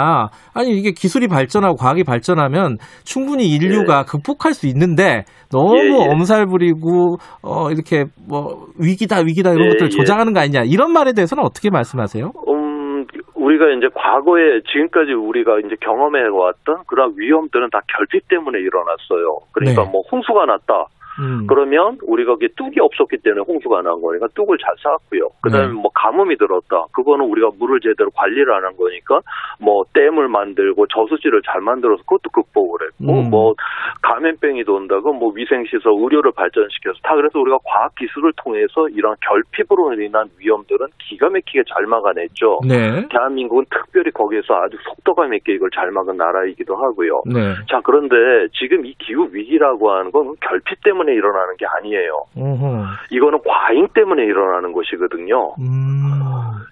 아니 0.54 0.70
이게 0.70 0.90
기술이 0.90 1.28
발전하고 1.28 1.76
과학이 1.76 2.04
발전하면 2.04 2.76
충분히 3.04 3.48
인류가 3.48 4.04
극복할 4.04 4.52
수 4.52 4.66
있는데 4.66 5.24
너무 5.50 5.78
예, 5.78 6.04
예. 6.04 6.08
엄살 6.10 6.46
부리고 6.46 7.16
어 7.42 7.70
이렇게 7.70 8.04
뭐 8.28 8.66
위기다 8.78 9.20
위기다 9.24 9.52
이런 9.52 9.66
예, 9.66 9.68
것들을 9.70 9.86
예. 9.86 9.96
조장하는 9.96 10.32
거 10.32 10.40
아니냐? 10.40 10.62
이런 10.66 10.92
말에 10.92 11.12
대해서는 11.12 11.44
어떻게 11.44 11.70
말씀하세요? 11.70 12.32
음, 12.48 13.06
우리가 13.34 13.66
이제 13.78 13.86
과거에 13.94 14.60
지금까지 14.72 15.12
우리가 15.12 15.60
이제 15.60 15.76
경험해 15.80 16.20
왔던 16.32 16.84
그런 16.88 17.14
위험들은 17.16 17.70
다 17.70 17.80
결핍 17.96 18.28
때문에 18.28 18.58
일어났어요. 18.58 19.38
그러니까 19.52 19.84
네. 19.84 19.90
뭐 19.90 20.02
홍수가 20.10 20.46
났다. 20.46 20.86
음. 21.20 21.46
그러면 21.46 21.98
우리가 22.02 22.34
그게 22.34 22.48
뚝이 22.56 22.78
없었기 22.80 23.18
때문에 23.24 23.42
홍수가 23.46 23.82
난 23.82 24.00
거니까 24.00 24.26
뚝을 24.34 24.58
잘 24.58 24.74
쌓았고요. 24.82 25.28
그다음에 25.42 25.68
네. 25.68 25.72
뭐 25.72 25.90
가뭄이 25.94 26.36
들었다. 26.36 26.84
그거는 26.92 27.24
우리가 27.24 27.50
물을 27.58 27.80
제대로 27.80 28.10
관리를 28.10 28.52
안 28.52 28.66
한 28.66 28.76
거니까 28.76 29.20
뭐 29.60 29.84
댐을 29.94 30.28
만들고 30.28 30.86
저수지를 30.88 31.42
잘 31.46 31.60
만들어서 31.60 32.02
그것도 32.02 32.30
극복을 32.30 32.88
했고 32.88 33.20
음. 33.20 33.30
뭐 33.30 33.54
감염병이 34.02 34.64
돈다고 34.64 35.12
뭐 35.12 35.32
위생시설 35.34 35.92
의료를 35.92 36.32
발전시켜서 36.32 36.98
다 37.02 37.14
그래서 37.14 37.38
우리가 37.38 37.58
과학 37.64 37.94
기술을 37.94 38.32
통해서 38.36 38.88
이런 38.90 39.14
결핍으로 39.20 39.94
인한 40.00 40.28
위험들은 40.38 40.86
기가 40.98 41.30
막히게 41.30 41.62
잘 41.72 41.86
막아냈죠. 41.86 42.60
네. 42.66 43.06
대한민국은 43.08 43.64
특별히 43.70 44.10
거기에서 44.10 44.54
아주 44.54 44.76
속도감 44.82 45.32
있게 45.34 45.54
이걸 45.54 45.70
잘 45.74 45.90
막은 45.90 46.16
나라이기도 46.16 46.74
하고요. 46.76 47.22
네. 47.26 47.54
자, 47.70 47.80
그런데 47.84 48.16
지금 48.52 48.84
이 48.84 48.94
기후 48.98 49.28
위기라고 49.30 49.90
하는 49.90 50.10
건 50.10 50.34
결핍 50.40 50.82
때문에 50.82 51.05
일어나는 51.14 51.56
게 51.56 51.66
아니에요. 51.66 52.24
어허. 52.36 52.84
이거는 53.10 53.40
과잉 53.46 53.88
때문에 53.94 54.24
일어나는 54.24 54.72
것이거든요. 54.72 55.54
음. 55.58 56.10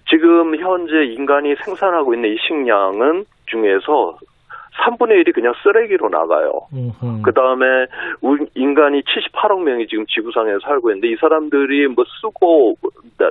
지금 0.09 0.57
현재 0.57 1.05
인간이 1.05 1.55
생산하고 1.65 2.15
있는 2.15 2.31
이 2.31 2.37
식량은 2.47 3.25
중에서 3.47 4.19
3분의 4.83 5.25
1이 5.25 5.35
그냥 5.35 5.53
쓰레기로 5.63 6.09
나가요. 6.09 6.67
그 7.23 7.33
다음에 7.33 7.87
인간이 8.55 9.03
78억 9.03 9.63
명이 9.63 9.87
지금 9.87 10.05
지구상에 10.07 10.51
살고 10.63 10.91
있는데 10.91 11.09
이 11.09 11.17
사람들이 11.17 11.89
뭐 11.89 12.05
쓰고 12.21 12.77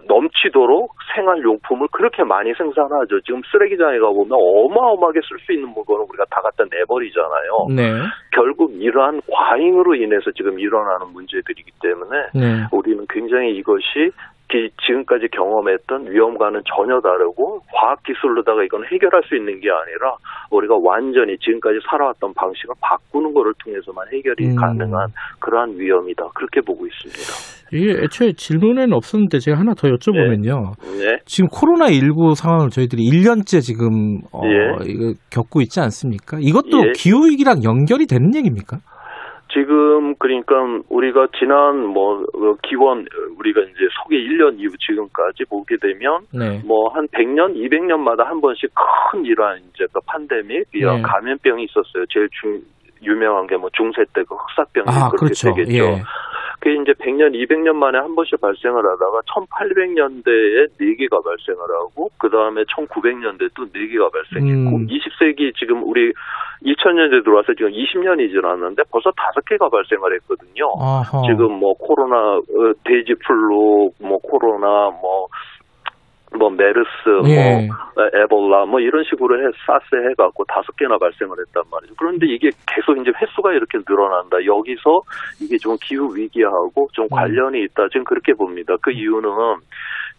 넘치도록 0.07 0.95
생활용품을 1.15 1.87
그렇게 1.91 2.23
많이 2.23 2.53
생산하죠. 2.53 3.19
지금 3.21 3.41
쓰레기장에 3.51 3.99
가보면 3.99 4.31
어마어마하게 4.31 5.19
쓸 5.27 5.37
수 5.45 5.51
있는 5.51 5.69
물건을 5.69 6.05
우리가 6.09 6.25
다 6.29 6.41
갖다 6.41 6.63
내버리잖아요. 6.71 7.67
네. 7.75 8.07
결국 8.31 8.73
이러한 8.73 9.21
과잉으로 9.29 9.95
인해서 9.95 10.31
지금 10.31 10.59
일어나는 10.59 11.07
문제들이기 11.13 11.71
때문에 11.81 12.17
네. 12.33 12.63
우리는 12.71 13.05
굉장히 13.09 13.55
이것이 13.57 14.11
기- 14.53 14.69
지금까지 14.85 15.27
경험했던 15.33 16.11
위험과는 16.11 16.61
전혀 16.69 17.01
다르고 17.01 17.61
과학 17.73 18.03
기술로다가 18.03 18.63
이건 18.63 18.85
해결할 18.85 19.23
수 19.25 19.35
있는 19.35 19.59
게 19.59 19.69
아니라 19.71 20.13
우리가 20.51 20.75
완전히 20.77 21.35
지금까지 21.39 21.79
살아왔던 21.89 22.33
방식을 22.35 22.75
바꾸는 22.79 23.33
것을 23.33 23.51
통해서만 23.65 24.05
해결이 24.13 24.53
음. 24.53 24.55
가능한 24.55 25.07
그러한 25.39 25.73
위험이다. 25.79 26.23
그렇게 26.35 26.61
보고 26.61 26.85
있습니다. 26.85 27.33
이게 27.73 28.03
애초에 28.03 28.33
질문에는 28.33 28.93
없었는데 28.93 29.39
제가 29.39 29.57
하나 29.57 29.73
더 29.73 29.87
여쭤보면요. 29.87 30.77
네. 31.01 31.17
지금 31.25 31.47
코로나 31.49 31.89
19 31.91 32.35
상황을 32.35 32.69
저희들이 32.69 33.01
1년째 33.09 33.61
지금 33.61 34.19
어, 34.31 34.41
예. 34.45 35.13
겪고 35.31 35.61
있지 35.61 35.79
않습니까? 35.79 36.37
이것도 36.39 36.77
예. 36.85 36.91
기후 36.95 37.25
위기랑 37.25 37.63
연결이 37.63 38.05
되는 38.05 38.35
얘기입니까? 38.35 38.77
지금 39.53 40.15
그러니까 40.15 40.55
우리가 40.89 41.27
지난 41.37 41.85
뭐 41.85 42.23
어, 42.33 42.55
기원 42.63 43.05
우리가 43.37 43.61
이제 43.61 43.87
소개 44.01 44.17
1년 44.17 44.59
이후 44.59 44.71
지금까지 44.79 45.45
보게 45.45 45.77
되면 45.77 46.25
네. 46.31 46.59
뭐한 46.65 47.07
100년, 47.09 47.55
200년마다 47.55 48.23
한 48.25 48.41
번씩 48.41 48.71
큰 49.11 49.23
이러한 49.25 49.59
이제 49.73 49.85
그 49.93 49.99
팬데믹, 50.11 50.67
이런 50.73 50.97
네. 50.97 51.01
감염병이 51.03 51.65
있었어요. 51.65 52.05
제일 52.09 52.27
중 52.41 52.59
유명한 53.03 53.45
게 53.47 53.55
뭐 53.57 53.69
중세 53.73 54.03
때 54.13 54.23
그 54.23 54.33
흑사병이 54.35 54.85
아, 54.89 55.09
그렇게 55.09 55.25
그렇죠. 55.27 55.53
되겠죠. 55.53 55.83
예. 55.83 56.03
그게 56.63 56.81
이제 56.81 56.93
100년, 56.93 57.35
200년 57.35 57.73
만에 57.75 57.97
한 57.97 58.15
번씩 58.15 58.39
발생을 58.39 58.77
하다가 58.77 59.19
1800년대에 59.27 60.71
4개가 60.79 61.21
발생을 61.21 61.59
하고 61.59 62.09
그 62.17 62.29
다음에 62.29 62.63
1900년대 62.63 63.49
또 63.53 63.65
4개가 63.65 64.09
발생했고 64.09 64.77
음. 64.77 64.87
20세기 64.87 65.53
지금 65.59 65.83
우리 65.83 66.13
2000년대 66.63 67.25
들어와서 67.25 67.53
지금 67.53 67.69
20년이 67.71 68.31
지났는데 68.31 68.83
벌써 68.89 69.11
5개가 69.11 69.69
발생을 69.69 70.15
했거든요. 70.15 70.71
아하. 70.79 71.21
지금 71.27 71.51
뭐 71.51 71.73
코로나 71.73 72.37
어, 72.37 72.73
돼지 72.85 73.13
플루 73.27 73.91
뭐 73.99 74.17
코로나 74.19 74.89
뭐 75.01 75.27
뭐 76.37 76.49
메르스 76.49 76.87
예. 77.25 77.67
뭐 77.67 78.09
에볼라 78.13 78.65
뭐 78.65 78.79
이런 78.79 79.03
식으로 79.03 79.39
해 79.39 79.51
사스 79.65 79.95
해갖고 80.09 80.45
다섯 80.45 80.75
개나 80.75 80.97
발생을 80.97 81.37
했단 81.39 81.63
말이죠. 81.71 81.93
그런데 81.97 82.27
이게 82.27 82.49
계속 82.67 82.97
이제 82.97 83.11
횟수가 83.19 83.53
이렇게 83.53 83.79
늘어난다. 83.87 84.43
여기서 84.45 85.01
이게 85.41 85.57
좀 85.57 85.77
기후 85.81 86.15
위기하고 86.15 86.89
좀 86.93 87.07
관련이 87.09 87.63
있다. 87.63 87.87
지금 87.89 88.03
그렇게 88.03 88.33
봅니다. 88.33 88.75
그 88.81 88.91
이유는 88.91 89.29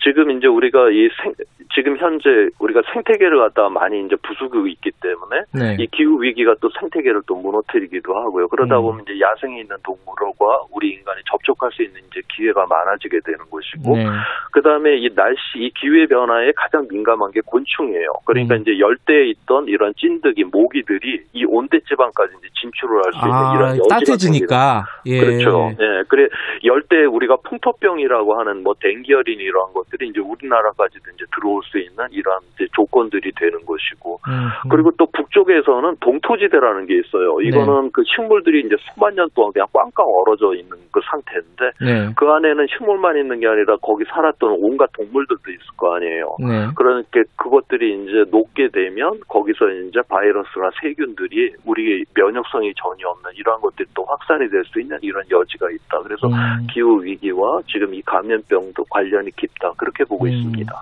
지금 0.02 0.30
이제 0.30 0.46
우리가 0.46 0.90
이 0.90 1.08
생, 1.22 1.32
지금 1.74 1.96
현재 1.96 2.28
우리가 2.58 2.82
생태계를 2.92 3.38
갖다가 3.38 3.68
많이 3.68 4.04
이제 4.04 4.16
부수고 4.16 4.66
있기 4.66 4.90
때문에 5.00 5.42
네. 5.52 5.76
이 5.82 5.86
기후 5.86 6.22
위기가 6.22 6.54
또 6.60 6.68
생태계를 6.78 7.22
또 7.26 7.36
무너뜨리기도 7.36 8.14
하고요. 8.14 8.48
그러다 8.48 8.78
음. 8.78 8.82
보면 8.82 9.04
이제 9.08 9.18
야생에 9.20 9.60
있는 9.60 9.76
동물과 9.82 10.66
우리 10.72 10.90
인간이 10.90 11.22
접촉할 11.30 11.70
수 11.72 11.82
있는 11.82 12.00
이제 12.10 12.20
기회가 12.28 12.66
많아지게 12.66 13.20
되는 13.24 13.38
것이고 13.50 13.96
네. 13.96 14.06
그 14.52 14.62
다음에 14.62 14.96
이 14.96 15.14
날씨 15.14 15.40
이 15.56 15.70
기후 15.70 15.96
의 16.04 16.08
변화에 16.08 16.52
가장 16.56 16.86
민감한 16.90 17.30
게 17.32 17.40
곤충이에요. 17.46 18.08
그러니까 18.26 18.56
음. 18.56 18.60
이제 18.60 18.78
열대에 18.78 19.30
있던 19.30 19.66
이런 19.68 19.92
찐득이 19.96 20.44
모기들이 20.44 21.24
이 21.32 21.44
온대 21.48 21.80
지방까지 21.80 22.34
이제 22.38 22.48
진출을 22.60 23.02
할 23.04 23.14
수 23.14 23.18
있는 23.24 23.32
아, 23.32 23.54
이런 23.54 23.68
여지가 23.78 23.88
따뜻해지니까. 23.88 24.84
예. 25.06 25.20
그렇죠. 25.20 25.70
예. 25.80 26.02
그래 26.08 26.26
열대 26.64 27.04
우리가 27.04 27.36
풍토병이라고 27.48 28.38
하는 28.38 28.62
뭐 28.62 28.74
댕기열인 28.80 29.40
이러한 29.40 29.72
것들이 29.72 30.08
이제 30.08 30.20
우리나라까지도 30.20 31.10
이제 31.14 31.24
들어올 31.34 31.62
수 31.64 31.78
있는 31.78 32.06
이러한 32.10 32.40
조건들이 32.74 33.30
되는 33.36 33.64
것이고 33.64 34.18
음, 34.28 34.48
그리고 34.70 34.90
또 34.98 35.06
북쪽에서는 35.12 35.96
동토지대라는 36.00 36.86
게 36.86 36.98
있어요. 36.98 37.38
네. 37.38 37.48
이거는 37.48 37.90
그 37.92 38.02
식물들이 38.04 38.66
이제 38.66 38.76
수만 38.80 39.14
년 39.14 39.28
동안 39.34 39.52
그냥 39.52 39.66
꽝꽝 39.72 40.04
얼어져 40.06 40.54
있는 40.54 40.76
그 40.90 41.00
상태인데 41.10 41.64
네. 41.80 42.12
그 42.16 42.26
안에는 42.26 42.66
식물만 42.76 43.16
있는 43.16 43.40
게 43.40 43.46
아니라 43.46 43.76
거기 43.82 44.04
살았던 44.04 44.58
온갖 44.60 44.90
동물들도 44.92 45.50
있을 45.50 45.66
거 45.76 45.83
아니에요. 45.92 46.36
네. 46.40 46.68
그러니까 46.74 47.20
그것들이 47.36 48.02
이제 48.02 48.30
녹게 48.30 48.68
되면 48.72 49.20
거기서 49.28 49.68
이제 49.88 50.00
바이러스나 50.08 50.70
세균들이 50.80 51.54
우리 51.64 52.04
면역성이 52.14 52.72
전혀 52.80 53.08
없는 53.08 53.32
이러한 53.36 53.60
것들이 53.60 53.88
또 53.94 54.04
확산이 54.04 54.48
될 54.50 54.64
수 54.64 54.80
있는 54.80 54.96
이런 55.02 55.22
여지가 55.30 55.70
있다. 55.70 56.00
그래서 56.02 56.26
음. 56.28 56.66
기후 56.72 57.02
위기와 57.04 57.60
지금 57.70 57.92
이 57.92 58.00
감염병도 58.02 58.84
관련이 58.88 59.30
깊다. 59.36 59.72
그렇게 59.76 60.04
보고 60.04 60.24
음. 60.24 60.30
있습니다. 60.30 60.72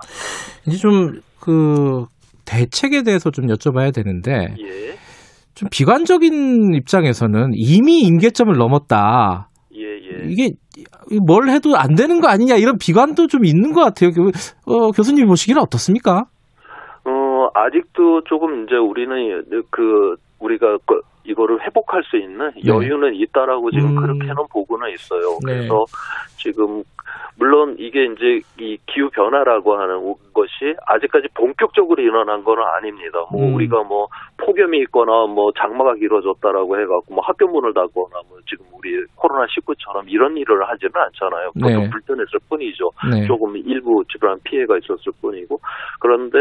이제 0.67 0.77
좀 0.77 1.19
그 1.43 2.05
대책에 2.45 3.03
대해서 3.03 3.29
좀 3.29 3.47
여쭤봐야 3.47 3.93
되는데 3.93 4.55
예. 4.61 4.95
좀 5.55 5.67
비관적인 5.69 6.73
입장에서는 6.73 7.51
이미 7.53 7.99
임계점을 8.01 8.55
넘었다. 8.55 9.49
예, 10.23 10.29
예. 10.29 10.33
이게 10.33 10.51
뭘 11.25 11.49
해도 11.49 11.75
안 11.75 11.95
되는 11.95 12.19
거 12.19 12.27
아니냐 12.27 12.55
이런 12.55 12.77
비관도 12.77 13.27
좀 13.27 13.45
있는 13.45 13.73
것 13.73 13.81
같아요. 13.81 14.11
그, 14.11 14.31
어, 14.65 14.91
교수님 14.91 15.27
보시기는 15.27 15.61
어떻습니까? 15.61 16.23
어, 17.05 17.49
아직도 17.53 18.23
조금 18.25 18.63
이제 18.63 18.75
우리는 18.75 19.43
그 19.69 20.15
우리가 20.39 20.77
그 20.85 21.01
이거를 21.25 21.61
회복할 21.61 22.03
수 22.03 22.17
있는 22.17 22.51
네. 22.55 22.61
여유는 22.67 23.15
있다라고 23.15 23.71
지금 23.71 23.91
음. 23.91 23.95
그렇게는 23.95 24.35
보고는 24.51 24.91
있어요. 24.91 25.37
네. 25.45 25.53
그래서 25.53 25.85
지금 26.37 26.83
물론 27.37 27.75
이게 27.79 28.05
이제 28.05 28.41
이 28.59 28.77
기후 28.85 29.09
변화라고 29.09 29.75
하는 29.75 30.15
것이 30.33 30.75
아직까지 30.85 31.27
본격적으로 31.33 32.01
일어난 32.01 32.43
건 32.43 32.59
아닙니다. 32.59 33.25
뭐 33.31 33.47
음. 33.47 33.55
우리가 33.55 33.83
뭐 33.83 34.07
폭염이 34.37 34.79
있거나 34.81 35.25
뭐 35.27 35.51
장마가 35.57 35.95
길어졌다라고 35.95 36.79
해갖고 36.79 37.13
뭐 37.13 37.23
학교 37.23 37.47
문을 37.47 37.73
닫거나 37.73 38.21
뭐 38.29 38.37
지금 38.47 38.65
우리 38.73 39.03
코로나 39.15 39.45
19처럼 39.47 40.03
이런 40.07 40.37
일을 40.37 40.67
하지는 40.67 40.91
않잖아요. 40.95 41.51
보통 41.53 41.83
네. 41.83 41.89
불편했을 41.89 42.39
뿐이죠. 42.49 42.91
네. 43.11 43.25
조금 43.25 43.57
일부 43.57 44.03
집안 44.11 44.37
피해가 44.43 44.77
있었을 44.77 45.11
뿐이고 45.21 45.59
그런데 45.99 46.37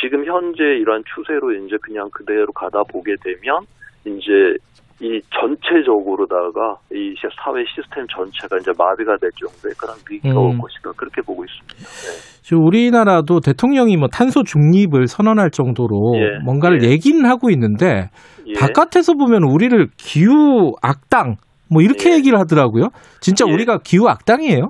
지금 0.00 0.24
현재 0.24 0.62
이러한 0.62 1.04
추세로 1.14 1.52
이제 1.52 1.76
그냥 1.82 2.08
그대로 2.10 2.46
가다 2.52 2.82
보게 2.84 3.14
되면 3.22 3.66
이제 4.04 4.56
이 5.02 5.18
전체적으로다가 5.32 6.76
이 6.92 7.14
시- 7.16 7.26
사회 7.42 7.64
시스템 7.64 8.06
전체가 8.08 8.58
이제 8.60 8.70
마비가 8.76 9.16
될 9.16 9.30
정도의 9.32 9.74
그런 9.78 9.96
위기가 10.10 10.38
올 10.38 10.52
음. 10.52 10.58
것이다 10.60 10.92
그렇게 10.96 11.22
보고 11.22 11.42
있습니다. 11.44 11.74
네. 11.76 12.40
지금 12.42 12.64
우리나라도 12.66 13.40
대통령이 13.40 13.96
뭐 13.96 14.08
탄소 14.08 14.42
중립을 14.42 15.06
선언할 15.06 15.50
정도로 15.50 16.12
예, 16.16 16.44
뭔가를 16.44 16.82
얘기는 16.84 17.24
하고 17.24 17.48
있는데 17.50 18.10
예. 18.46 18.52
바깥에서 18.58 19.14
보면 19.14 19.44
우리를 19.44 19.88
기후 19.96 20.74
악당 20.82 21.36
뭐 21.72 21.80
이렇게 21.82 22.12
얘기를 22.12 22.38
하더라고요. 22.38 22.88
진짜 23.20 23.44
예. 23.48 23.52
우리가 23.52 23.78
기후 23.84 24.08
악당이에요? 24.08 24.68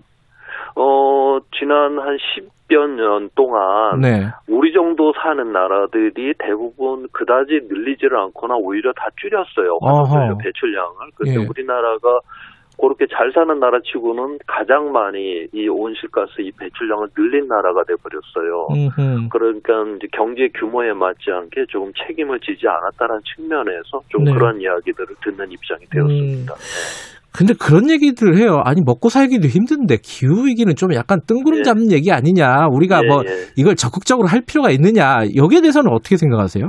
어 0.76 1.38
지난 1.58 1.98
한 1.98 2.16
10 2.36 2.48
여년 2.70 3.30
동안 3.34 4.00
네. 4.00 4.26
우리 4.48 4.72
정도 4.72 5.12
사는 5.22 5.52
나라들이 5.52 6.34
대부분 6.38 7.06
그다지 7.12 7.62
늘리지를 7.68 8.16
않거나 8.16 8.56
오히려 8.56 8.92
다 8.92 9.08
줄였어요. 9.20 9.78
화석연료 9.80 10.38
배출량을. 10.38 11.10
그런데 11.14 11.40
예. 11.40 11.46
우리나라가 11.46 12.20
그렇게 12.80 13.06
잘 13.12 13.30
사는 13.32 13.60
나라치고는 13.60 14.38
가장 14.46 14.90
많이 14.90 15.46
이 15.52 15.68
온실가스 15.68 16.40
이 16.40 16.50
배출량을 16.52 17.08
늘린 17.16 17.46
나라가 17.46 17.84
돼버렸어요. 17.84 18.68
음흠. 18.70 19.28
그러니까 19.28 19.84
이제 19.96 20.08
경제 20.12 20.48
규모에 20.54 20.92
맞지 20.94 21.30
않게 21.30 21.66
조금 21.68 21.92
책임을 22.06 22.40
지지 22.40 22.66
않았다는 22.66 23.20
측면에서 23.36 24.00
좀 24.08 24.24
네. 24.24 24.32
그런 24.32 24.60
이야기들을 24.60 25.14
듣는 25.22 25.52
입장이 25.52 25.84
되었습니다. 25.90 26.54
근데 27.32 27.54
그런 27.54 27.90
얘기들 27.90 28.36
해요. 28.36 28.60
아니 28.64 28.80
먹고 28.84 29.08
살기도 29.08 29.46
힘든데 29.48 29.98
기후 30.02 30.46
위기는 30.46 30.74
좀 30.74 30.92
약간 30.94 31.20
뜬구름 31.26 31.62
잡는 31.62 31.92
얘기 31.92 32.10
아니냐. 32.10 32.66
우리가 32.70 33.00
예, 33.04 33.08
뭐 33.08 33.22
예. 33.24 33.30
이걸 33.56 33.76
적극적으로 33.76 34.28
할 34.28 34.42
필요가 34.46 34.70
있느냐. 34.70 35.20
여기에 35.36 35.60
대해서는 35.60 35.92
어떻게 35.92 36.16
생각하세요? 36.16 36.68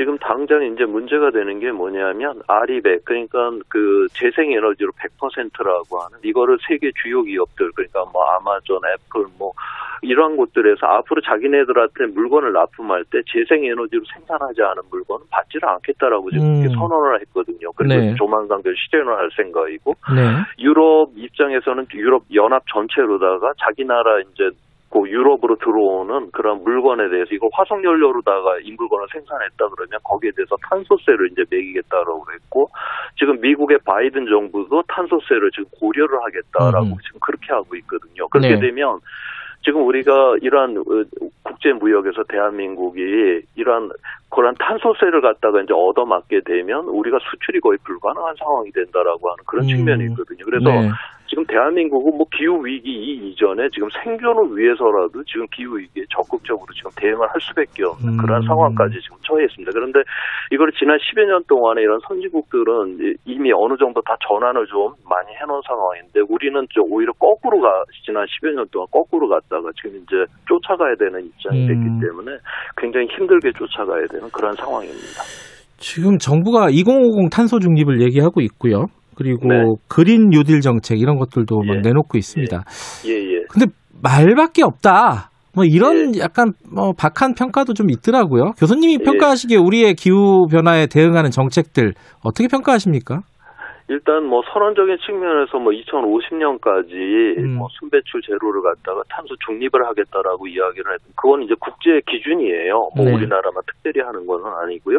지금 0.00 0.16
당장 0.18 0.64
이제 0.64 0.84
문제가 0.84 1.30
되는 1.30 1.58
게 1.60 1.70
뭐냐면 1.72 2.40
아리백 2.46 3.04
그러니까 3.04 3.50
그 3.68 4.06
재생 4.14 4.50
에너지로 4.50 4.92
100%라고 4.92 5.98
하는 6.00 6.18
이거를 6.22 6.56
세계 6.66 6.90
주요 7.02 7.22
기업들 7.22 7.70
그러니까 7.74 8.04
뭐 8.10 8.24
아마존, 8.24 8.78
애플 8.78 9.26
뭐 9.38 9.52
이러한 10.02 10.36
곳들에서 10.36 10.86
앞으로 10.86 11.20
자기네들한테 11.22 12.06
물건을 12.14 12.52
납품할 12.52 13.04
때 13.10 13.20
재생 13.32 13.64
에너지로 13.64 14.02
생산하지 14.14 14.62
않은 14.62 14.82
물건은 14.90 15.26
받지를 15.30 15.68
않겠다라고 15.68 16.30
지금 16.30 16.46
음. 16.46 16.68
선언을 16.70 17.20
했거든요. 17.20 17.72
그리고 17.76 17.94
네. 17.94 18.14
조만간 18.16 18.62
그 18.62 18.72
실현을 18.74 19.14
할 19.16 19.30
생각이고 19.36 19.94
네. 20.14 20.36
유럽 20.58 21.10
입장에서는 21.14 21.86
유럽 21.94 22.24
연합 22.34 22.62
전체로다가 22.72 23.52
자기 23.58 23.84
나라 23.84 24.20
이제 24.20 24.50
그 24.90 25.08
유럽으로 25.08 25.56
들어오는 25.56 26.32
그런 26.32 26.64
물건에 26.64 27.08
대해서 27.08 27.28
이거 27.32 27.48
화석 27.52 27.84
연료로다가 27.84 28.58
이 28.62 28.72
물건을 28.72 29.06
생산했다 29.12 29.56
그러면 29.56 30.00
거기에 30.02 30.32
대해서 30.34 30.56
탄소세를 30.68 31.30
이제 31.30 31.44
매기겠다라고 31.48 32.24
그랬고 32.24 32.68
지금 33.16 33.40
미국의 33.40 33.78
바이든 33.84 34.26
정부도 34.26 34.82
탄소세를 34.88 35.50
지금 35.52 35.66
고려를 35.78 36.18
하겠다라고 36.24 36.86
음. 36.86 36.96
지금 37.06 37.20
그렇게 37.20 37.52
하고 37.52 37.76
있거든요. 37.76 38.26
그렇게 38.28 38.56
네. 38.56 38.60
되면 38.60 38.98
지금 39.62 39.86
우리가 39.86 40.36
이러한 40.40 40.78
어, 40.78 40.82
국제 41.42 41.72
무역에서 41.72 42.24
대한민국이 42.24 43.42
이러한 43.56 43.90
그런 44.30 44.54
탄소세를 44.58 45.20
갖다가 45.20 45.60
이제 45.60 45.72
얻어맞게 45.74 46.40
되면 46.44 46.84
우리가 46.86 47.18
수출이 47.30 47.60
거의 47.60 47.78
불가능한 47.84 48.34
상황이 48.38 48.70
된다라고 48.72 49.30
하는 49.30 49.44
그런 49.46 49.64
음. 49.64 49.68
측면이 49.68 50.04
있거든요. 50.04 50.44
그래서 50.44 50.70
네. 50.70 50.90
지금 51.30 51.46
대한민국은 51.46 52.18
뭐 52.18 52.26
기후 52.34 52.58
위기 52.66 52.90
이 52.90 53.30
이전에 53.30 53.68
지금 53.72 53.86
생존을 54.02 54.50
위해서라도 54.58 55.22
지금 55.30 55.46
기후 55.54 55.78
위기에 55.78 56.02
적극적으로 56.10 56.66
지금 56.74 56.90
대응을 56.98 57.22
할 57.22 57.40
수밖에 57.40 57.84
없는 57.86 58.16
그런 58.18 58.42
음. 58.42 58.46
상황까지 58.50 58.98
지금 59.00 59.14
처해 59.22 59.44
있습니다. 59.46 59.70
그런데 59.70 60.00
이걸 60.50 60.72
지난 60.74 60.98
10여 60.98 61.22
년 61.30 61.38
동안에 61.46 61.82
이런 61.82 62.00
선진국들은 62.08 62.98
이- 62.98 63.14
이미 63.30 63.52
어느 63.54 63.78
정도 63.78 64.02
다 64.02 64.18
전환을 64.26 64.66
좀 64.66 64.90
많이 65.06 65.30
해놓은 65.38 65.62
상황인데 65.70 66.26
우리는 66.28 66.58
좀 66.74 66.90
오히려 66.90 67.12
거꾸로 67.14 67.60
가 67.62 67.70
지난 68.04 68.26
10여 68.26 68.50
년 68.50 68.66
동안 68.74 68.88
거꾸로 68.90 69.28
갔다가 69.30 69.70
지금 69.78 70.02
이제 70.02 70.26
쫓아가야 70.50 70.98
되는 70.98 71.22
입장이 71.30 71.62
됐기 71.62 71.86
음. 71.94 72.00
때문에 72.02 72.42
굉장히 72.76 73.06
힘들게 73.14 73.52
쫓아가야 73.54 74.02
되는 74.10 74.26
그런 74.34 74.50
상황입니다. 74.58 75.22
지금 75.78 76.18
정부가 76.18 76.68
2050 76.74 77.30
탄소 77.30 77.60
중립을 77.60 78.02
얘기하고 78.02 78.40
있고요. 78.42 78.90
그리고 79.20 79.48
네. 79.48 79.64
그린 79.86 80.30
뉴딜 80.30 80.62
정책 80.62 80.98
이런 80.98 81.18
것들도 81.18 81.60
막 81.60 81.76
예. 81.76 81.80
내놓고 81.82 82.16
있습니다. 82.16 82.64
예, 83.06 83.10
예. 83.10 83.44
근데 83.50 83.66
말밖에 84.02 84.62
없다. 84.62 85.28
뭐 85.54 85.66
이런 85.66 86.16
약간 86.16 86.54
뭐 86.72 86.94
박한 86.96 87.34
평가도 87.34 87.74
좀 87.74 87.90
있더라고요. 87.90 88.52
교수님이 88.56 88.94
예. 88.94 89.04
평가하시기에 89.04 89.58
우리의 89.58 89.92
기후 89.92 90.46
변화에 90.50 90.86
대응하는 90.86 91.30
정책들 91.30 91.92
어떻게 92.22 92.48
평가하십니까? 92.48 93.20
일단 93.90 94.24
뭐 94.24 94.40
선언적인 94.52 94.98
측면에서 95.04 95.58
뭐 95.58 95.72
2050년까지 95.72 97.38
음. 97.38 97.56
뭐 97.58 97.66
순배출 97.72 98.22
제로를 98.22 98.62
갖다가 98.62 99.02
탄소 99.08 99.34
중립을 99.44 99.84
하겠다라고 99.84 100.46
이야기를 100.46 100.94
했던 100.94 101.12
그건 101.16 101.42
이제 101.42 101.54
국제 101.58 102.00
기준이에요. 102.06 102.90
뭐 102.94 103.04
네. 103.04 103.12
우리나라만 103.12 103.64
특별히 103.66 104.06
하는 104.06 104.24
건 104.28 104.46
아니고요. 104.46 104.98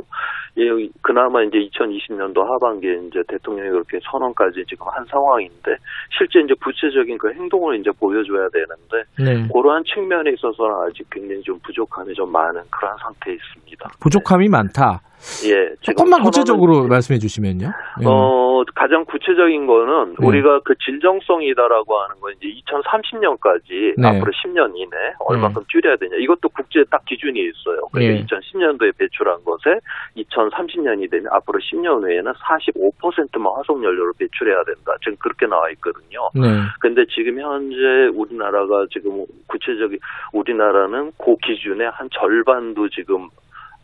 예, 0.58 0.68
그나마 1.02 1.42
이제 1.42 1.58
2020년도 1.58 2.44
하반기에 2.44 3.08
이제 3.08 3.24
대통령이 3.30 3.70
그렇게 3.70 3.98
선언까지 4.12 4.66
지금 4.68 4.86
한 4.90 5.06
상황인데 5.06 5.78
실제 6.18 6.42
이제 6.42 6.54
구체적인 6.62 7.18
그 7.18 7.32
행동을 7.32 7.80
이제 7.80 7.92
보여줘야 7.98 8.50
되는데 8.50 9.08
네. 9.24 9.48
그러한 9.54 9.86
측면에 9.86 10.32
있어서는 10.32 10.76
아직 10.86 11.10
굉장히 11.10 11.42
좀 11.44 11.58
부족함이 11.64 12.14
좀 12.14 12.30
많은 12.30 12.62
그러한 12.70 12.98
상태에 12.98 13.36
있습니다. 13.36 13.88
부족함이 14.02 14.50
많다. 14.50 15.00
예, 15.46 15.76
조금만 15.82 16.24
구체적으로 16.24 16.88
말씀해 16.88 17.20
주시면요. 17.20 17.72
예. 18.02 18.06
어, 18.06 18.64
가장 18.76 19.06
구체적인 19.06 19.68
거는 19.68 20.16
네. 20.20 20.28
우리가 20.28 20.62
그 20.64 20.74
진정성이다라고 20.84 22.00
하는 22.00 22.20
건 22.20 22.34
이제 22.38 22.48
2030년까지 22.66 23.94
네. 23.98 24.08
앞으로 24.08 24.32
10년 24.32 24.76
이내 24.76 24.96
얼마큼 25.20 25.64
줄여야 25.68 25.98
되냐. 25.98 26.18
이것도 26.18 26.50
국제 26.50 26.84
딱 26.90 27.06
기준이 27.06 27.40
있어요. 27.40 27.82
그러니까 27.92 28.16
예. 28.16 28.26
2010년도에 28.26 28.98
배출한 28.98 29.44
것에 29.44 29.80
2030년이 30.18 31.10
되면 31.12 31.28
앞으로 31.32 31.60
10년 31.60 32.04
후에는 32.04 32.32
45%만 32.34 33.54
화석 33.58 33.84
연료를 33.84 34.14
배출해야 34.18 34.64
된다. 34.64 34.94
지금 35.04 35.18
그렇게 35.20 35.46
나와 35.46 35.70
있거든요. 35.72 36.30
네. 36.34 36.48
근데 36.80 37.06
지금 37.14 37.40
현재 37.40 37.76
우리나라가 38.14 38.86
지금 38.92 39.26
구체적인 39.48 40.00
우리나라는 40.34 41.12
그 41.18 41.36
기준의 41.44 41.92
한 41.92 42.10
절반도 42.12 42.90
지금 42.90 43.30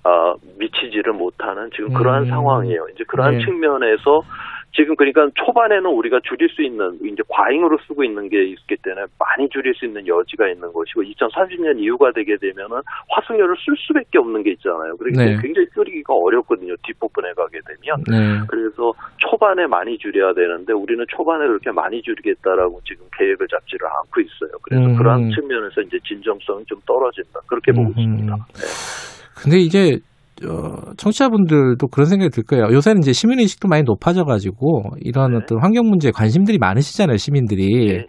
아, 0.07 0.33
미치지를 0.57 1.11
못하는 1.11 1.69
지금 1.75 1.93
그러한 1.93 2.23
음. 2.23 2.27
상황이에요. 2.27 2.87
이제 2.93 3.03
그러한 3.07 3.37
네. 3.37 3.45
측면에서 3.45 4.21
지금 4.73 4.95
그러니까 4.95 5.27
초반에는 5.33 5.85
우리가 5.85 6.19
줄일 6.23 6.47
수 6.49 6.61
있는 6.61 6.95
이제 7.03 7.23
과잉으로 7.27 7.77
쓰고 7.87 8.03
있는 8.03 8.29
게 8.29 8.43
있기 8.43 8.77
때문에 8.83 9.07
많이 9.17 9.49
줄일 9.49 9.73
수 9.73 9.85
있는 9.85 10.05
여지가 10.05 10.47
있는 10.47 10.71
것이고 10.71 11.01
2030년 11.01 11.79
이후가 11.79 12.11
되게 12.13 12.37
되면은 12.37 12.81
화석연료를 13.09 13.55
쓸 13.65 13.75
수밖에 13.75 14.19
없는 14.19 14.43
게 14.43 14.51
있잖아요. 14.51 14.95
때문에 14.97 15.35
네. 15.35 15.41
굉장히 15.41 15.67
줄이기가 15.73 16.13
어렵거든요. 16.13 16.75
뒷부분에 16.83 17.33
가게 17.33 17.59
되면. 17.65 18.03
네. 18.07 18.45
그래서 18.47 18.93
초반에 19.17 19.65
많이 19.65 19.97
줄여야 19.97 20.33
되는데 20.33 20.73
우리는 20.73 21.03
초반에 21.09 21.47
그렇게 21.47 21.71
많이 21.71 22.01
줄이겠다라고 22.01 22.79
지금 22.85 23.05
계획을 23.17 23.47
잡지를 23.47 23.87
않고 23.87 24.21
있어요. 24.21 24.51
그래서 24.61 24.85
음. 24.85 24.95
그러한 24.95 25.31
측면에서 25.31 25.81
이제 25.81 25.97
진정성이 26.05 26.63
좀 26.65 26.79
떨어진다. 26.85 27.39
그렇게 27.47 27.71
보고 27.71 27.89
음흠. 27.89 27.99
있습니다. 27.99 28.37
근데 29.37 29.59
이제 29.59 29.99
어, 30.47 30.93
청취자분들도 30.97 31.87
그런 31.87 32.05
생각이 32.05 32.29
들 32.29 32.43
거예요. 32.43 32.67
요새는 32.71 33.01
이제 33.01 33.11
시민의식도 33.11 33.67
많이 33.67 33.83
높아져가지고 33.83 34.95
이런 35.01 35.31
네. 35.31 35.37
어떤 35.37 35.59
환경 35.61 35.87
문제에 35.89 36.11
관심들이 36.11 36.57
많으시잖아요, 36.59 37.17
시민들이. 37.17 38.05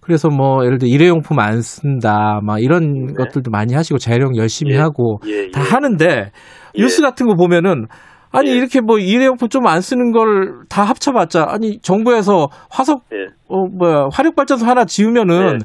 그래서 0.00 0.28
뭐 0.28 0.64
예를 0.64 0.78
들어 0.78 0.88
일회용품 0.88 1.38
안 1.40 1.62
쓴다, 1.62 2.40
막 2.42 2.62
이런 2.62 3.14
것들도 3.14 3.50
많이 3.50 3.74
하시고 3.74 3.98
재활용 3.98 4.36
열심히 4.36 4.76
하고 4.76 5.18
예, 5.26 5.50
다 5.50 5.62
하는데 5.62 6.30
뉴스 6.76 7.00
같은 7.00 7.26
거 7.26 7.34
보면은 7.34 7.86
아니 8.34 8.50
예. 8.50 8.54
이렇게 8.54 8.80
뭐 8.80 8.98
일회용품 8.98 9.48
좀 9.48 9.66
안 9.66 9.80
쓰는 9.80 10.12
걸 10.12 10.66
다 10.68 10.82
합쳐봤자 10.82 11.46
아니 11.48 11.78
정부에서 11.80 12.48
화석 12.70 13.02
예. 13.12 13.26
어 13.48 13.66
뭐야 13.66 14.08
화력 14.12 14.34
발전소 14.36 14.66
하나 14.66 14.84
지으면은 14.84 15.58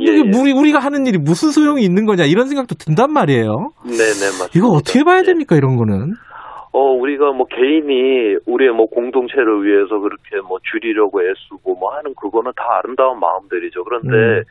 예, 0.00 0.02
이게 0.02 0.12
예. 0.18 0.38
우리 0.38 0.52
우리가 0.52 0.78
하는 0.78 1.06
일이 1.06 1.18
무슨 1.18 1.50
소용이 1.50 1.82
있는 1.82 2.04
거냐 2.04 2.24
이런 2.24 2.46
생각도 2.48 2.74
든단 2.74 3.12
말이에요. 3.12 3.70
네네 3.84 4.24
맞습니다. 4.38 4.52
이거 4.56 4.68
어떻게 4.68 5.04
봐야 5.04 5.22
됩니까 5.22 5.56
이런 5.56 5.76
거는? 5.76 6.14
어, 6.72 6.80
우리가 6.92 7.32
뭐 7.32 7.46
개인이 7.46 8.36
우리의 8.46 8.72
뭐 8.72 8.84
공동체를 8.86 9.64
위해서 9.64 9.98
그렇게 9.98 10.36
뭐 10.46 10.58
줄이려고 10.70 11.22
애쓰고 11.22 11.74
뭐 11.76 11.94
하는 11.96 12.12
그거는 12.20 12.52
다 12.54 12.62
아름다운 12.82 13.18
마음들이죠. 13.18 13.82
그런데 13.84 14.40
음. 14.40 14.42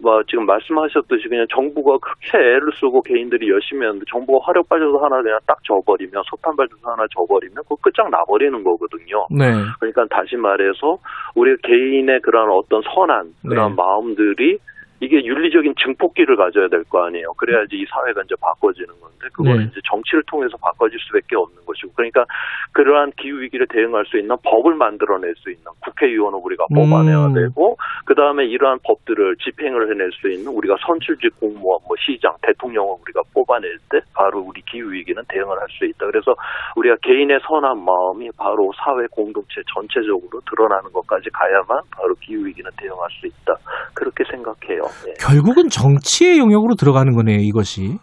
뭐 0.00 0.22
지금 0.28 0.46
말씀하셨듯이 0.46 1.28
그냥 1.28 1.46
정부가 1.52 1.98
그렇게 1.98 2.38
애를 2.38 2.70
쓰고 2.78 3.02
개인들이 3.02 3.50
열심히 3.50 3.84
하는데 3.84 4.04
정부가 4.10 4.46
화력 4.46 4.68
발전소 4.68 4.98
하나 4.98 5.20
그냥 5.22 5.38
딱 5.46 5.58
져버리면 5.64 6.22
소탄 6.30 6.54
발전소 6.56 6.88
하나 6.88 7.04
져버리면 7.14 7.56
그거 7.64 7.76
끝장 7.82 8.08
나버리는 8.10 8.62
거거든요. 8.62 9.26
네. 9.30 9.52
그러니까 9.80 10.06
다시 10.08 10.36
말해서 10.36 10.98
우리 11.34 11.56
개인의 11.62 12.20
그런 12.20 12.50
어떤 12.50 12.82
선한 12.82 13.34
그런 13.42 13.70
네. 13.70 13.74
마음들이 13.76 14.58
이게 15.00 15.24
윤리적인 15.24 15.74
증폭기를 15.82 16.36
가져야 16.36 16.68
될 16.68 16.84
거 16.88 17.04
아니에요. 17.06 17.32
그래야지 17.34 17.76
이 17.76 17.84
사회가 17.86 18.22
이제 18.22 18.34
바꿔지는 18.40 18.88
건데 19.00 19.28
그거는 19.32 19.58
네. 19.58 19.64
이제 19.70 19.80
정치를 19.90 20.22
통해서 20.26 20.56
바꿔질 20.56 20.98
수밖에 21.00 21.36
없는 21.36 21.64
것이고 21.66 21.92
그러니까 21.94 22.24
그러한 22.72 23.12
기후 23.16 23.40
위기를 23.40 23.66
대응할 23.66 24.04
수 24.06 24.18
있는 24.18 24.36
법을 24.42 24.74
만들어낼 24.74 25.34
수 25.36 25.50
있는 25.50 25.64
국회의원을 25.84 26.38
우리가 26.42 26.66
뽑아내야 26.74 27.26
음. 27.26 27.34
되고 27.34 27.76
그 28.06 28.14
다음에 28.14 28.46
이러한 28.46 28.78
법들을 28.84 29.36
집행을 29.36 29.90
해낼 29.90 30.10
수 30.12 30.30
있는 30.30 30.50
우리가 30.52 30.76
선출직 30.86 31.38
공무원, 31.40 31.80
뭐 31.86 31.96
시장, 31.98 32.34
대통령을 32.42 32.96
우리가 33.02 33.22
뽑아낼 33.34 33.78
때 33.90 34.00
바로 34.14 34.40
우리 34.40 34.62
기후 34.62 34.90
위기는 34.92 35.22
대응을 35.28 35.58
할 35.58 35.68
수 35.78 35.84
있다. 35.84 36.06
그래서 36.06 36.34
우리가 36.76 36.96
개인의 37.02 37.40
선한 37.46 37.78
마음이 37.84 38.30
바로 38.36 38.72
사회 38.82 39.06
공동체 39.10 39.62
전체적으로 39.74 40.40
드러나는 40.48 40.90
것까지 40.92 41.28
가야만 41.30 41.82
바로 41.90 42.14
기후 42.20 42.46
위기는 42.46 42.70
대응할 42.76 43.08
수 43.10 43.26
있다. 43.26 43.54
그렇게 43.94 44.24
생각해요. 44.24 44.87
예. 45.08 45.12
결국은 45.20 45.68
정치의 45.68 46.38
영역으로 46.38 46.74
들어가는 46.74 47.14
거네요 47.14 47.38
이것이. 47.40 47.98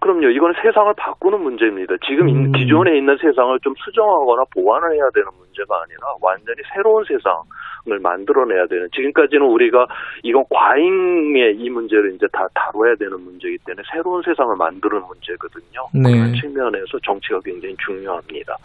그럼요. 0.00 0.30
이건 0.30 0.54
세상을 0.62 0.94
바꾸는 0.96 1.42
문제입니다. 1.42 1.94
지금 2.06 2.28
음. 2.28 2.52
기존에 2.52 2.96
있는 2.96 3.16
세상을 3.18 3.58
좀 3.62 3.74
수정하거나 3.84 4.44
보완을 4.54 4.94
해야 4.94 5.02
되는 5.12 5.26
문제가 5.36 5.74
아니라 5.82 6.14
완전히 6.22 6.62
새로운 6.72 7.02
세상 7.04 7.34
을 7.90 7.98
만들어내야 8.00 8.66
되는. 8.66 8.88
지금까지는 8.94 9.46
우리가 9.46 9.86
이건 10.22 10.44
과잉의 10.50 11.56
이 11.58 11.70
문제를 11.70 12.14
이제 12.14 12.26
다 12.32 12.46
다뤄야 12.54 12.94
되는 12.96 13.20
문제이기 13.20 13.58
때문에 13.64 13.82
새로운 13.92 14.22
세상을 14.22 14.54
만드는 14.56 15.00
문제거든요. 15.06 15.88
네. 15.94 16.10
그런 16.10 16.34
측면에서 16.34 16.98
정치가 17.04 17.40
굉장히 17.44 17.74
중요합니다. 17.84 18.56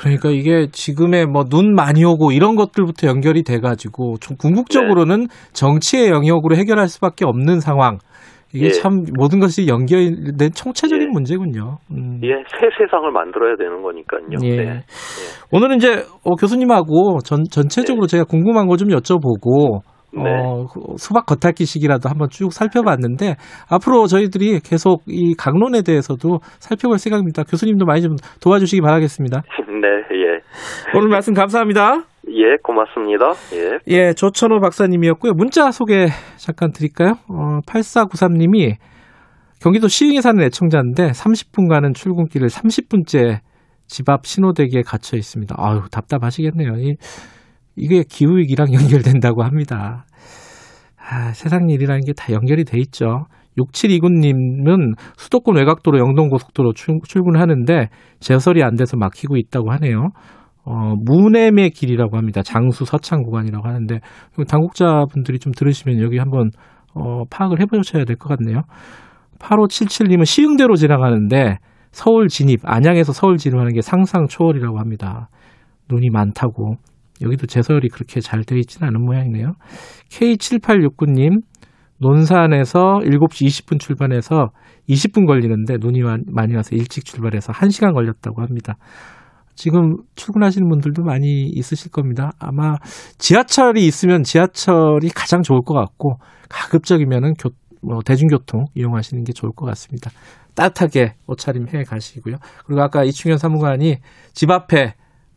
그러니까 0.00 0.30
이게 0.30 0.68
지금의 0.70 1.26
뭐 1.26 1.44
눈 1.48 1.74
많이 1.74 2.04
오고 2.04 2.32
이런 2.32 2.56
것들부터 2.56 3.06
연결이 3.06 3.42
돼가지고 3.42 4.16
좀 4.20 4.36
궁극적으로는 4.36 5.28
정치의 5.54 6.10
영역으로 6.10 6.56
해결할 6.56 6.88
수밖에 6.88 7.24
없는 7.24 7.60
상황. 7.60 7.98
이게 8.54 8.66
예. 8.66 8.70
참 8.70 9.04
모든 9.16 9.40
것이 9.40 9.68
연결된 9.68 10.52
총체적인 10.54 11.10
문제군요. 11.10 11.78
음. 11.90 12.20
예, 12.22 12.28
새 12.48 12.68
세상을 12.78 13.10
만들어야 13.10 13.56
되는 13.56 13.82
거니까요. 13.82 14.22
예. 14.42 14.56
네. 14.56 14.80
오늘은 15.52 15.76
이제 15.76 16.04
어, 16.24 16.34
교수님하고 16.34 17.18
전, 17.24 17.44
전체적으로 17.50 18.06
제가 18.06 18.24
궁금한 18.24 18.66
거좀 18.66 18.88
여쭤보고 18.88 19.82
네. 20.14 20.22
어, 20.24 20.64
그 20.72 20.80
수박 20.96 21.26
겉핥기식이라도 21.26 22.08
한번 22.08 22.28
쭉 22.30 22.52
살펴봤는데 22.52 23.36
앞으로 23.70 24.06
저희들이 24.06 24.60
계속 24.60 25.02
이 25.06 25.34
강론에 25.34 25.82
대해서도 25.82 26.38
살펴볼 26.58 26.98
생각입니다. 26.98 27.44
교수님도 27.44 27.84
많이 27.84 28.00
좀 28.00 28.16
도와주시기 28.42 28.80
바라겠습니다. 28.80 29.42
네, 29.68 29.88
예. 30.16 30.40
오늘 30.96 31.08
말씀 31.08 31.34
감사합니다. 31.34 32.04
예, 32.30 32.56
고맙습니다. 32.62 33.32
예. 33.54 33.78
예, 33.88 34.12
조천호 34.12 34.60
박사님이었고요. 34.60 35.32
문자 35.34 35.70
소개 35.70 36.06
잠깐 36.36 36.72
드릴까요? 36.72 37.14
어, 37.28 37.60
8493님이 37.66 38.74
경기도 39.60 39.88
시흥에 39.88 40.20
사는 40.20 40.40
애청자인데 40.44 41.08
30분간은 41.10 41.94
출근길을 41.94 42.48
30분째 42.48 43.38
집 43.86 44.08
앞 44.08 44.26
신호대기에 44.26 44.82
갇혀 44.82 45.16
있습니다. 45.16 45.54
아유, 45.58 45.80
답답하시겠네요. 45.90 46.72
이, 46.78 46.96
이게 47.76 48.02
기후위기랑 48.08 48.72
연결된다고 48.74 49.42
합니다. 49.42 50.04
아, 50.98 51.32
세상 51.32 51.70
일이라는 51.70 52.02
게 52.04 52.12
다 52.12 52.32
연결이 52.34 52.64
돼 52.64 52.78
있죠. 52.80 53.24
6729님은 53.56 54.94
수도권 55.16 55.56
외곽도로 55.56 55.98
영동고속도로 55.98 56.74
출, 56.74 56.96
출근하는데 57.02 57.88
제설이 58.20 58.62
안 58.62 58.76
돼서 58.76 58.96
막히고 58.96 59.36
있다고 59.36 59.72
하네요. 59.72 60.10
어, 60.70 60.94
문해의 61.02 61.70
길이라고 61.70 62.18
합니다. 62.18 62.42
장수 62.42 62.84
서창 62.84 63.22
구간이라고 63.22 63.66
하는데 63.66 64.00
당국자분들이 64.46 65.38
좀 65.38 65.52
들으시면 65.52 66.00
여기 66.02 66.18
한번 66.18 66.50
어, 66.94 67.22
파악을 67.30 67.60
해보셔야 67.62 68.04
될 68.04 68.16
것 68.16 68.36
같네요. 68.36 68.62
8577님은 69.38 70.26
시흥대로 70.26 70.74
지나가는데 70.74 71.56
서울 71.90 72.28
진입, 72.28 72.60
안양에서 72.64 73.12
서울 73.14 73.38
진입하는 73.38 73.72
게 73.72 73.80
상상 73.80 74.26
초월이라고 74.28 74.78
합니다. 74.78 75.30
눈이 75.90 76.10
많다고. 76.10 76.74
여기도 77.22 77.46
제설이 77.46 77.88
그렇게 77.88 78.20
잘 78.20 78.44
되어 78.44 78.58
있지는 78.58 78.88
않은 78.88 79.04
모양이네요. 79.04 79.52
K7869님, 80.10 81.40
논산에서 81.98 83.00
7시 83.04 83.46
20분 83.46 83.80
출발해서 83.80 84.50
20분 84.88 85.26
걸리는데 85.26 85.78
눈이 85.80 86.02
많이 86.26 86.54
와서 86.54 86.76
일찍 86.76 87.04
출발해서 87.06 87.52
1시간 87.52 87.94
걸렸다고 87.94 88.42
합니다. 88.42 88.74
지금 89.58 89.96
출근하시는 90.14 90.68
분들도 90.68 91.02
많이 91.02 91.48
있으실 91.48 91.90
겁니다. 91.90 92.30
아마 92.38 92.76
지하철이 93.18 93.84
있으면 93.84 94.22
지하철이 94.22 95.08
가장 95.12 95.42
좋을 95.42 95.62
것 95.66 95.74
같고 95.74 96.18
가급적이면은 96.48 97.34
교, 97.34 97.50
뭐 97.82 97.98
대중교통 98.04 98.66
이용하시는 98.76 99.24
게 99.24 99.32
좋을 99.32 99.50
것 99.52 99.66
같습니다. 99.66 100.12
따뜻하게 100.54 101.14
옷차림 101.26 101.66
해 101.74 101.82
가시고요. 101.82 102.36
그리고 102.66 102.82
아까 102.82 103.02
이충현 103.02 103.38
사무관이 103.38 103.96
집 104.32 104.48
앞에 104.48 104.94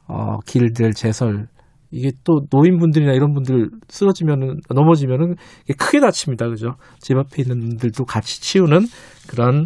어, 0.07 0.37
길들 0.45 0.93
제설 0.93 1.47
이게 1.89 2.11
또 2.23 2.41
노인분들이나 2.51 3.13
이런 3.13 3.33
분들 3.33 3.71
쓰러지면은 3.89 4.59
넘어지면은 4.69 5.33
크게 5.79 5.99
다칩니다. 5.99 6.47
그죠? 6.47 6.75
집 6.99 7.17
앞에 7.17 7.41
있는 7.41 7.59
분들도 7.59 8.05
같이 8.05 8.39
치우는 8.39 8.81
그런 9.27 9.65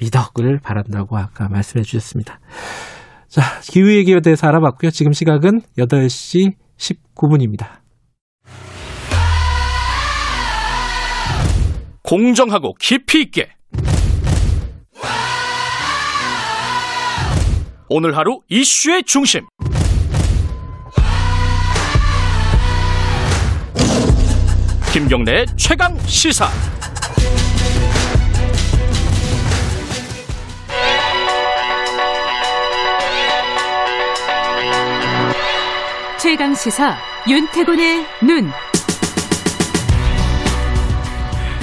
미덕을 0.00 0.60
바란다고 0.62 1.18
아까 1.18 1.50
말씀해 1.50 1.82
주셨습니다. 1.82 2.40
자, 3.32 3.40
기후 3.62 3.90
얘기에 3.90 4.20
대해서 4.20 4.46
알아봤고요. 4.46 4.90
지금 4.90 5.14
시각은 5.14 5.62
8시 5.78 6.52
19분입니다. 6.76 7.80
공정하고 12.02 12.74
깊이 12.74 13.22
있게 13.22 13.48
오늘 17.88 18.18
하루 18.18 18.40
이슈의 18.50 19.04
중심 19.04 19.46
김경래 24.92 25.46
최강 25.56 25.98
시사 26.00 26.50
최강 36.22 36.54
시사 36.54 36.94
윤태곤의 37.28 38.04
눈. 38.24 38.48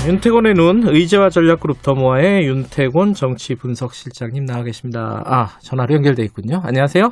윤태곤의 0.05 0.53
눈 0.55 0.83
의제와 0.85 1.29
전략그룹 1.29 1.81
더모아의 1.81 2.45
윤태곤 2.45 3.13
정치 3.13 3.55
분석 3.55 3.93
실장님 3.93 4.43
나와 4.43 4.63
계십니다. 4.63 5.23
아 5.25 5.57
전화로 5.61 5.95
연결돼 5.95 6.23
있군요. 6.23 6.61
안녕하세요. 6.65 7.09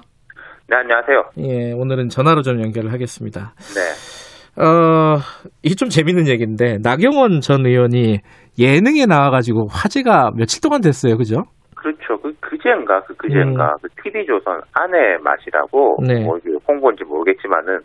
네 0.67 0.75
안녕하세요. 0.75 1.23
예 1.37 1.71
오늘은 1.71 2.09
전화로 2.09 2.41
좀 2.41 2.61
연결을 2.61 2.91
하겠습니다. 2.91 3.53
네. 3.75 4.61
어 4.61 5.19
이게 5.63 5.73
좀 5.75 5.87
재밌는 5.87 6.27
얘기인데 6.27 6.79
나경원 6.79 7.39
전 7.39 7.65
의원이 7.65 8.19
예능에 8.59 9.05
나와가지고 9.05 9.67
화제가 9.67 10.31
며칠 10.35 10.59
동안 10.59 10.81
됐어요, 10.81 11.15
그죠? 11.15 11.45
그렇죠. 11.75 12.19
그 12.21 12.35
그제인가 12.67 13.01
그 13.01 13.15
그제인가 13.15 13.65
음. 13.65 13.77
그 13.81 13.89
TV조선 14.01 14.61
아내 14.73 15.17
맛이라고 15.21 15.97
네. 16.05 16.23
뭐 16.23 16.37
홍보인지 16.67 17.05
모르겠지만은 17.05 17.79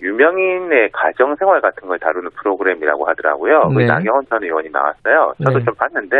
유명인의 0.00 0.90
가정 0.92 1.34
생활 1.36 1.60
같은 1.60 1.86
걸 1.86 1.98
다루는 1.98 2.30
프로그램이라고 2.36 3.04
하더라고요. 3.06 3.68
그 3.68 3.80
네. 3.80 3.86
나경원 3.86 4.24
전 4.30 4.42
의원이 4.42 4.70
나왔어요. 4.70 5.34
저도 5.44 5.58
네. 5.58 5.64
좀 5.64 5.74
봤는데 5.74 6.16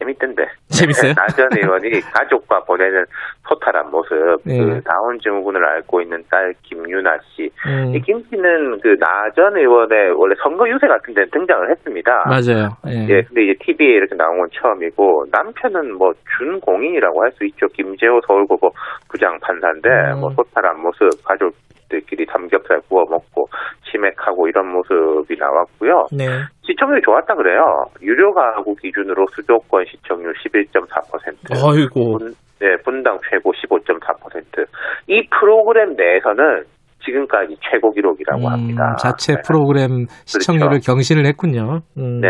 재밌던데. 0.00 0.46
재밌어요? 0.68 1.12
나전 1.16 1.48
의원이 1.56 2.00
가족과 2.12 2.60
보내는 2.64 3.04
소탈한 3.48 3.90
모습, 3.90 4.14
네. 4.44 4.58
그 4.58 4.80
다운 4.82 5.18
증후군을 5.20 5.64
앓고 5.64 6.00
있는 6.00 6.22
딸 6.30 6.54
김유나 6.62 7.16
씨. 7.34 7.50
음. 7.66 7.94
이김 7.94 8.22
씨는 8.30 8.80
그 8.80 8.96
나전 8.98 9.56
의원의 9.56 10.12
원래 10.12 10.34
선거 10.42 10.68
유세 10.68 10.86
같은 10.86 11.14
데는 11.14 11.28
등장을 11.30 11.70
했습니다. 11.70 12.24
맞아요. 12.26 12.76
예. 12.88 13.06
예, 13.08 13.22
근데 13.22 13.44
이제 13.44 13.54
TV에 13.60 13.86
이렇게 13.96 14.14
나온 14.14 14.38
건 14.38 14.48
처음이고 14.52 15.26
남편은 15.30 15.94
뭐 15.94 16.12
준공인이라고 16.38 17.22
할 17.22 17.30
수 17.30 17.44
있죠. 17.46 17.68
김재호 17.68 18.20
서울고법 18.26 18.72
부장 19.08 19.38
판사인데 19.40 19.88
음. 20.14 20.20
뭐 20.20 20.30
소탈한 20.34 20.80
모습, 20.80 21.08
가족 21.24 21.54
들끼리 21.90 22.24
삼겹살 22.30 22.80
구워 22.88 23.04
먹고 23.10 23.46
치맥하고 23.90 24.48
이런 24.48 24.72
모습이 24.72 25.36
나왔고요. 25.38 26.06
네. 26.16 26.26
시청률이 26.62 27.02
좋았다 27.04 27.34
그래요. 27.34 27.84
유료 28.00 28.32
가구 28.32 28.74
기준으로 28.76 29.26
수도권 29.34 29.84
시청률 29.90 30.32
11.4%. 30.34 31.52
아이고. 31.52 32.18
분, 32.18 32.34
네, 32.60 32.76
분당 32.84 33.18
최고 33.28 33.52
15.4%. 33.52 34.66
이 35.08 35.28
프로그램 35.28 35.94
내에서는 35.96 36.64
지금까지 37.04 37.56
최고 37.70 37.90
기록이라고 37.92 38.46
음, 38.46 38.52
합니다. 38.52 38.94
자체 38.98 39.34
네. 39.34 39.40
프로그램 39.46 40.06
시청률을 40.26 40.80
경신을 40.84 41.26
했군요. 41.26 41.80
음. 41.98 42.20
네. 42.20 42.28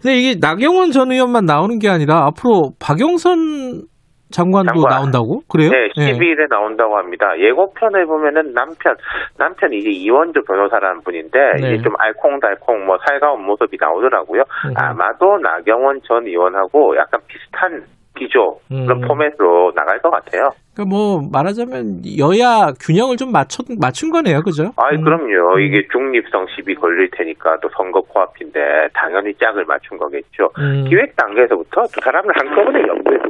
근데 0.00 0.16
이게 0.16 0.38
나경원 0.40 0.92
전 0.92 1.12
의원만 1.12 1.44
나오는 1.44 1.78
게 1.78 1.88
아니라 1.88 2.26
앞으로 2.26 2.70
박영선 2.80 3.82
장관도 4.30 4.74
장관. 4.74 4.90
나온다고? 4.90 5.42
그래요? 5.48 5.70
네, 5.70 5.88
예. 5.96 6.12
12일에 6.12 6.48
나온다고 6.48 6.96
합니다. 6.96 7.26
예고편에 7.38 8.04
보면은 8.04 8.54
남편, 8.54 8.96
남편이 9.38 9.78
이제 9.78 9.90
이원주 9.90 10.42
변호사라는 10.46 11.02
분인데, 11.02 11.38
네. 11.60 11.68
이게 11.68 11.82
좀 11.82 11.94
알콩달콩 11.98 12.86
뭐 12.86 12.96
살가운 13.06 13.44
모습이 13.44 13.76
나오더라고요. 13.80 14.42
음. 14.66 14.74
아마도 14.76 15.38
나경원 15.38 16.00
전 16.04 16.26
의원하고 16.26 16.96
약간 16.96 17.20
비슷한 17.26 17.84
기조, 18.18 18.58
그런 18.68 19.02
음. 19.02 19.08
포맷으로 19.08 19.72
나갈 19.74 19.98
것 20.00 20.10
같아요. 20.10 20.50
그러니까 20.74 20.94
뭐 20.94 21.20
말하자면 21.32 22.02
여야 22.18 22.72
균형을 22.78 23.16
좀 23.16 23.32
맞춰 23.32 23.62
맞춘 23.80 24.10
거네요, 24.10 24.42
그죠? 24.42 24.72
아이, 24.76 24.96
음. 24.96 25.04
그럼요. 25.04 25.58
이게 25.60 25.86
중립성 25.90 26.46
시비 26.54 26.74
걸릴 26.74 27.08
테니까 27.16 27.58
또 27.62 27.68
선거 27.76 28.00
코앞인데, 28.02 28.60
당연히 28.92 29.32
짝을 29.34 29.64
맞춘 29.64 29.96
거겠죠. 29.96 30.50
음. 30.58 30.84
기획 30.88 31.16
단계에서부터 31.16 31.82
두 31.92 32.00
사람을 32.02 32.34
한꺼번에 32.36 32.82
두 33.22 33.29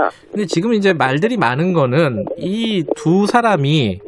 같습니다. 0.00 0.30
근데 0.30 0.46
지금 0.46 0.74
이제 0.74 0.92
말들이 0.92 1.36
많은 1.36 1.72
거는 1.72 2.24
이 2.38 2.84
두 2.96 3.26
사람이 3.26 3.98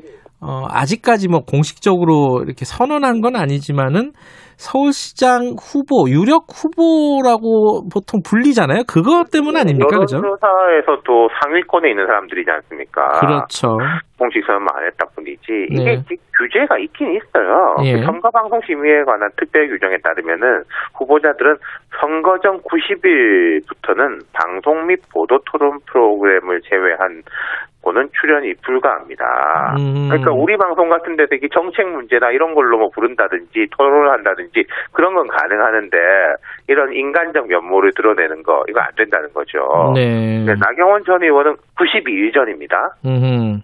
어, 0.41 0.65
아직까지 0.69 1.29
뭐 1.29 1.41
공식적으로 1.41 2.43
이렇게 2.45 2.65
선언한 2.65 3.21
건 3.21 3.37
아니지만은 3.37 4.13
서울시장 4.57 5.57
후보, 5.61 6.09
유력 6.09 6.49
후보라고 6.49 7.89
보통 7.93 8.21
불리잖아요. 8.25 8.85
그것 8.89 9.31
때문 9.31 9.57
아닙니까? 9.57 9.99
그죠? 9.99 10.17
여론조사에서도 10.17 11.29
상위권에 11.41 11.91
있는 11.91 12.07
사람들이지 12.07 12.51
않습니까? 12.51 13.21
그렇죠. 13.21 13.77
공식 14.19 14.43
선언 14.47 14.67
안 14.73 14.87
했다 14.87 15.05
뿐이지 15.15 15.69
이게 15.71 15.85
네. 15.85 16.03
규제가 16.39 16.79
있긴 16.79 17.17
있어요. 17.17 17.77
예. 17.85 18.01
그 18.01 18.05
선거 18.05 18.31
방송 18.31 18.61
심의에 18.67 19.05
관한 19.05 19.29
특별 19.37 19.69
규정에 19.69 19.97
따르면은 20.03 20.63
후보자들은 20.97 21.57
선거 22.01 22.39
전 22.41 22.59
90일부터는 22.63 24.21
방송 24.33 24.87
및 24.87 25.01
보도 25.13 25.39
토론 25.51 25.79
프로그램을 25.87 26.61
제외한 26.63 27.23
고는 27.87 28.09
출연이 28.21 28.53
불가합니다. 28.65 29.77
음. 29.79 30.09
그러니까 30.09 30.33
우리 30.33 30.57
방송 30.57 30.89
같은 30.89 31.15
데서 31.15 31.37
이게 31.37 31.47
정책 31.55 31.87
문제나 31.87 32.33
이런 32.33 32.53
걸로 32.53 32.79
뭐 32.79 32.89
부른다든지 32.91 33.69
토론을 33.71 34.11
한다든지 34.11 34.65
그런 34.91 35.15
건 35.15 35.29
가능하는데 35.29 35.97
이런 36.67 36.93
인간적 36.93 37.47
면모를 37.47 37.93
드러내는 37.95 38.43
거 38.43 38.65
이거 38.69 38.81
안 38.81 38.89
된다는 38.97 39.33
거죠. 39.33 39.93
네. 39.95 40.45
네, 40.45 40.55
나경원 40.59 41.05
전 41.05 41.23
의원은 41.23 41.55
92일 41.79 42.35
전입니다. 42.35 42.97
음. 43.07 43.63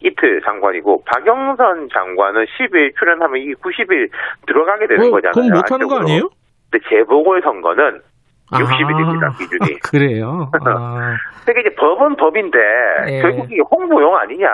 이틀 0.00 0.40
장관이고 0.46 1.02
박영선 1.04 1.88
장관은 1.92 2.46
10일 2.46 2.96
출연하면 2.98 3.42
이 3.42 3.52
90일 3.52 4.08
들어가게 4.46 4.86
되는 4.86 5.08
어, 5.08 5.10
거잖아요. 5.10 5.32
그럼 5.34 5.50
못하는 5.50 5.88
거. 5.88 5.98
아니에요? 5.98 6.30
근데 6.70 6.86
재보궐 6.88 7.42
선거는 7.42 8.00
60일입니다, 8.50 9.36
기준이. 9.38 9.78
그래요? 9.90 10.50
아. 10.64 11.16
그러니까 11.44 11.60
이제 11.68 11.74
법은 11.76 12.16
법인데 12.16 12.58
예. 13.08 13.22
결국 13.22 13.50
이게 13.50 13.60
홍보용 13.70 14.14
아니냐. 14.16 14.48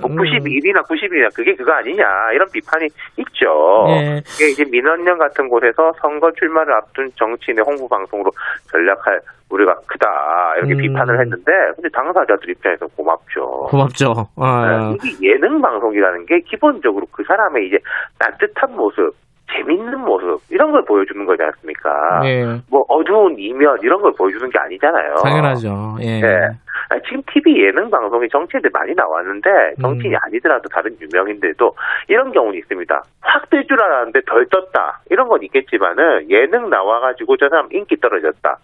뭐 0.00 0.10
음. 0.10 0.16
91이나 0.16 0.84
90일이나 0.86 1.34
그게 1.34 1.54
그거 1.54 1.72
아니냐. 1.72 2.04
이런 2.32 2.48
비판이 2.50 2.88
있죠. 3.18 3.86
예. 3.88 4.22
이게 4.34 4.50
이제 4.50 4.64
민원연 4.64 5.18
같은 5.18 5.48
곳에서 5.48 5.92
선거 6.00 6.30
출마를 6.32 6.74
앞둔 6.74 7.10
정치인의 7.16 7.64
홍보 7.64 7.88
방송으로 7.88 8.30
전략할 8.70 9.20
우리가 9.50 9.74
크다. 9.86 10.54
이렇게 10.58 10.74
음. 10.74 10.78
비판을 10.78 11.20
했는데 11.20 11.52
근데 11.74 11.88
당사자들 11.90 12.50
입장에서 12.50 12.86
고맙죠. 12.88 13.68
고맙죠. 13.70 14.28
아. 14.36 14.92
네, 14.92 15.10
이게 15.10 15.32
예능 15.32 15.60
방송이라는 15.60 16.26
게 16.26 16.40
기본적으로 16.40 17.06
그 17.10 17.24
사람의 17.24 17.68
이제 17.68 17.78
따뜻한 18.18 18.76
모습, 18.76 19.14
재밌는 19.52 20.00
모습 20.00 20.40
이런 20.50 20.70
걸 20.72 20.84
보여주는 20.84 21.24
거지 21.24 21.42
않습니까? 21.42 22.20
예. 22.24 22.44
뭐 22.70 22.84
어두운 22.88 23.36
이면 23.38 23.78
이런 23.82 24.00
걸 24.00 24.12
보여주는 24.12 24.48
게 24.50 24.58
아니잖아요. 24.58 25.14
당연하죠. 25.22 25.96
예. 26.00 26.20
네. 26.20 26.36
아니, 26.90 27.02
지금 27.02 27.22
TV 27.32 27.64
예능 27.64 27.90
방송에 27.90 28.28
정치인들 28.28 28.70
많이 28.72 28.94
나왔는데 28.94 29.74
정치인이 29.80 30.14
음. 30.14 30.20
아니더라도 30.22 30.68
다른 30.68 30.96
유명인들도 31.00 31.74
이런 32.08 32.32
경우는 32.32 32.58
있습니다. 32.58 33.02
확 33.20 33.50
뜰 33.50 33.66
줄 33.66 33.82
알았는데 33.82 34.20
덜 34.26 34.46
떴다 34.46 35.00
이런 35.10 35.28
건 35.28 35.42
있겠지만은 35.42 36.30
예능 36.30 36.70
나와가지고 36.70 37.36
저 37.38 37.48
사람 37.48 37.68
인기 37.72 37.96
떨어졌다 37.96 38.56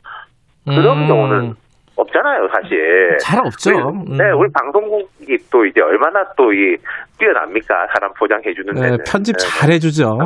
그런 0.65 1.03
음. 1.03 1.07
경우는 1.07 1.55
없잖아요, 1.97 2.49
사실. 2.53 3.17
잘 3.21 3.39
없죠. 3.41 3.71
음. 3.71 4.17
네, 4.17 4.31
우리 4.33 4.51
방송국이 4.53 5.37
또 5.51 5.65
이제 5.65 5.81
얼마나 5.81 6.25
또 6.37 6.51
이 6.53 6.77
뛰어납니까? 7.19 7.87
사람 7.95 8.13
포장해주는 8.15 8.75
네, 8.75 8.81
데는. 8.81 8.99
편집 9.07 9.37
네, 9.37 9.47
잘 9.47 9.71
해주죠. 9.73 10.19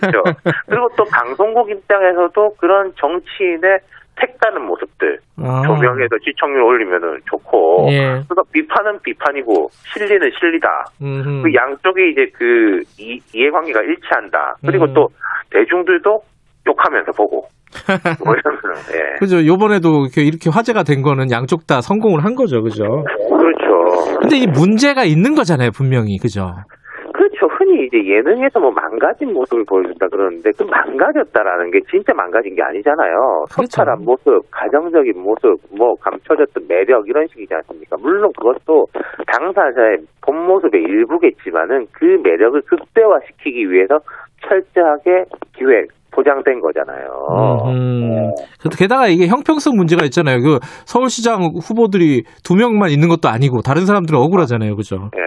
그렇죠. 0.00 0.22
그리고 0.66 0.88
또 0.96 1.04
방송국 1.04 1.70
입장에서도 1.70 2.54
그런 2.58 2.92
정치인의 2.96 3.78
색다른 4.20 4.66
모습들 4.66 5.18
아. 5.38 5.62
조명해서 5.64 6.16
시청률 6.22 6.62
올리면은 6.62 7.18
좋고 7.30 7.88
예. 7.90 7.98
그래서 8.28 8.42
비판은 8.52 9.00
비판이고 9.02 9.68
실리는 9.94 10.30
실리다. 10.38 10.68
음흠. 11.00 11.42
그 11.42 11.54
양쪽이 11.54 12.10
이제 12.10 12.26
그 12.34 12.82
이, 12.98 13.18
이해관계가 13.34 13.80
일치한다. 13.82 14.56
그리고 14.66 14.84
음. 14.84 14.94
또 14.94 15.08
대중들도 15.50 16.20
욕하면서 16.66 17.12
보고 17.12 17.46
뭐 18.24 18.34
이런 18.34 18.52
예. 18.94 19.18
그죠. 19.18 19.44
요번에도 19.46 20.06
이렇게, 20.06 20.22
이렇게 20.22 20.50
화제가 20.50 20.82
된 20.82 21.02
거는 21.02 21.30
양쪽 21.30 21.66
다 21.66 21.80
성공을 21.80 22.24
한 22.24 22.34
거죠. 22.34 22.62
그죠. 22.62 22.84
그렇죠. 22.84 24.18
근데 24.20 24.36
이 24.38 24.46
문제가 24.46 25.04
있는 25.04 25.34
거잖아요. 25.34 25.70
분명히. 25.74 26.18
그죠. 26.18 26.52
그렇죠. 27.12 27.46
흔히 27.58 27.86
이제 27.86 27.98
예능에서 27.98 28.60
뭐 28.60 28.70
망가진 28.70 29.32
모습을 29.32 29.64
보여준다 29.68 30.08
그러는데 30.08 30.50
그 30.56 30.64
망가졌다라는 30.64 31.70
게 31.70 31.80
진짜 31.90 32.12
망가진 32.14 32.54
게 32.54 32.62
아니잖아요. 32.62 33.44
그렇죠. 33.50 33.66
소탈한 33.66 34.04
모습, 34.04 34.42
가정적인 34.50 35.20
모습, 35.20 35.58
뭐 35.76 35.94
감춰졌던 35.96 36.64
매력 36.68 37.08
이런 37.08 37.26
식이지 37.28 37.52
않습니까? 37.54 37.96
물론 38.00 38.32
그것도 38.36 38.86
당사자의 39.26 39.98
본 40.22 40.46
모습의 40.46 40.82
일부겠지만은 40.82 41.86
그 41.92 42.04
매력을 42.22 42.60
극대화시키기 42.62 43.70
위해서 43.70 43.98
철저하게 44.42 45.24
기획 45.56 45.88
보장된 46.12 46.60
거잖아요. 46.60 47.06
음. 47.66 48.30
게다가 48.78 49.08
이게 49.08 49.26
형평성 49.26 49.76
문제가 49.76 50.04
있잖아요. 50.04 50.40
그 50.40 50.58
서울시장 50.84 51.42
후보들이 51.62 52.24
두 52.44 52.54
명만 52.54 52.90
있는 52.90 53.08
것도 53.08 53.28
아니고 53.28 53.62
다른 53.62 53.86
사람들은 53.86 54.18
억울하잖아요. 54.18 54.76
그죠? 54.76 55.10
예. 55.16 55.22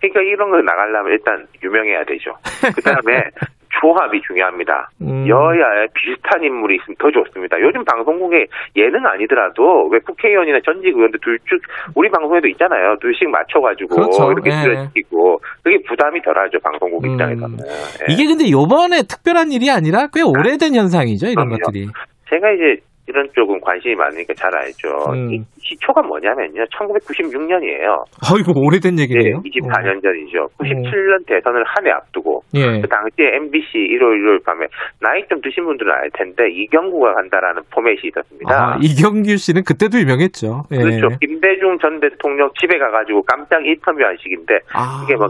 그러니까 0.00 0.20
이런 0.22 0.50
거 0.50 0.62
나가려면 0.62 1.12
일단 1.12 1.46
유명해야 1.62 2.04
되죠. 2.04 2.32
그 2.74 2.80
다음에 2.82 3.24
조합이 3.80 4.20
중요합니다. 4.26 4.90
음. 5.02 5.26
여야에 5.28 5.86
비슷한 5.94 6.42
인물이 6.42 6.76
있으면 6.76 6.96
더 6.98 7.10
좋습니다. 7.10 7.60
요즘 7.60 7.84
방송국에 7.84 8.46
예능 8.76 9.06
아니더라도 9.06 9.88
왜 9.88 9.98
국회의원이나 10.00 10.58
전직 10.64 10.88
의원들 10.88 11.20
둘쭉 11.20 11.60
우리 11.94 12.10
방송에도 12.10 12.48
있잖아요. 12.48 12.96
둘씩 13.00 13.28
맞춰가지고 13.30 13.94
그렇죠. 13.94 14.32
이렇게 14.32 14.50
예. 14.50 14.62
출연시키고 14.62 15.40
그게 15.62 15.78
부담이 15.86 16.20
덜하죠 16.22 16.58
방송국 16.60 17.04
음. 17.04 17.12
입장에서는. 17.12 17.58
예. 17.58 18.12
이게 18.12 18.26
근데 18.26 18.50
요번에 18.50 19.02
특별한 19.02 19.52
일이 19.52 19.70
아니라 19.70 20.08
꽤 20.12 20.22
오래된 20.22 20.74
현상이죠. 20.74 21.28
이런 21.28 21.46
그럼요. 21.48 21.58
것들이. 21.64 21.86
제가 22.28 22.50
이제 22.52 22.82
이런 23.06 23.26
쪽은 23.34 23.60
관심이 23.60 23.94
많으니까 23.94 24.34
잘 24.34 24.54
알죠. 24.54 24.88
음. 25.12 25.44
이 25.68 25.74
시초가 25.74 26.02
뭐냐면요. 26.02 26.64
1996년이에요. 26.64 28.04
아이고 28.24 28.52
오래된 28.56 28.98
얘기네요. 28.98 29.42
24년 29.44 30.02
전이죠. 30.02 30.48
97년 30.58 31.26
대선을 31.26 31.64
한 31.64 31.86
해 31.86 31.90
앞두고 31.92 32.42
예. 32.54 32.80
그 32.80 32.88
당시에 32.88 33.36
MBC 33.36 33.78
일요일 33.78 34.18
일요일 34.18 34.40
밤에 34.44 34.66
나이 35.00 35.22
좀 35.28 35.40
드신 35.40 35.64
분들은 35.64 35.90
알 35.92 36.10
텐데 36.12 36.50
이경구가 36.50 37.14
간다라는 37.14 37.62
포맷이 37.72 38.08
있었습니다. 38.08 38.50
아, 38.52 38.78
이경규 38.82 39.36
씨는 39.36 39.62
그때도 39.64 39.98
유명했죠. 39.98 40.64
예. 40.72 40.76
그렇죠. 40.76 41.08
김대중 41.20 41.78
전 41.78 42.00
대통령 42.00 42.50
집에 42.60 42.78
가가지고 42.78 43.22
깜짝 43.22 43.64
인터뷰한 43.64 44.16
식인데 44.20 44.58
아. 44.74 45.02
이게 45.04 45.14
뭐 45.14 45.28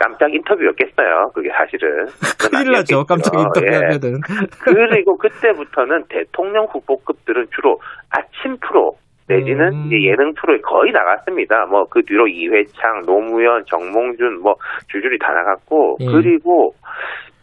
깜짝 0.00 0.32
인터뷰였겠어요. 0.32 1.30
그게 1.34 1.50
사실은. 1.50 2.06
큰일 2.40 2.72
나죠. 2.72 3.04
깜짝 3.04 3.34
예. 3.36 3.42
인터뷰하면은. 3.42 4.20
그리고 4.64 5.18
그때부터는 5.18 6.04
대통령 6.08 6.64
후보급들은 6.72 7.46
주로 7.54 7.78
아침 8.08 8.56
프로 8.66 8.96
내지는 9.30 9.72
음. 9.72 9.92
예능 9.92 10.34
프로에 10.34 10.58
거의 10.58 10.92
나갔습니다. 10.92 11.66
뭐 11.66 11.84
그 11.90 12.02
뒤로 12.02 12.26
이회창, 12.26 13.02
노무현, 13.06 13.64
정몽준 13.66 14.42
뭐 14.42 14.54
줄줄이 14.88 15.18
다 15.18 15.32
나갔고 15.32 15.98
예. 16.00 16.06
그리고 16.06 16.72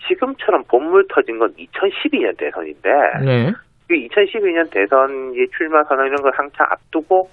지금처럼 0.08 0.64
본물 0.70 1.06
터진 1.10 1.38
건 1.40 1.50
2012년 1.50 2.38
대선인데 2.38 2.90
네. 3.26 3.52
그 3.88 3.94
2012년 3.94 4.72
대선 4.72 5.34
이제 5.34 5.46
출마 5.58 5.84
선언 5.84 6.08
이런 6.08 6.22
걸 6.22 6.32
한창 6.34 6.68
앞두고 6.70 7.28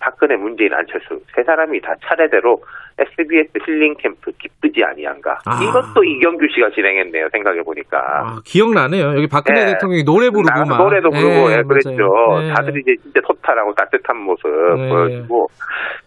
박근혜, 0.00 0.36
문재인, 0.36 0.72
안철수 0.72 1.20
세 1.34 1.42
사람이 1.42 1.80
다 1.80 1.94
차례대로 2.02 2.56
SBS 2.98 3.50
힐링 3.66 3.94
캠프 3.98 4.30
기쁘지 4.38 4.82
아니한가. 4.84 5.38
아. 5.46 5.58
이것도 5.62 6.04
이경규 6.04 6.46
씨가 6.54 6.70
진행했네요. 6.70 7.28
생각해 7.32 7.62
보니까. 7.62 7.98
아, 7.98 8.38
기억나네요. 8.44 9.16
여기 9.16 9.26
박근혜 9.26 9.62
예. 9.62 9.66
대통령이 9.72 10.04
노래 10.04 10.30
부르고 10.30 10.64
막. 10.68 10.78
노래도 10.78 11.10
부르고 11.10 11.50
예, 11.50 11.58
예, 11.58 11.62
그랬죠. 11.62 11.90
예. 11.92 12.52
다들 12.54 12.78
이제 12.78 12.94
진짜 13.02 13.20
소탈하고 13.26 13.74
따뜻한 13.74 14.16
모습 14.18 14.46
예. 14.78 14.88
보여주고 14.88 15.46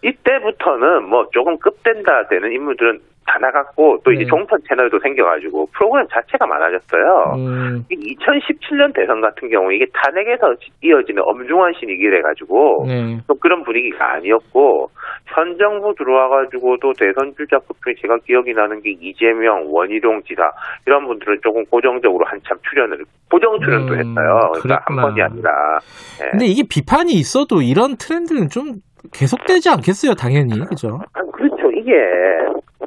이때부터는 0.02 1.08
뭐 1.08 1.26
조금 1.32 1.58
급된다 1.58 2.26
되는 2.28 2.52
인물들은 2.52 3.00
다 3.28 3.38
나갔고 3.38 3.98
또 4.04 4.12
이제 4.12 4.24
네. 4.24 4.28
종편 4.28 4.58
채널도 4.66 4.98
생겨가지고 5.00 5.66
프로그램 5.76 6.06
자체가 6.10 6.46
많아졌어요. 6.46 7.34
음, 7.36 7.84
2017년 7.90 8.94
대선 8.94 9.20
같은 9.20 9.50
경우 9.50 9.70
이게 9.70 9.84
탄핵에서 9.92 10.54
이어지는 10.82 11.22
엄중한 11.22 11.74
신이기래 11.78 12.22
가지고 12.22 12.86
네. 12.88 13.18
좀 13.26 13.36
그런 13.40 13.62
분위기가 13.64 14.14
아니었고 14.14 14.88
현 15.26 15.58
정부 15.58 15.94
들어와가지고 15.94 16.77
도 16.80 16.92
대선 16.92 17.34
주자 17.36 17.58
급중에 17.60 17.94
제가 18.00 18.16
기억이 18.26 18.52
나는 18.52 18.80
게 18.82 18.90
이재명, 19.00 19.64
원희룡 19.72 20.22
지사 20.26 20.42
이런 20.86 21.06
분들은 21.06 21.38
조금 21.42 21.64
고정적으로 21.66 22.24
한참 22.26 22.56
출연을 22.68 23.04
고정 23.30 23.58
출연도 23.60 23.94
음, 23.94 23.98
했어요. 23.98 24.38
그러니까 24.62 24.74
한 24.86 24.96
그랬구나. 24.96 25.02
번이 25.02 25.22
아니라. 25.22 25.50
예. 26.24 26.30
근데 26.30 26.44
이게 26.46 26.62
비판이 26.68 27.12
있어도 27.12 27.62
이런 27.62 27.96
트렌드는 27.96 28.48
좀 28.48 28.80
계속되지 29.12 29.68
않겠어요, 29.70 30.14
당연히. 30.14 30.58
그죠? 30.66 30.98
아, 31.14 31.20
그렇죠. 31.32 31.70
이게 31.72 31.92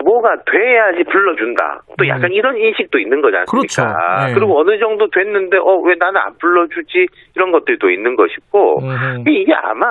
뭐가 0.03 0.35
돼야지 0.51 1.03
불러준다. 1.09 1.81
또 1.97 2.07
약간 2.07 2.31
이런 2.31 2.57
인식도 2.57 2.97
있는 2.99 3.21
거지 3.21 3.37
않습니까? 3.37 3.57
음. 3.57 3.61
그렇죠. 3.61 4.27
네. 4.27 4.33
그리고 4.33 4.59
어느 4.59 4.77
정도 4.79 5.09
됐는데 5.09 5.57
어 5.57 5.81
왜 5.83 5.95
나는 5.97 6.19
안 6.19 6.33
불러주지 6.39 7.07
이런 7.35 7.51
것들도 7.51 7.89
있는 7.89 8.15
것이고 8.15 8.79
음흠. 8.79 9.29
이게 9.29 9.53
아마 9.53 9.85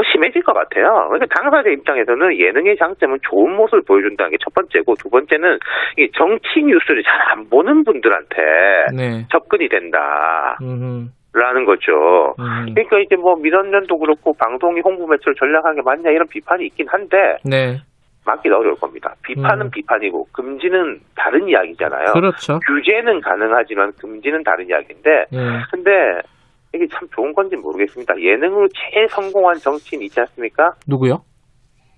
더 0.00 0.10
심해질 0.12 0.42
것 0.42 0.52
같아요. 0.54 1.08
그러니까 1.10 1.26
당사자 1.38 1.68
입장에서는 1.68 2.38
예능의 2.38 2.76
장점은 2.78 3.18
좋은 3.22 3.54
모습을 3.56 3.82
보여준다는 3.82 4.30
게 4.32 4.36
첫 4.40 4.54
번째고 4.54 4.94
두 4.96 5.10
번째는 5.10 5.58
이게 5.98 6.10
정치 6.16 6.62
뉴스를 6.62 7.02
잘 7.02 7.20
안 7.30 7.48
보는 7.48 7.84
분들한테 7.84 8.36
네. 8.96 9.26
접근이 9.30 9.68
된다. 9.68 10.56
음흠. 10.62 11.08
라는 11.32 11.64
거죠. 11.64 12.34
음. 12.40 12.72
그러니까 12.74 12.98
이제 12.98 13.14
뭐 13.14 13.36
민원연도 13.36 13.98
그렇고 13.98 14.32
방송이 14.34 14.80
홍보 14.80 15.06
매체를 15.06 15.34
전략한 15.36 15.76
게 15.76 15.82
맞냐 15.82 16.10
이런 16.10 16.26
비판이 16.26 16.66
있긴 16.66 16.88
한데 16.88 17.36
네. 17.44 17.78
맞기는 18.24 18.56
어려울 18.56 18.74
겁니다. 18.76 19.14
비판은 19.22 19.66
음. 19.66 19.70
비판이고 19.70 20.26
금지는 20.32 21.00
다른 21.14 21.48
이야기잖아요. 21.48 22.14
그렇죠. 22.14 22.58
규제는 22.66 23.20
가능하지만 23.20 23.92
금지는 24.00 24.42
다른 24.42 24.66
이야기인데 24.68 25.26
예. 25.32 25.38
근데 25.70 25.90
이게 26.74 26.86
참 26.92 27.08
좋은 27.14 27.32
건지 27.34 27.56
모르겠습니다. 27.56 28.14
예능으로 28.20 28.68
제일 28.68 29.08
성공한 29.08 29.54
정치인 29.56 30.02
있지 30.02 30.20
않습니까? 30.20 30.70
누구요? 30.86 31.18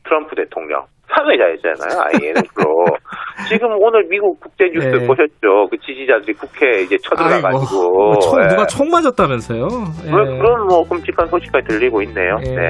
트럼프 0.05 0.35
대통령. 0.35 0.85
사회자였잖아요. 1.15 2.01
아예 2.01 2.29
예능 2.29 2.43
프로. 2.55 2.87
지금 3.49 3.69
오늘 3.79 4.07
미국 4.09 4.41
국제 4.41 4.65
뉴스 4.73 4.87
네. 4.89 5.07
보셨죠? 5.07 5.69
그 5.71 5.77
지지자들이 5.85 6.33
국회에 6.33 6.83
이제 6.83 6.97
쳐들어가가지고. 7.03 7.91
뭐 7.93 8.19
총, 8.19 8.43
예. 8.43 8.49
누가 8.49 8.67
총 8.67 8.89
맞았다면서요? 8.89 9.69
예. 10.07 10.11
그런, 10.11 10.39
그런 10.39 10.67
뭐 10.69 10.89
끔찍한 10.89 11.27
소식까지 11.29 11.69
들리고 11.69 12.01
있네요. 12.03 12.37
예. 12.47 12.51
네. 12.55 12.69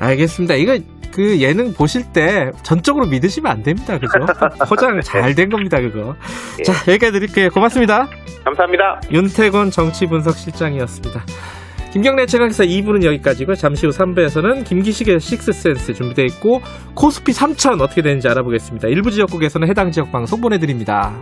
알겠습니다. 0.00 0.54
이거 0.56 0.78
그 1.14 1.40
예능 1.40 1.72
보실 1.72 2.02
때 2.12 2.50
전적으로 2.64 3.06
믿으시면 3.06 3.52
안 3.52 3.62
됩니다. 3.62 3.98
그죠? 3.98 4.18
포장 4.68 4.98
잘 5.00 5.34
된 5.34 5.48
겁니다, 5.48 5.78
그거. 5.80 6.14
예. 6.58 6.62
자, 6.64 6.72
여기까지 6.90 7.12
드릴게요. 7.12 7.50
고맙습니다. 7.50 8.06
감사합니다. 8.44 9.00
윤태곤 9.10 9.70
정치분석실장이었습니다. 9.70 11.20
김경래 11.92 12.26
최강사 12.26 12.64
2부는 12.64 13.04
여기까지고 13.04 13.54
잠시 13.54 13.86
후 13.86 13.90
3부에서는 13.90 14.64
김기식의 14.64 15.18
식스센스 15.18 15.92
준비되어 15.92 16.24
있고 16.26 16.60
코스피 16.94 17.32
3000 17.32 17.80
어떻게 17.80 18.00
되는지 18.00 18.28
알아보겠습니다. 18.28 18.88
일부 18.88 19.10
지역국에서는 19.10 19.68
해당 19.68 19.90
지역 19.90 20.12
방송 20.12 20.40
보내드립니다. 20.40 21.12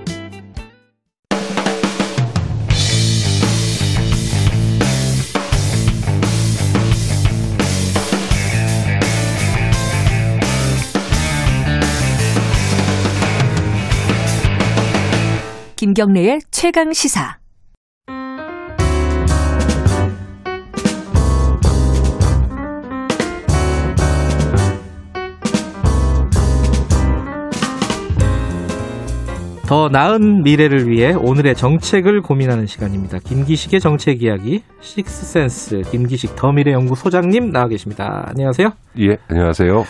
김경래의 15.78 16.40
최강 16.50 16.92
시사. 16.92 17.38
더 29.68 29.88
나은 29.88 30.42
미래를 30.42 30.88
위해 30.88 31.12
오늘의 31.12 31.54
정책을 31.54 32.22
고민하는 32.22 32.66
시간입니다. 32.66 33.20
김기식의 33.20 33.78
정책 33.78 34.24
이야기, 34.24 34.64
식스센스 34.80 35.82
김기식 35.92 36.34
더미래 36.34 36.72
연구 36.72 36.96
소장님 36.96 37.52
나와 37.52 37.68
계십니다. 37.68 38.24
안녕하세요. 38.26 38.72
예, 38.98 39.16
안녕하세요. 39.28 39.84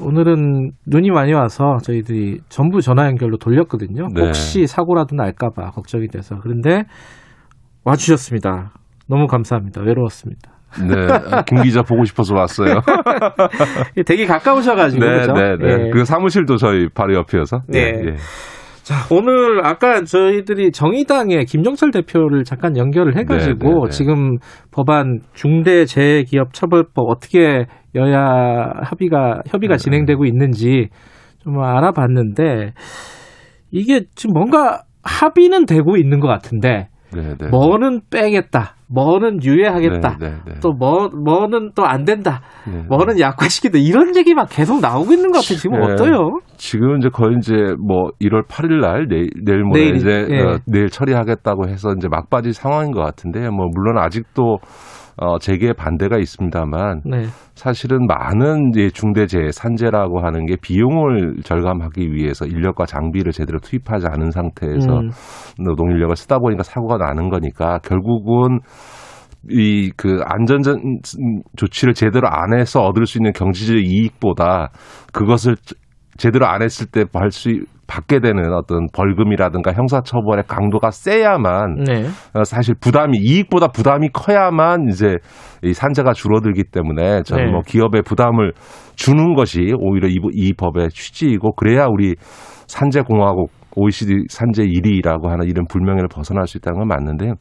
오늘은 0.00 0.72
눈이 0.86 1.10
많이 1.10 1.32
와서 1.32 1.78
저희들이 1.82 2.40
전부 2.48 2.80
전화 2.80 3.06
연결로 3.06 3.36
돌렸거든요. 3.36 4.08
네. 4.14 4.22
혹시 4.22 4.66
사고라도 4.66 5.16
날까봐 5.16 5.70
걱정이 5.70 6.08
돼서. 6.08 6.36
그런데 6.42 6.84
와주셨습니다. 7.84 8.72
너무 9.08 9.26
감사합니다. 9.26 9.82
외로웠습니다. 9.82 10.52
네, 10.86 11.42
김 11.46 11.62
기자 11.62 11.82
보고 11.82 12.04
싶어서 12.04 12.34
왔어요. 12.34 12.80
되게 14.06 14.26
가까우셔가지고. 14.26 15.04
네, 15.04 15.18
그죠? 15.20 15.32
네, 15.32 15.56
네. 15.56 15.86
예. 15.86 15.90
그 15.90 16.04
사무실도 16.04 16.56
저희 16.56 16.88
바로 16.88 17.14
옆이어서. 17.14 17.62
네. 17.68 17.78
예. 17.80 18.16
자, 18.88 18.94
오늘 19.14 19.66
아까 19.66 20.02
저희들이 20.02 20.72
정의당의 20.72 21.44
김정철 21.44 21.90
대표를 21.90 22.44
잠깐 22.44 22.74
연결을 22.78 23.18
해가지고 23.18 23.68
네, 23.68 23.74
네, 23.74 23.80
네. 23.84 23.90
지금 23.90 24.38
법안 24.70 25.20
중대재해기업 25.34 26.54
처벌법 26.54 27.04
어떻게 27.06 27.66
여야 27.94 28.72
협의가 28.88 29.42
협의가 29.46 29.76
네. 29.76 29.76
진행되고 29.76 30.24
있는지 30.24 30.88
좀 31.40 31.60
알아봤는데 31.62 32.72
이게 33.70 34.04
지금 34.14 34.32
뭔가 34.32 34.84
합의는 35.02 35.66
되고 35.66 35.98
있는 35.98 36.18
것 36.18 36.26
같은데 36.26 36.88
네, 37.12 37.34
네. 37.36 37.48
뭐는 37.50 38.00
빼겠다, 38.10 38.76
뭐는 38.90 39.42
유예하겠다, 39.42 40.16
네, 40.18 40.28
네, 40.30 40.34
네. 40.46 40.54
또 40.60 40.70
뭐 40.72 41.08
뭐는 41.08 41.72
또 41.74 41.84
안 41.84 42.04
된다, 42.04 42.40
네. 42.66 42.82
뭐는 42.88 43.20
약화시키다 43.20 43.78
이런 43.78 44.16
얘기 44.16 44.34
막 44.34 44.48
계속 44.50 44.80
나오고 44.80 45.12
있는 45.12 45.30
것 45.30 45.42
같아요. 45.42 45.58
지금 45.58 45.78
네. 45.78 45.92
어때요? 45.92 46.38
지금 46.56 46.96
이제 46.98 47.08
거의 47.10 47.36
이제 47.38 47.54
뭐 47.78 48.10
1월 48.20 48.46
8일 48.46 48.80
날 48.80 49.06
내일 49.08 49.28
내일 49.44 49.62
모레 49.62 49.80
내일, 49.80 49.96
이제 49.96 50.26
예. 50.30 50.40
어, 50.40 50.58
내일 50.66 50.88
처리하겠다고 50.88 51.68
해서 51.68 51.92
이제 51.96 52.08
막바지 52.08 52.52
상황인 52.52 52.92
것 52.92 53.02
같은데 53.02 53.48
뭐 53.50 53.66
물론 53.74 53.98
아직도 53.98 54.58
어 55.20 55.38
재개에 55.38 55.72
반대가 55.72 56.18
있습니다만 56.18 57.02
네. 57.04 57.24
사실은 57.54 58.06
많은 58.06 58.70
이제 58.70 58.90
중대재해 58.90 59.50
산재라고 59.50 60.20
하는 60.20 60.46
게 60.46 60.56
비용을 60.56 61.42
절감하기 61.42 62.12
위해서 62.12 62.46
인력과 62.46 62.86
장비를 62.86 63.32
제대로 63.32 63.58
투입하지 63.58 64.06
않은 64.08 64.30
상태에서 64.30 65.00
음. 65.00 65.10
노동 65.64 65.90
인력을 65.90 66.14
쓰다 66.16 66.38
보니까 66.38 66.62
사고가 66.62 66.96
나는 66.98 67.28
거니까 67.30 67.78
결국은 67.78 68.60
이 69.50 69.90
그 69.96 70.20
안전전 70.24 71.00
조치를 71.56 71.94
제대로 71.94 72.28
안 72.28 72.58
해서 72.58 72.82
얻을 72.82 73.06
수 73.06 73.18
있는 73.18 73.32
경제적 73.32 73.76
이익보다 73.76 74.70
그것을 75.12 75.56
제대로 76.18 76.46
안 76.46 76.62
했을 76.62 76.86
때벌수 76.86 77.64
받게 77.86 78.20
되는 78.20 78.52
어떤 78.52 78.86
벌금이라든가 78.92 79.72
형사처벌의 79.72 80.44
강도가 80.46 80.90
세야만 80.90 81.84
네. 81.86 82.06
어, 82.34 82.44
사실 82.44 82.74
부담이 82.78 83.16
이익보다 83.18 83.68
부담이 83.68 84.10
커야만 84.12 84.88
이제 84.90 85.16
이 85.62 85.72
산재가 85.72 86.12
줄어들기 86.12 86.64
때문에 86.70 87.22
저는 87.22 87.46
네. 87.46 87.50
뭐 87.50 87.62
기업에 87.62 88.02
부담을 88.02 88.52
주는 88.94 89.34
것이 89.34 89.72
오히려 89.78 90.08
이, 90.08 90.18
이 90.34 90.52
법의 90.52 90.90
취지이고 90.90 91.54
그래야 91.54 91.86
우리 91.86 92.14
산재 92.66 93.00
공화국 93.02 93.50
OECD 93.74 94.24
산재 94.28 94.64
1위라고 94.64 95.28
하는 95.28 95.46
이런 95.46 95.66
불명예를 95.66 96.08
벗어날 96.08 96.46
수 96.46 96.58
있다는 96.58 96.80
건 96.80 96.88
맞는데요. 96.88 97.34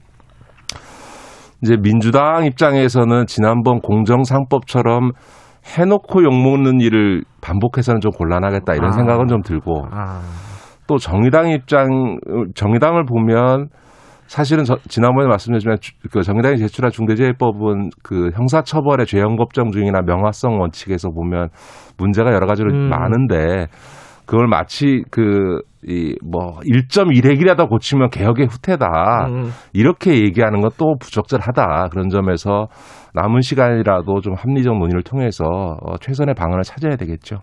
이제 1.62 1.76
민주당 1.76 2.46
입장에서는 2.46 3.26
지난번 3.26 3.80
공정상법처럼 3.80 5.12
해놓고 5.76 6.24
욕먹는 6.24 6.80
일을 6.82 7.24
반복해서는 7.42 8.02
좀 8.02 8.12
곤란하겠다 8.12 8.74
이런 8.76 8.90
아. 8.90 8.92
생각은 8.92 9.28
좀 9.28 9.42
들고 9.42 9.84
아. 9.92 10.22
또 10.88 10.98
정의당 10.98 11.50
입장 11.50 12.18
정의당을 12.56 13.06
보면 13.06 13.68
사실은 14.28 14.64
저, 14.66 14.78
지난번에 14.90 15.28
말씀드렸지만 15.28 15.78
주- 15.80 15.94
그 16.12 16.22
정의당이 16.22 16.58
제출한 16.58 16.92
중대재해법은 16.92 17.90
그 18.04 18.30
형사처벌의 18.36 19.06
죄형 19.06 19.36
법정 19.38 19.72
중이나 19.72 20.02
명화성 20.02 20.60
원칙에서 20.60 21.10
보면 21.10 21.50
문제가 21.98 22.34
여러 22.34 22.46
가지로 22.46 22.72
음. 22.74 22.90
많은데 22.90 23.68
그걸 24.26 24.48
마치 24.48 25.04
그 25.12 25.60
이 25.88 26.16
뭐 26.26 26.60
1.1핵이라도 26.66 27.70
고치면 27.70 28.10
개혁의 28.10 28.48
후퇴다 28.48 29.28
음. 29.30 29.52
이렇게 29.74 30.16
얘기하는 30.22 30.60
건 30.60 30.72
또 30.78 30.96
부적절하다 31.00 31.88
그런 31.92 32.10
점에서 32.10 32.68
남은 33.22 33.42
시간이라도 33.42 34.22
좀 34.22 34.36
합리적 34.36 34.78
논의를 34.78 35.02
통해서 35.04 35.44
어, 35.46 35.98
최선의 36.00 36.36
방안을 36.36 36.64
찾아야 36.64 36.96
되겠죠. 36.96 37.40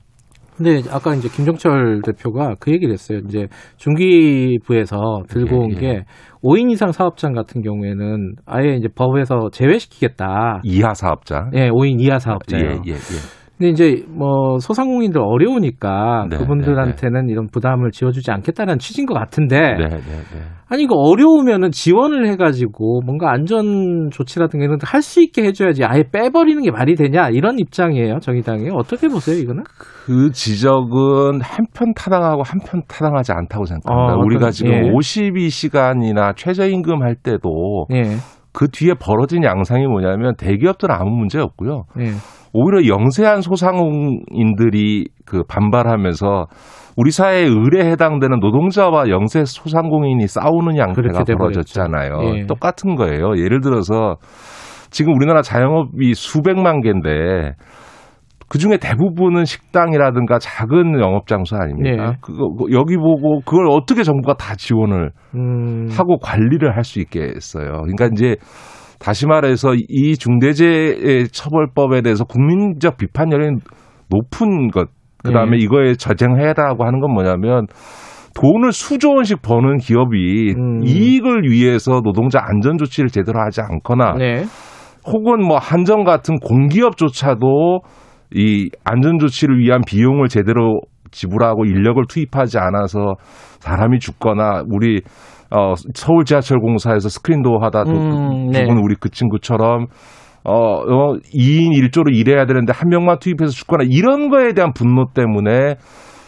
근데 0.56 0.82
아까 0.90 1.14
이제 1.14 1.28
김정철 1.28 2.02
대표가 2.04 2.54
그 2.60 2.70
얘기를 2.70 2.92
했어요. 2.92 3.18
이제 3.26 3.48
중기부에서 3.76 4.96
들고 5.28 5.62
온 5.62 5.72
예, 5.72 5.76
예. 5.76 5.80
게 5.80 6.04
5인 6.44 6.70
이상 6.70 6.92
사업장 6.92 7.32
같은 7.32 7.60
경우에는 7.60 8.36
아예 8.46 8.76
이제 8.76 8.86
법에서 8.94 9.48
제외시키겠다. 9.50 10.60
이하 10.62 10.94
사업자. 10.94 11.50
예, 11.54 11.70
5인 11.70 12.00
이하 12.00 12.20
사업자요. 12.20 12.62
예, 12.62 12.80
예, 12.86 12.92
예. 12.92 13.43
근데 13.56 13.70
이제 13.70 14.04
뭐 14.08 14.58
소상공인들 14.58 15.20
어려우니까 15.20 16.26
네, 16.28 16.36
그분들한테는 16.38 17.28
이런 17.28 17.46
부담을 17.46 17.92
지어주지 17.92 18.32
않겠다는 18.32 18.78
취지인 18.78 19.06
것 19.06 19.14
같은데 19.14 19.58
네, 19.58 19.88
네, 19.88 19.96
네. 19.96 20.40
아니 20.68 20.82
이거 20.82 20.96
어려우면은 20.96 21.70
지원을 21.70 22.26
해가지고 22.26 23.02
뭔가 23.04 23.30
안전 23.30 24.10
조치라든가 24.10 24.64
이런 24.64 24.78
할 24.82 25.04
수 25.04 25.22
있게 25.22 25.44
해줘야지 25.44 25.84
아예 25.84 26.02
빼버리는 26.10 26.60
게 26.62 26.70
말이 26.70 26.94
되냐 26.96 27.28
이런 27.28 27.58
입장이에요 27.58 28.20
정의당이 28.20 28.70
어떻게 28.72 29.06
보세요 29.06 29.36
이거는? 29.36 29.62
그 30.06 30.32
지적은 30.32 31.42
한편 31.42 31.92
타당하고 31.94 32.42
한편 32.42 32.82
타당하지 32.88 33.32
않다고 33.32 33.66
생각합니다. 33.66 34.14
어, 34.14 34.18
우리가 34.24 34.50
지금 34.50 34.72
예. 34.72 34.80
52시간이나 34.90 36.34
최저임금 36.36 37.02
할 37.02 37.14
때도 37.14 37.86
예. 37.92 38.16
그 38.52 38.68
뒤에 38.68 38.94
벌어진 38.94 39.44
양상이 39.44 39.86
뭐냐면 39.86 40.34
대기업들은 40.36 40.94
아무 40.94 41.10
문제 41.10 41.38
없고요. 41.38 41.84
예. 42.00 42.12
오히려 42.54 42.86
영세한 42.86 43.40
소상공인들이 43.42 45.08
그 45.26 45.42
반발하면서 45.48 46.46
우리 46.96 47.10
사회의 47.10 47.46
의뢰에 47.48 47.90
해당되는 47.90 48.38
노동자와 48.38 49.08
영세 49.08 49.44
소상공인이 49.44 50.26
싸우는 50.28 50.78
양태가. 50.78 51.24
벌어졌잖아요. 51.36 52.20
예. 52.36 52.46
똑같은 52.46 52.94
거예요. 52.94 53.36
예를 53.36 53.60
들어서 53.60 54.16
지금 54.90 55.12
우리나라 55.16 55.42
자영업이 55.42 56.14
수백만 56.14 56.80
개인데 56.80 57.54
그 58.48 58.58
중에 58.58 58.76
대부분은 58.76 59.44
식당이라든가 59.46 60.38
작은 60.38 61.00
영업 61.00 61.26
장소 61.26 61.56
아닙니까? 61.56 62.10
예. 62.12 62.16
그거 62.20 62.50
여기 62.70 62.96
보고 62.96 63.40
그걸 63.40 63.66
어떻게 63.68 64.04
정부가 64.04 64.34
다 64.34 64.54
지원을 64.54 65.10
음. 65.34 65.88
하고 65.90 66.18
관리를 66.18 66.76
할 66.76 66.84
수 66.84 67.00
있게 67.00 67.22
했어요. 67.34 67.82
그러니까 67.82 68.08
이제 68.12 68.36
다시 68.98 69.26
말해서 69.26 69.74
이 69.74 70.16
중대재해 70.16 71.24
처벌법에 71.24 72.02
대해서 72.02 72.24
국민적 72.24 72.96
비판 72.96 73.32
여론이 73.32 73.58
높은 74.10 74.68
것, 74.68 74.88
그 75.22 75.32
다음에 75.32 75.56
예. 75.58 75.62
이거에 75.62 75.94
저쟁해라고 75.94 76.84
하는 76.84 77.00
건 77.00 77.12
뭐냐면 77.12 77.66
돈을 78.34 78.72
수조 78.72 79.14
원씩 79.14 79.42
버는 79.42 79.78
기업이 79.78 80.54
음. 80.56 80.84
이익을 80.84 81.44
위해서 81.44 82.00
노동자 82.02 82.40
안전 82.42 82.78
조치를 82.78 83.08
제대로 83.08 83.40
하지 83.40 83.60
않거나 83.60 84.14
네. 84.18 84.44
혹은 85.06 85.46
뭐 85.46 85.58
한정 85.58 86.04
같은 86.04 86.38
공기업조차도 86.38 87.80
이 88.34 88.70
안전 88.84 89.18
조치를 89.18 89.58
위한 89.58 89.82
비용을 89.86 90.28
제대로 90.28 90.80
지불하고 91.10 91.64
인력을 91.64 92.02
투입하지 92.08 92.58
않아서 92.58 93.14
사람이 93.60 94.00
죽거나 94.00 94.64
우리 94.68 95.02
어 95.54 95.74
서울 95.94 96.24
지하철 96.24 96.58
공사에서 96.58 97.08
스크린도어 97.08 97.58
하다 97.62 97.84
도- 97.84 97.90
음, 97.92 98.46
네. 98.50 98.60
죽은 98.60 98.78
우리 98.82 98.94
그 98.98 99.08
친구처럼 99.08 99.86
어, 100.44 100.52
어 100.52 101.14
2인 101.34 101.72
1조로 101.72 102.14
일해야 102.14 102.44
되는데 102.46 102.72
한 102.74 102.88
명만 102.90 103.18
투입해서 103.18 103.52
죽거나 103.52 103.84
이런 103.88 104.28
거에 104.28 104.52
대한 104.52 104.72
분노 104.74 105.06
때문에 105.14 105.76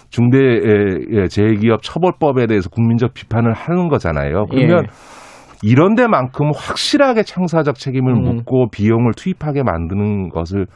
중대 0.09 0.39
예, 0.39 1.27
재해기업 1.29 1.83
처벌법에 1.83 2.47
대해서 2.47 2.71
국민적 2.71 3.13
비판을 3.13 3.53
하는 3.53 3.89
거잖아요. 3.89 4.47
그러면 4.49 4.85
예. 4.85 4.89
이런 5.63 5.95
데만큼 5.95 6.51
확실하게 6.55 7.23
창사적 7.25 7.75
책임을 7.75 8.13
음. 8.15 8.23
묻고 8.23 8.69
비용을 8.71 9.13
투입하게 9.17 9.63
만드는 9.65 10.29
것을 10.31 10.67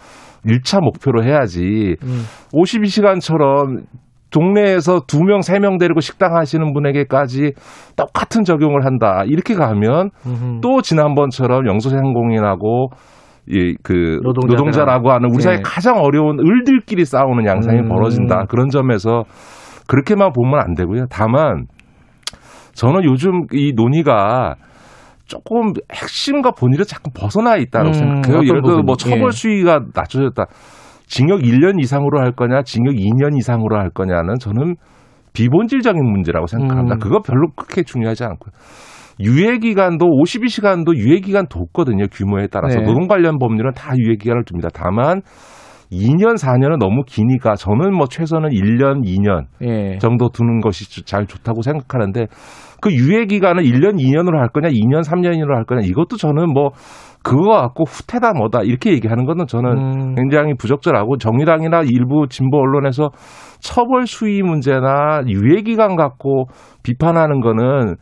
1차 0.46 0.80
목표로 0.82 1.22
해야지 1.24 1.96
음. 2.02 2.22
52시간처럼 2.52 3.84
동네에서 4.30 5.00
두 5.06 5.22
명, 5.24 5.40
세 5.42 5.58
명 5.58 5.78
데리고 5.78 6.00
식당 6.00 6.36
하시는 6.36 6.72
분에게까지 6.72 7.52
똑같은 7.96 8.44
적용을 8.44 8.84
한다. 8.84 9.22
이렇게 9.26 9.54
가면 9.54 10.10
음흠. 10.26 10.60
또 10.62 10.82
지난번처럼 10.82 11.66
영소상공인하고 11.66 12.88
이그 13.48 14.20
노동자들하고. 14.22 14.46
노동자 14.48 14.84
라고 14.84 15.10
하는 15.10 15.28
우리 15.34 15.42
사회 15.42 15.56
네. 15.56 15.62
가장 15.64 15.96
어려운 15.98 16.38
을들끼리 16.38 17.04
싸우는 17.04 17.46
양상이 17.46 17.80
음. 17.80 17.88
벌어진다. 17.88 18.44
그런 18.48 18.68
점에서 18.68 19.24
그렇게만 19.88 20.32
보면 20.32 20.60
안 20.60 20.74
되고요. 20.74 21.06
다만 21.10 21.66
저는 22.74 23.02
요즘 23.04 23.46
이 23.52 23.72
논의가 23.74 24.54
조금 25.26 25.72
핵심과 25.92 26.52
본질을 26.52 26.84
자꾸 26.84 27.10
벗어나 27.12 27.56
있다고 27.56 27.88
음, 27.88 27.92
생각해요. 27.92 28.42
예를 28.48 28.62
들어 28.62 28.82
뭐? 28.82 28.96
처벌 28.96 29.26
예. 29.26 29.30
수위가 29.30 29.80
낮춰졌다. 29.94 30.44
징역 31.10 31.40
1년 31.40 31.82
이상으로 31.82 32.20
할 32.20 32.30
거냐, 32.30 32.62
징역 32.62 32.94
2년 32.94 33.36
이상으로 33.36 33.76
할 33.76 33.90
거냐는 33.90 34.36
저는 34.38 34.76
비본질적인 35.32 36.00
문제라고 36.02 36.46
생각합니다. 36.46 36.94
음. 36.94 36.98
그거 37.00 37.20
별로 37.20 37.48
그렇게 37.56 37.82
중요하지 37.82 38.24
않고요. 38.24 38.52
유예 39.18 39.58
기간도 39.58 40.06
52시간도 40.06 40.96
유예 40.96 41.18
기간 41.18 41.46
뒀거든요. 41.48 42.06
규모에 42.12 42.46
따라서 42.46 42.78
네. 42.78 42.86
노동 42.86 43.08
관련 43.08 43.38
법률은 43.38 43.72
다 43.74 43.92
유예 43.98 44.16
기간을 44.16 44.44
둡니다. 44.50 44.68
다만 44.72 45.22
2년, 45.92 46.36
4년은 46.36 46.78
너무 46.78 47.02
기니까 47.04 47.56
저는 47.56 47.92
뭐 47.92 48.06
최소는 48.06 48.50
1년, 48.50 49.04
2년 49.04 49.46
예. 49.62 49.98
정도 49.98 50.28
두는 50.28 50.60
것이 50.60 51.04
잘 51.04 51.26
좋다고 51.26 51.62
생각하는데 51.62 52.26
그 52.80 52.92
유예 52.92 53.26
기간을 53.26 53.64
1년, 53.64 53.98
2년으로 53.98 54.38
할 54.38 54.48
거냐, 54.48 54.68
2년, 54.68 55.02
3년으로 55.02 55.56
할 55.56 55.64
거냐 55.64 55.80
이것도 55.84 56.16
저는 56.16 56.52
뭐 56.52 56.70
그거 57.22 57.50
갖고 57.50 57.84
후퇴다 57.84 58.32
뭐다 58.32 58.62
이렇게 58.62 58.92
얘기하는 58.92 59.26
거는 59.26 59.46
저는 59.46 59.70
음. 59.72 60.14
굉장히 60.14 60.54
부적절하고 60.54 61.18
정의당이나 61.18 61.82
일부 61.82 62.26
진보 62.28 62.58
언론에서 62.58 63.10
처벌 63.60 64.06
수위 64.06 64.42
문제나 64.42 65.22
유예 65.26 65.62
기간 65.62 65.96
갖고 65.96 66.46
비판하는 66.82 67.40
거는 67.40 67.96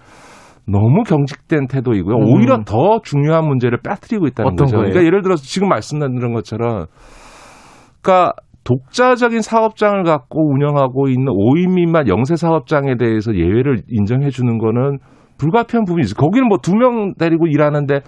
너무 0.71 1.03
경직된 1.03 1.67
태도이고요. 1.67 2.17
음. 2.17 2.23
오히려 2.33 2.59
더 2.65 3.01
중요한 3.03 3.47
문제를 3.49 3.79
빠뜨리고 3.83 4.27
있다는 4.29 4.55
거죠. 4.55 4.77
거예요? 4.77 4.91
그러니까 4.91 5.05
예를 5.07 5.23
들어서 5.23 5.43
지금 5.43 5.69
말씀드린 5.69 6.33
것처럼 6.33 6.87
그러니까 8.03 8.35
독자적인 8.65 9.41
사업장을 9.41 10.03
갖고 10.05 10.53
운영하고 10.53 11.09
있는 11.09 11.33
5인 11.33 11.75
미만 11.75 12.07
영세 12.07 12.37
사업장에 12.37 12.97
대해서 12.97 13.35
예외를 13.35 13.83
인정해 13.89 14.29
주는 14.29 14.59
거는 14.59 14.99
불가피한 15.39 15.85
부분이 15.87 16.03
있어요. 16.05 16.17
거기는 16.17 16.49
뭐 16.49 16.59
두 16.59 16.77
명 16.77 17.15
데리고 17.19 17.47
일하는데 17.47 18.01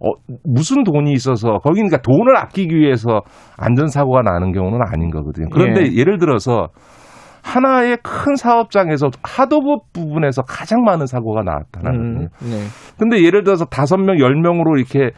어, 0.00 0.12
무슨 0.44 0.84
돈이 0.84 1.12
있어서 1.12 1.58
거기는 1.58 1.88
그러니까 1.88 2.02
돈을 2.02 2.36
아끼기 2.36 2.74
위해서 2.76 3.22
안전사고가 3.56 4.22
나는 4.22 4.52
경우는 4.52 4.80
아닌 4.92 5.10
거거든요. 5.10 5.48
그런데 5.52 5.82
예. 5.86 5.96
예를 5.96 6.18
들어서 6.18 6.68
하나의 7.42 7.98
큰 8.02 8.36
사업장에서 8.36 9.10
하도급 9.22 9.92
부분에서 9.92 10.42
가장 10.42 10.82
많은 10.82 11.06
사고가 11.06 11.42
나왔다는 11.42 11.90
음, 11.94 12.14
거예요. 12.14 12.28
네. 12.40 12.66
근데 12.98 13.22
예를 13.22 13.42
들어서 13.42 13.64
다섯 13.64 13.96
명, 13.96 14.18
열 14.20 14.34
명으로 14.34 14.76
이렇게 14.76 15.10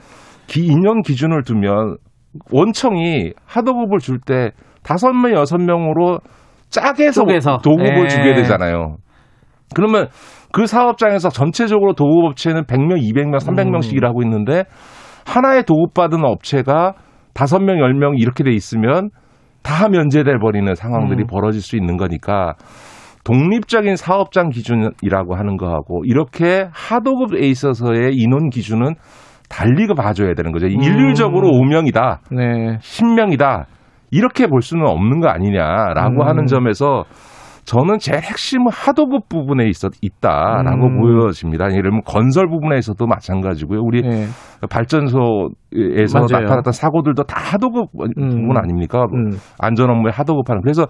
기, 0.47 0.64
인원 0.66 1.03
기준을 1.03 1.43
두면 1.43 1.97
원청이 2.53 3.33
하도급을 3.47 3.99
줄 3.99 4.18
때 4.20 4.51
다섯 4.83 5.12
명, 5.12 5.33
여섯 5.33 5.59
명으로 5.59 6.18
짜게서 6.68 7.22
쪼개서. 7.22 7.59
도급을 7.64 8.05
예. 8.05 8.09
주게 8.09 8.35
되잖아요. 8.35 8.97
그러면 9.74 10.09
그 10.53 10.66
사업장에서 10.66 11.28
전체적으로 11.28 11.92
도급업체는 11.94 12.64
100명, 12.64 13.01
200명, 13.01 13.38
300명씩 13.38 13.92
음. 13.92 13.96
일하고 13.96 14.22
있는데 14.22 14.64
하나의 15.26 15.64
도급받은 15.64 16.24
업체가 16.24 16.94
다섯 17.34 17.61
명, 17.61 17.78
열명 17.78 18.16
이렇게 18.16 18.42
돼 18.42 18.51
있으면 18.51 19.11
다 19.62 19.88
면제돼 19.88 20.38
버리는 20.38 20.74
상황들이 20.74 21.24
음. 21.24 21.26
벌어질 21.26 21.61
수 21.61 21.76
있는 21.76 21.96
거니까 21.96 22.55
독립적인 23.24 23.96
사업장 23.96 24.48
기준이라고 24.48 25.36
하는 25.36 25.57
거하고 25.57 26.03
이렇게 26.07 26.68
하도급에 26.72 27.46
있어서의 27.46 28.14
인원 28.14 28.48
기준은 28.48 28.94
달리 29.48 29.86
봐줘야 29.88 30.34
되는 30.34 30.53
거죠. 30.53 30.66
일률적으로 30.66 31.48
5명이다, 31.51 32.18
네. 32.30 32.78
10명이다 32.78 33.64
이렇게 34.11 34.46
볼 34.46 34.62
수는 34.62 34.86
없는 34.86 35.20
거 35.20 35.28
아니냐라고 35.28 36.22
음. 36.22 36.26
하는 36.26 36.46
점에서 36.46 37.05
저는 37.71 38.01
제일 38.01 38.18
핵심은 38.21 38.66
하도급 38.73 39.29
부분에 39.29 39.68
있어 39.68 39.91
있다라고 40.03 40.87
음. 40.89 41.01
보여집니다. 41.01 41.66
예를 41.71 41.83
들면 41.85 42.01
건설 42.05 42.49
부분에서도 42.49 43.07
마찬가지고요. 43.07 43.79
우리 43.81 44.03
네. 44.03 44.27
발전소에서 44.68 46.18
맞아요. 46.18 46.43
나타났던 46.43 46.73
사고들도 46.73 47.23
다 47.23 47.41
하도급 47.53 47.93
부분 47.93 48.57
아닙니까? 48.57 49.07
음. 49.14 49.31
안전 49.61 49.89
업무에 49.89 50.11
하도급하는. 50.12 50.62
그래서 50.62 50.87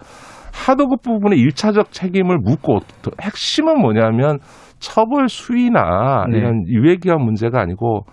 하도급 0.55 1.03
부분에 1.03 1.37
일차적 1.37 1.93
책임을 1.93 2.39
묻고 2.39 2.79
또 3.03 3.11
핵심은 3.21 3.79
뭐냐면 3.79 4.39
처벌 4.79 5.29
수위나 5.29 6.25
네. 6.31 6.39
이런 6.39 6.67
유예기한 6.67 7.21
문제가 7.21 7.61
아니고 7.61 8.07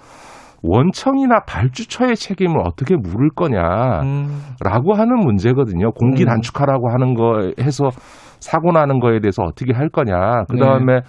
원청이나 0.62 1.40
발주처의 1.48 2.18
책임을 2.18 2.60
어떻게 2.66 2.98
물을 2.98 3.30
거냐라고 3.34 4.04
음. 4.04 5.00
하는 5.00 5.20
문제거든요. 5.24 5.92
공기 5.92 6.24
음. 6.24 6.28
단축하라고 6.28 6.90
하는 6.90 7.14
거 7.14 7.54
해서 7.62 7.92
사고 8.40 8.72
나는 8.72 9.00
거에 9.00 9.20
대해서 9.20 9.44
어떻게 9.44 9.74
할 9.74 9.90
거냐. 9.90 10.44
그 10.50 10.56
네. 10.56 10.62
다음에 10.62 11.02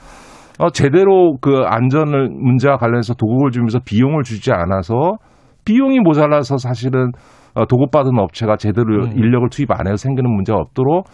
어, 0.59 0.71
제대로 0.71 1.37
그 1.41 1.63
안전을 1.65 2.31
문제와 2.31 2.77
관련해서 2.77 3.15
도급을 3.15 3.51
주면서 3.51 3.79
비용을 3.85 4.25
주지 4.25 4.53
않아서 4.53 5.19
비용이 5.65 6.01
모자라서 6.01 6.57
사실은 6.57 7.13
어, 7.55 7.67
도급받은 7.67 8.19
업체가 8.19 8.57
제대로 8.57 9.05
음. 9.05 9.13
인력을 9.17 9.49
투입 9.51 9.71
안 9.71 9.87
해서 9.87 9.97
생기는 9.97 10.31
문제가 10.31 10.59
없도록 10.59 11.07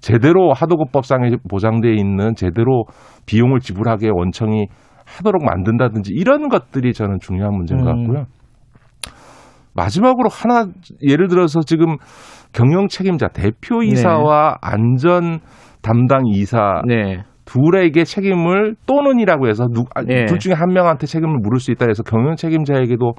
제대로 0.00 0.52
하도급법상에 0.52 1.30
보장되어 1.48 1.92
있는 1.92 2.34
제대로 2.34 2.84
비용을 3.26 3.60
지불하게 3.60 4.10
원청이 4.12 4.66
하도록 5.04 5.42
만든다든지 5.44 6.12
이런 6.14 6.48
것들이 6.48 6.92
저는 6.92 7.18
중요한 7.20 7.54
문제인 7.54 7.84
것 7.84 7.90
음. 7.90 8.04
같고요. 8.04 8.26
마지막으로 9.74 10.28
하나 10.30 10.66
예를 11.06 11.28
들어서 11.28 11.60
지금 11.60 11.96
경영 12.52 12.88
책임자 12.88 13.28
대표이사와 13.28 14.58
안전 14.60 15.40
담당 15.82 16.22
이사 16.26 16.82
네. 16.86 17.22
둘에게 17.44 18.04
책임을 18.04 18.76
또는이라고 18.86 19.48
해서 19.48 19.66
누, 19.72 19.84
아, 19.94 20.02
네. 20.02 20.26
둘 20.26 20.38
중에 20.38 20.52
한 20.52 20.72
명한테 20.72 21.06
책임을 21.06 21.38
물을 21.42 21.58
수 21.58 21.72
있다 21.72 21.86
해서 21.88 22.02
경영 22.02 22.36
책임자에게도 22.36 23.12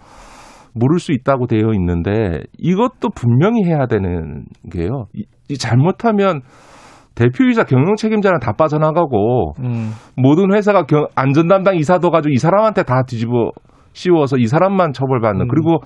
물을 0.73 0.99
수 0.99 1.11
있다고 1.11 1.47
되어 1.47 1.73
있는데 1.73 2.43
이것도 2.57 3.09
분명히 3.13 3.65
해야 3.65 3.87
되는 3.87 4.45
게요. 4.71 5.05
이, 5.13 5.25
이 5.49 5.57
잘못하면 5.57 6.41
대표이사 7.15 7.65
경영 7.65 7.95
책임자는 7.95 8.39
다 8.39 8.53
빠져나가고 8.53 9.53
음. 9.59 9.91
모든 10.15 10.53
회사가 10.53 10.83
경, 10.83 11.07
안전 11.15 11.47
담당 11.47 11.75
이사도 11.75 12.09
가지고 12.09 12.31
이 12.31 12.37
사람한테 12.37 12.83
다 12.83 13.03
뒤집어 13.05 13.51
씌워서 13.91 14.37
이 14.37 14.47
사람만 14.47 14.93
처벌받는 14.93 15.45
음. 15.45 15.47
그리고 15.49 15.79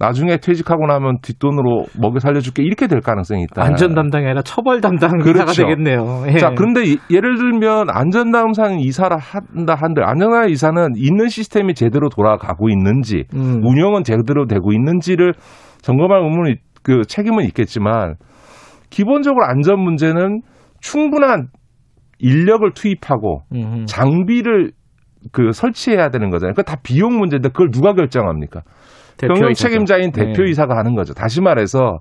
나중에 0.00 0.38
퇴직하고 0.38 0.86
나면 0.86 1.18
뒷돈으로 1.20 1.84
먹여 2.00 2.18
살려줄게 2.18 2.62
이렇게 2.62 2.86
될 2.86 3.00
가능성이 3.00 3.42
있다. 3.42 3.62
안전 3.62 3.94
담당이 3.94 4.24
아니라 4.24 4.40
처벌 4.42 4.80
담당 4.80 5.20
이사가 5.20 5.32
그렇죠. 5.32 5.62
되겠네요. 5.62 6.24
예. 6.28 6.38
자, 6.38 6.52
그런데 6.56 6.84
이- 6.84 6.98
예를 7.10 7.36
들면 7.36 7.88
안전담상 7.90 8.80
이사를 8.80 9.14
한다 9.18 9.74
한들 9.74 10.02
안전담 10.08 10.48
이사는 10.48 10.92
있는 10.96 11.28
시스템이 11.28 11.74
제대로 11.74 12.08
돌아가고 12.08 12.70
있는지 12.70 13.24
음. 13.34 13.60
운영은 13.62 14.02
제대로 14.02 14.46
되고 14.46 14.72
있는지를 14.72 15.34
점검할 15.82 16.22
의무는 16.22 16.52
있- 16.52 16.60
그 16.82 17.02
책임은 17.06 17.44
있겠지만 17.44 18.14
기본적으로 18.88 19.44
안전 19.44 19.78
문제는 19.80 20.40
충분한 20.80 21.48
인력을 22.18 22.70
투입하고 22.74 23.42
음흠. 23.54 23.84
장비를 23.84 24.72
그 25.32 25.52
설치해야 25.52 26.08
되는 26.08 26.30
거잖아요. 26.30 26.54
그 26.54 26.62
다 26.62 26.76
비용 26.82 27.18
문제인데 27.18 27.50
그걸 27.50 27.70
누가 27.70 27.92
결정합니까? 27.92 28.62
경영. 29.28 29.52
책임자인 29.52 30.12
네. 30.12 30.26
대표이사가 30.26 30.76
하는 30.76 30.94
거죠. 30.94 31.14
다시 31.14 31.40
말해서 31.40 31.98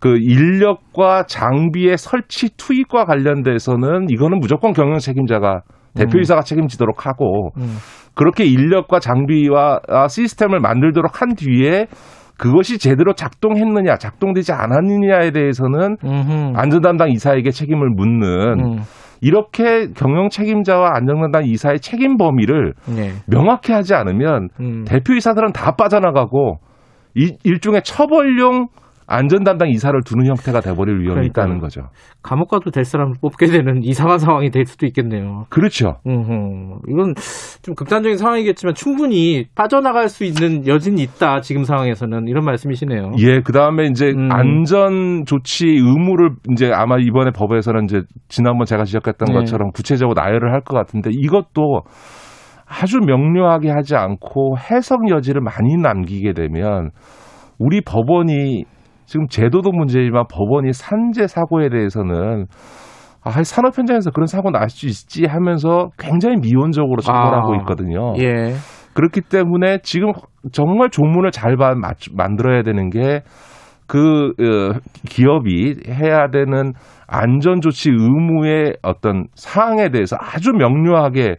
그 0.00 0.16
인력과 0.20 1.24
장비의 1.26 1.98
설치 1.98 2.56
투입과 2.56 3.04
관련돼서는 3.04 4.06
이거는 4.08 4.38
무조건 4.38 4.72
경영 4.72 4.98
책임자가 4.98 5.62
대표이사가 5.96 6.42
책임지도록 6.42 7.06
하고 7.06 7.50
음. 7.56 7.76
그렇게 8.14 8.44
인력과 8.44 9.00
장비와 9.00 9.80
아, 9.88 10.08
시스템을 10.08 10.60
만들도록 10.60 11.20
한 11.20 11.34
뒤에 11.34 11.86
그것이 12.36 12.78
제대로 12.78 13.12
작동했느냐, 13.14 13.96
작동되지 13.96 14.52
않았느냐에 14.52 15.30
대해서는 15.30 15.96
음흠. 16.04 16.52
안전 16.56 16.80
담당 16.80 17.10
이사에게 17.10 17.50
책임을 17.50 17.90
묻는 17.90 18.60
음. 18.60 18.78
이렇게 19.24 19.88
경영 19.96 20.28
책임자와 20.28 21.00
담당 21.00 21.46
이사의 21.46 21.80
책임 21.80 22.18
범위를 22.18 22.74
네. 22.94 23.12
명확히 23.26 23.72
하지 23.72 23.94
않으면 23.94 24.50
음. 24.60 24.84
대표이사들은 24.84 25.52
다 25.52 25.76
빠져나가고 25.76 26.58
이, 27.14 27.34
일종의 27.42 27.82
처벌용 27.84 28.68
안전 29.14 29.44
담당 29.44 29.68
이사를 29.70 29.98
두는 30.04 30.26
형태가 30.26 30.60
돼버릴 30.60 30.96
위험이 31.00 31.14
그러니까요. 31.14 31.44
있다는 31.44 31.60
거죠. 31.60 31.82
감옥 32.22 32.48
가도 32.50 32.70
될 32.70 32.84
사람을 32.84 33.14
뽑게 33.20 33.46
되는 33.46 33.82
이상한 33.82 34.18
상황이 34.18 34.50
될 34.50 34.64
수도 34.66 34.86
있겠네요. 34.86 35.44
그렇죠. 35.50 35.98
음흠. 36.06 36.80
이건 36.88 37.14
좀 37.62 37.74
극단적인 37.74 38.18
상황이겠지만 38.18 38.74
충분히 38.74 39.46
빠져나갈 39.54 40.08
수 40.08 40.24
있는 40.24 40.66
여진이 40.66 41.02
있다. 41.02 41.40
지금 41.40 41.64
상황에서는 41.64 42.26
이런 42.28 42.44
말씀이시네요. 42.44 43.12
예, 43.18 43.40
그 43.40 43.52
다음에 43.52 43.84
이제 43.84 44.08
음. 44.10 44.28
안전 44.32 45.24
조치 45.26 45.66
의무를 45.68 46.30
이제 46.52 46.70
아마 46.74 46.96
이번에 46.98 47.30
법에서는 47.30 47.84
이제 47.84 48.02
지난번 48.28 48.66
제가 48.66 48.84
지적했던 48.84 49.28
네. 49.28 49.34
것처럼 49.34 49.70
구체적으로 49.72 50.20
나열을 50.20 50.52
할 50.52 50.64
것 50.64 50.74
같은데 50.74 51.10
이것도 51.12 51.82
아주 52.66 52.98
명료하게 53.00 53.68
하지 53.70 53.94
않고 53.96 54.56
해석 54.58 55.10
여지를 55.10 55.42
많이 55.42 55.76
남기게 55.76 56.32
되면 56.32 56.90
우리 57.58 57.82
법원이 57.82 58.64
지금 59.06 59.26
제도도 59.28 59.70
문제지만 59.72 60.24
법원이 60.30 60.72
산재 60.72 61.26
사고에 61.26 61.68
대해서는 61.68 62.46
아, 63.22 63.42
산업 63.42 63.76
현장에서 63.78 64.10
그런 64.10 64.26
사고 64.26 64.50
날 64.50 64.68
수 64.68 64.86
있지 64.86 65.26
하면서 65.26 65.90
굉장히 65.98 66.36
미온적으로 66.36 67.00
접근하고 67.00 67.54
아, 67.54 67.56
있거든요. 67.60 68.14
예. 68.18 68.54
그렇기 68.94 69.22
때문에 69.22 69.78
지금 69.82 70.12
정말 70.52 70.90
조문을 70.90 71.30
잘 71.30 71.56
만들어야 71.56 72.62
되는 72.62 72.90
게 72.90 73.22
그 73.86 74.32
기업이 75.08 75.76
해야 75.88 76.28
되는 76.28 76.72
안전 77.06 77.60
조치 77.60 77.90
의무의 77.90 78.76
어떤 78.82 79.26
사항에 79.34 79.90
대해서 79.90 80.16
아주 80.18 80.52
명료하게 80.52 81.36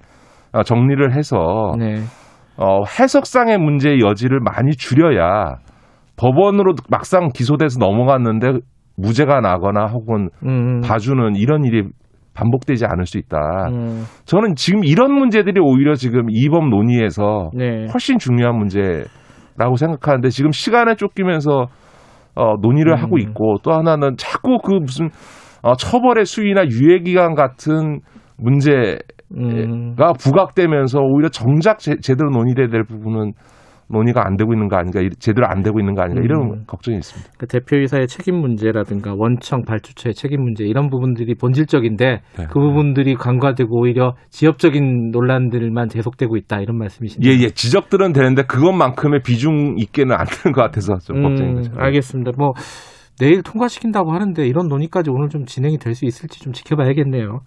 어, 0.54 0.64
정리를 0.64 1.14
해서 1.14 1.74
네. 1.78 1.96
어, 2.58 2.84
해석상의 2.86 3.58
문제의 3.58 4.00
여지를 4.00 4.40
많이 4.40 4.72
줄여야 4.72 5.56
법원으로 6.18 6.76
막상 6.90 7.30
기소돼서 7.34 7.80
넘어갔는데 7.80 8.60
무죄가 8.98 9.42
나거나 9.42 9.88
혹은 9.88 10.30
음. 10.44 10.82
봐주는 10.82 11.36
이런 11.36 11.66
일이 11.66 11.84
반복되지 12.34 12.86
않을 12.86 13.06
수 13.06 13.18
있다. 13.18 13.38
음. 13.70 14.04
저는 14.26 14.56
지금 14.56 14.84
이런 14.84 15.14
문제들이 15.14 15.60
오히려 15.62 15.96
지금 15.96 16.28
이법 16.30 16.70
논의에서 16.70 17.52
네. 17.54 17.88
훨씬 17.94 18.18
중요한 18.20 18.58
문제라고 18.58 19.76
생각하는데 19.78 20.30
지금 20.30 20.52
시간에 20.52 20.96
쫓기면서 20.96 21.68
어, 22.36 22.56
논의를 22.62 22.94
음. 22.94 23.02
하고 23.02 23.18
있고 23.18 23.58
또 23.64 23.72
하나는 23.72 24.16
자꾸 24.18 24.60
그 24.64 24.74
무슨 24.74 25.10
어, 25.62 25.76
처벌의 25.76 26.26
수위나 26.26 26.66
유예 26.66 27.00
기간 27.00 27.34
같은 27.34 28.02
문제가 28.38 29.00
음. 29.38 29.96
부각되면서 30.20 31.00
오히려 31.00 31.30
정작 31.30 31.80
제, 31.80 31.96
제대로 32.02 32.30
논의돼야 32.30 32.68
될 32.68 32.84
부분은 32.84 33.32
논의가 33.90 34.26
안 34.26 34.36
되고 34.36 34.54
있는 34.54 34.68
거 34.68 34.78
아닌가 34.78 35.00
이- 35.02 35.10
제대로 35.20 35.48
안 35.48 35.62
되고 35.62 35.80
있는 35.80 35.94
거 35.94 36.02
아닌가 36.02 36.22
이런 36.24 36.42
음. 36.42 36.64
걱정이 36.66 36.98
있습니다. 36.98 37.32
그 37.38 37.46
대표이사의 37.48 38.08
책임 38.08 38.36
문제라든가 38.38 39.14
원청 39.16 39.64
발주처의 39.64 40.14
책임 40.16 40.42
문제 40.44 40.64
이런 40.66 40.90
부분들이 40.90 41.36
본질적인데 41.36 42.06
네. 42.38 42.46
그 42.52 42.60
부분들이 42.60 43.16
간과되고 43.16 43.70
오히려 43.80 44.16
지역적인 44.30 45.12
논란들만 45.12 45.90
계속되고 45.90 46.36
있다 46.38 46.62
이런 46.62 46.78
말씀이신가요? 46.78 47.32
예, 47.32 47.38
예. 47.44 47.50
지적들은 47.50 48.12
되는데 48.14 48.44
그것만큼의 48.44 49.22
비중 49.24 49.76
있게는 49.78 50.16
안 50.16 50.26
되는 50.26 50.54
것 50.54 50.62
같아서 50.62 50.96
좀 50.98 51.22
걱정인 51.22 51.56
거죠. 51.56 51.72
음, 51.74 51.80
알겠습니다. 51.80 52.32
뭐 52.38 52.54
내일 53.20 53.44
통과시킨다고 53.44 54.12
하는데 54.12 54.46
이런 54.46 54.68
논의까지 54.68 55.10
오늘 55.10 55.30
좀 55.30 55.46
진행이 55.46 55.78
될 55.78 55.94
수 55.96 56.06
있을지 56.06 56.42
좀 56.42 56.52
지켜봐야겠네요. 56.54 57.40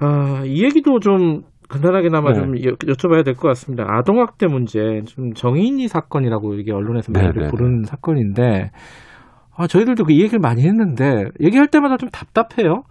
아, 0.00 0.42
이 0.44 0.64
얘기도 0.64 0.98
좀 0.98 1.42
간단하게나마 1.68 2.32
네. 2.32 2.40
좀 2.40 2.56
여, 2.64 2.72
여쭤봐야 2.72 3.24
될 3.24 3.34
것 3.34 3.48
같습니다. 3.48 3.84
아동학대 3.88 4.46
문제, 4.46 5.00
좀 5.06 5.32
정인이 5.32 5.86
사건이라고 5.88 6.54
이게 6.54 6.72
언론에서 6.72 7.12
네, 7.12 7.22
많이 7.22 7.38
네, 7.38 7.46
부르는 7.48 7.82
사건인데, 7.84 8.70
아, 9.56 9.66
저희들도 9.66 10.04
그 10.04 10.12
얘기를 10.14 10.38
많이 10.40 10.62
했는데, 10.62 11.24
얘기할 11.40 11.68
때마다 11.68 11.96
좀 11.96 12.08
답답해요. 12.10 12.82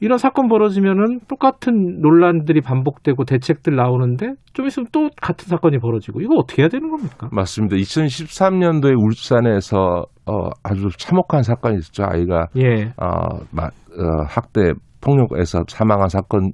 이런 0.00 0.18
사건 0.18 0.48
벌어지면은 0.48 1.20
똑같은 1.28 2.00
논란들이 2.00 2.60
반복되고 2.60 3.24
대책들 3.24 3.76
나오는데, 3.76 4.32
좀 4.52 4.66
있으면 4.66 4.86
또 4.92 5.08
같은 5.20 5.46
사건이 5.48 5.78
벌어지고, 5.78 6.20
이거 6.20 6.34
어떻게 6.36 6.62
해야 6.62 6.68
되는 6.68 6.90
겁니까? 6.90 7.28
맞습니다. 7.32 7.76
2013년도에 7.76 8.94
울산에서 9.00 10.04
어, 10.26 10.48
아주 10.64 10.88
참혹한 10.98 11.42
사건이 11.42 11.78
있었죠. 11.78 12.04
아이가 12.04 12.46
예. 12.56 12.86
어, 12.96 13.38
마- 13.52 13.66
어, 13.66 14.24
학대 14.28 14.72
폭력에서 15.00 15.62
사망한 15.68 16.08
사건 16.08 16.52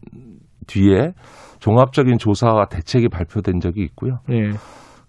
뒤에 0.67 1.13
종합적인 1.61 2.19
조사와 2.19 2.67
대책이 2.67 3.09
발표된 3.09 3.61
적이 3.61 3.83
있고요. 3.85 4.19
예. 4.31 4.51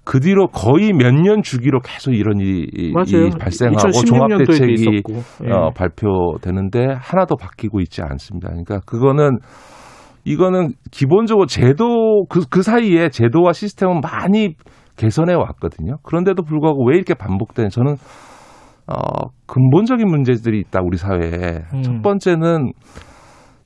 그 0.06 0.20
뒤로 0.20 0.48
거의 0.48 0.92
몇 0.94 1.12
년 1.14 1.44
주기로 1.44 1.82
계속 1.82 2.14
이런 2.14 2.40
일이 2.40 2.68
이- 2.74 2.92
맞아요. 2.94 3.28
이 3.28 3.30
발생하고 3.40 3.90
2016 3.90 4.06
종합 4.08 4.30
년도에도 4.30 4.52
대책이 4.54 4.74
있었고. 4.74 5.14
예. 5.48 5.52
어, 5.52 5.70
발표되는데 5.76 6.88
하나도 7.00 7.36
바뀌고 7.36 7.80
있지 7.82 8.02
않습니다. 8.02 8.50
그러니까 8.50 8.80
그거는 8.88 9.38
이거는 10.26 10.74
기본적으로 10.92 11.46
제도 11.46 12.26
그, 12.30 12.42
그 12.50 12.62
사이에 12.62 13.10
제도와 13.10 13.54
시스템은 13.54 14.02
많이 14.02 14.56
개선해 14.98 15.34
왔거든요. 15.34 15.98
그런데도 16.04 16.44
불구하고 16.44 16.86
왜 16.88 16.96
이렇게 16.96 17.14
반복되는 17.14 17.70
저는 17.70 17.96
어, 18.88 19.30
근본적인 19.46 20.08
문제들이 20.08 20.60
있다 20.62 20.82
우리 20.84 20.98
사회에. 20.98 21.62
음. 21.74 21.82
첫 21.84 22.02
번째는 22.02 22.72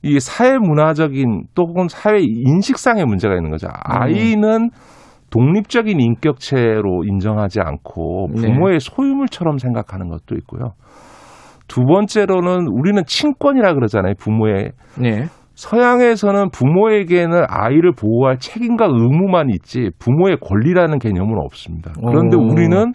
이 0.04 0.20
사회 0.20 0.58
문화적인 0.58 1.44
또 1.54 1.62
혹은 1.66 1.88
사회 1.88 2.18
인식상의 2.20 3.06
문제가 3.06 3.34
있는 3.34 3.50
거죠. 3.50 3.68
아이는 3.72 4.68
독립적인 5.30 5.98
인격체로 5.98 7.04
인정하지 7.04 7.60
않고 7.60 8.28
네. 8.34 8.42
부모의 8.42 8.80
소유물처럼 8.80 9.56
생각하는 9.56 10.08
것도 10.08 10.36
있고요. 10.36 10.72
두 11.68 11.84
번째로는 11.86 12.68
우리는 12.68 13.02
친권이라 13.06 13.72
그러잖아요. 13.72 14.12
부모의 14.18 14.72
네. 15.00 15.24
서양에서는 15.54 16.50
부모에게는 16.50 17.44
아이를 17.48 17.92
보호할 17.92 18.38
책임과 18.38 18.86
의무만 18.86 19.48
있지 19.48 19.88
부모의 19.98 20.36
권리라는 20.40 20.98
개념은 20.98 21.38
없습니다. 21.38 21.92
그런데 22.06 22.36
오. 22.36 22.40
우리는 22.40 22.92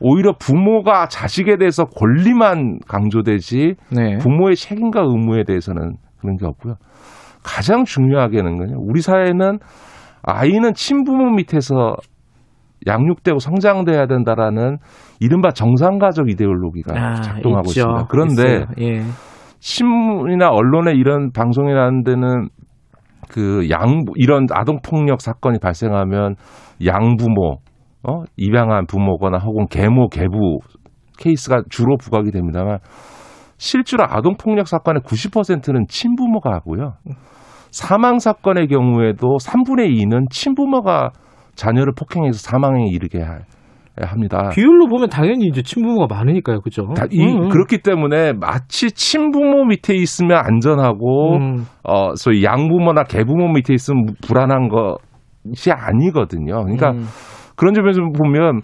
오히려 0.00 0.34
부모가 0.38 1.06
자식에 1.08 1.56
대해서 1.56 1.84
권리만 1.84 2.78
강조되지 2.86 3.74
네. 3.90 4.18
부모의 4.18 4.54
책임과 4.56 5.00
의무에 5.02 5.44
대해서는 5.44 5.96
그런 6.22 6.36
게 6.38 6.46
없고요. 6.46 6.74
가장 7.44 7.84
중요하게는요. 7.84 8.78
우리 8.80 9.02
사회는 9.02 9.58
아이는 10.22 10.72
친부모 10.74 11.30
밑에서 11.36 11.96
양육되고 12.86 13.38
성장돼야 13.38 14.06
된다라는 14.06 14.78
이른바 15.20 15.50
정상가족 15.52 16.30
이데올로기가 16.30 16.94
아, 16.96 17.14
작동하고 17.20 17.68
있죠. 17.68 17.80
있습니다. 17.80 18.06
그런데. 18.08 18.64
예. 18.80 19.02
신문이나 19.60 20.48
언론에 20.48 20.92
이런 20.92 21.30
방송이 21.30 21.72
나는 21.72 22.02
데는 22.02 22.48
그 23.28 23.68
양 23.70 24.04
이런 24.16 24.46
아동 24.52 24.78
폭력 24.82 25.20
사건이 25.20 25.58
발생하면 25.60 26.34
양부모 26.84 27.58
어 28.08 28.22
입양한 28.36 28.86
부모거나 28.86 29.38
혹은 29.38 29.66
계모 29.70 30.08
계부 30.08 30.58
케이스가 31.18 31.62
주로 31.70 31.96
부각이 31.96 32.32
됩니다만 32.32 32.78
실제로 33.66 34.04
아동 34.08 34.34
폭력 34.36 34.66
사건의 34.66 35.02
90%는 35.02 35.84
친부모가 35.88 36.52
하고요. 36.52 36.94
사망 37.70 38.18
사건의 38.18 38.66
경우에도 38.66 39.36
3분의 39.40 39.88
2는 40.02 40.28
친부모가 40.30 41.10
자녀를 41.54 41.92
폭행해서 41.96 42.38
사망에 42.40 42.86
이르게 42.90 43.22
하- 43.22 43.38
합니다. 44.00 44.48
비율로 44.52 44.88
보면 44.88 45.10
당연히 45.10 45.46
이제 45.46 45.62
친부모가 45.62 46.12
많으니까요, 46.12 46.60
그죠? 46.60 46.82
음, 47.20 47.42
음. 47.44 47.48
그렇기 47.50 47.78
때문에 47.82 48.32
마치 48.32 48.90
친부모 48.90 49.64
밑에 49.66 49.94
있으면 49.94 50.38
안전하고 50.44 51.36
음. 51.36 51.66
어 51.84 52.16
소위 52.16 52.42
양부모나 52.42 53.04
계부모 53.04 53.52
밑에 53.52 53.74
있으면 53.74 54.06
불안한 54.26 54.70
것이 54.70 55.70
아니거든요. 55.70 56.64
그러니까 56.64 56.90
음. 56.90 57.04
그런 57.54 57.74
점에서 57.74 58.00
보면 58.18 58.62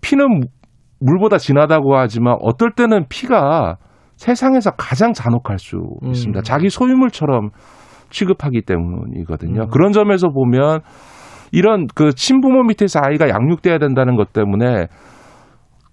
피는 0.00 0.28
무- 0.40 0.46
물보다 1.00 1.38
진하다고 1.38 1.96
하지만 1.96 2.36
어떨 2.40 2.72
때는 2.74 3.04
피가 3.08 3.76
세상에서 4.22 4.72
가장 4.72 5.12
잔혹할 5.12 5.58
수 5.58 5.76
음. 6.02 6.10
있습니다. 6.10 6.42
자기 6.42 6.70
소유물처럼 6.70 7.50
취급하기 8.10 8.62
때문이거든요. 8.62 9.62
음. 9.62 9.68
그런 9.70 9.92
점에서 9.92 10.28
보면 10.28 10.80
이런 11.50 11.86
그 11.94 12.12
친부모 12.12 12.62
밑에서 12.62 13.00
아이가 13.02 13.28
양육돼야 13.28 13.78
된다는 13.78 14.16
것 14.16 14.32
때문에 14.32 14.86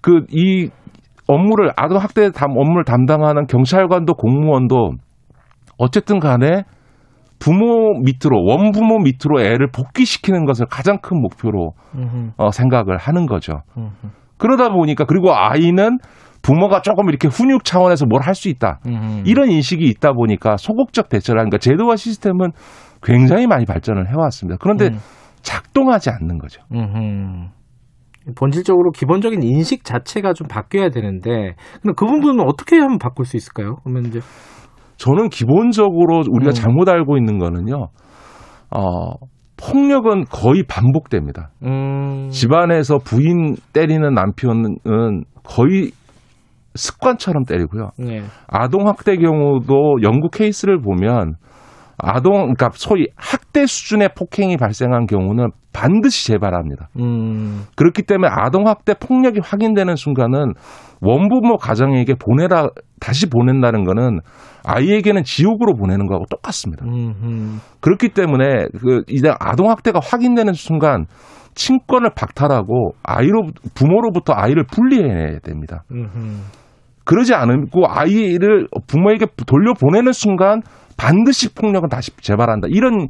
그 0.02 0.22
이 0.32 0.70
업무를 1.30 1.72
아동 1.76 2.00
학대 2.00 2.32
담 2.32 2.58
업무를 2.58 2.84
담당하는 2.84 3.46
경찰관도 3.46 4.16
공무원도 4.16 4.94
어쨌든 5.78 6.20
간에 6.20 6.64
부모 7.40 7.94
밑으로 8.04 8.44
원부모 8.44 8.98
밑으로 9.00 9.40
애를 9.42 9.70
복귀시키는 9.72 10.46
것을 10.46 10.66
가장 10.66 10.98
큰 11.02 11.22
목표로 11.22 11.72
음흠. 11.96 12.32
어, 12.38 12.50
생각을 12.50 12.98
하는 12.98 13.28
거죠. 13.28 13.62
음흠. 13.78 14.08
그러다 14.38 14.70
보니까 14.70 15.06
그리고 15.06 15.34
아이는 15.34 16.00
부모가 16.50 16.82
조금 16.82 17.10
이렇게 17.10 17.28
훈육 17.28 17.64
차원에서 17.64 18.06
뭘 18.06 18.22
할 18.24 18.34
수 18.34 18.50
있다. 18.50 18.80
음. 18.88 19.24
이런 19.26 19.50
인식이 19.52 19.86
있다 19.86 20.14
보니까 20.14 20.58
소극적 20.58 21.10
대처를 21.10 21.40
하니까 21.42 21.58
제도와 21.58 21.96
시스템은 21.96 22.52
굉장히 23.04 23.48
많이 23.48 23.66
발전을 23.66 24.10
해왔습니다. 24.10 24.58
그런데 24.60 24.88
음. 24.88 25.00
작동하지 25.42 26.10
않는 26.10 26.38
거죠. 26.40 26.62
음흠. 26.74 27.50
본질적으로 28.36 28.92
기본적인 28.92 29.42
인식 29.44 29.84
자체가 29.84 30.34
좀 30.34 30.48
바뀌어야 30.48 30.90
되는데 30.90 31.56
근데 31.82 31.94
그 31.96 32.06
부분은 32.06 32.44
어떻게 32.48 32.78
하면 32.78 32.98
바꿀 33.00 33.26
수 33.26 33.38
있을까요? 33.38 33.78
그러면 33.84 34.06
이제 34.06 34.20
저는 34.98 35.30
기본적으로 35.30 36.24
우리가 36.30 36.52
음. 36.52 36.54
잘못 36.54 36.90
알고 36.90 37.18
있는 37.18 37.40
거는요. 37.40 37.88
어, 38.72 39.12
폭력은 39.58 40.26
거의 40.26 40.64
반복됩니다. 40.68 41.52
음, 41.64 42.30
집안에서 42.30 42.98
부인 42.98 43.56
때리는 43.74 44.14
남편은 44.14 45.24
거의 45.44 45.92
습관처럼 46.76 47.46
때리고요. 47.46 47.92
네. 47.98 48.22
아동 48.48 48.88
학대 48.88 49.18
경우도 49.18 49.98
영국 50.04 50.32
케이스를 50.32 50.82
보면 50.82 51.36
아동 51.98 52.34
그러니까 52.34 52.70
소위 52.74 53.08
학대 53.16 53.66
수준의 53.66 54.10
폭행이 54.16 54.58
발생한 54.58 55.06
경우는 55.06 55.50
반드시 55.74 56.28
재발합니다. 56.28 56.90
음, 57.00 57.64
그렇기 57.76 58.04
때문에 58.04 58.30
아동 58.32 58.68
학대 58.68 58.94
폭력이 58.94 59.40
확인되는 59.44 59.96
순간은 59.96 60.54
원부모 61.02 61.58
가정에게 61.58 62.16
보내라 62.16 62.70
다시 63.00 63.30
보낸다는 63.30 63.84
거는 63.84 64.20
아이에게는 64.66 65.24
지옥으로 65.24 65.76
보내는 65.76 66.08
거하고 66.08 66.26
똑같습니다. 66.30 66.86
음, 66.86 67.14
음. 67.22 67.60
그렇기 67.82 68.10
때문에 68.10 68.68
그 68.80 69.04
이제 69.08 69.32
아동 69.40 69.70
학대가 69.70 70.00
확인되는 70.02 70.54
순간 70.54 71.06
친권을 71.56 72.12
박탈하고 72.16 72.92
아이로 73.04 73.48
부모로부터 73.76 74.34
아이를 74.34 74.66
분리해야 74.66 75.40
됩니다. 75.40 75.84
음, 75.92 76.44
그러지 77.10 77.34
않고 77.34 77.88
아이를 77.88 78.68
부모에게 78.86 79.26
돌려보내는 79.48 80.12
순간 80.12 80.62
반드시 80.96 81.54
폭력은 81.56 81.90
다시 81.90 82.12
재발한다. 82.18 82.68
이런 82.70 83.08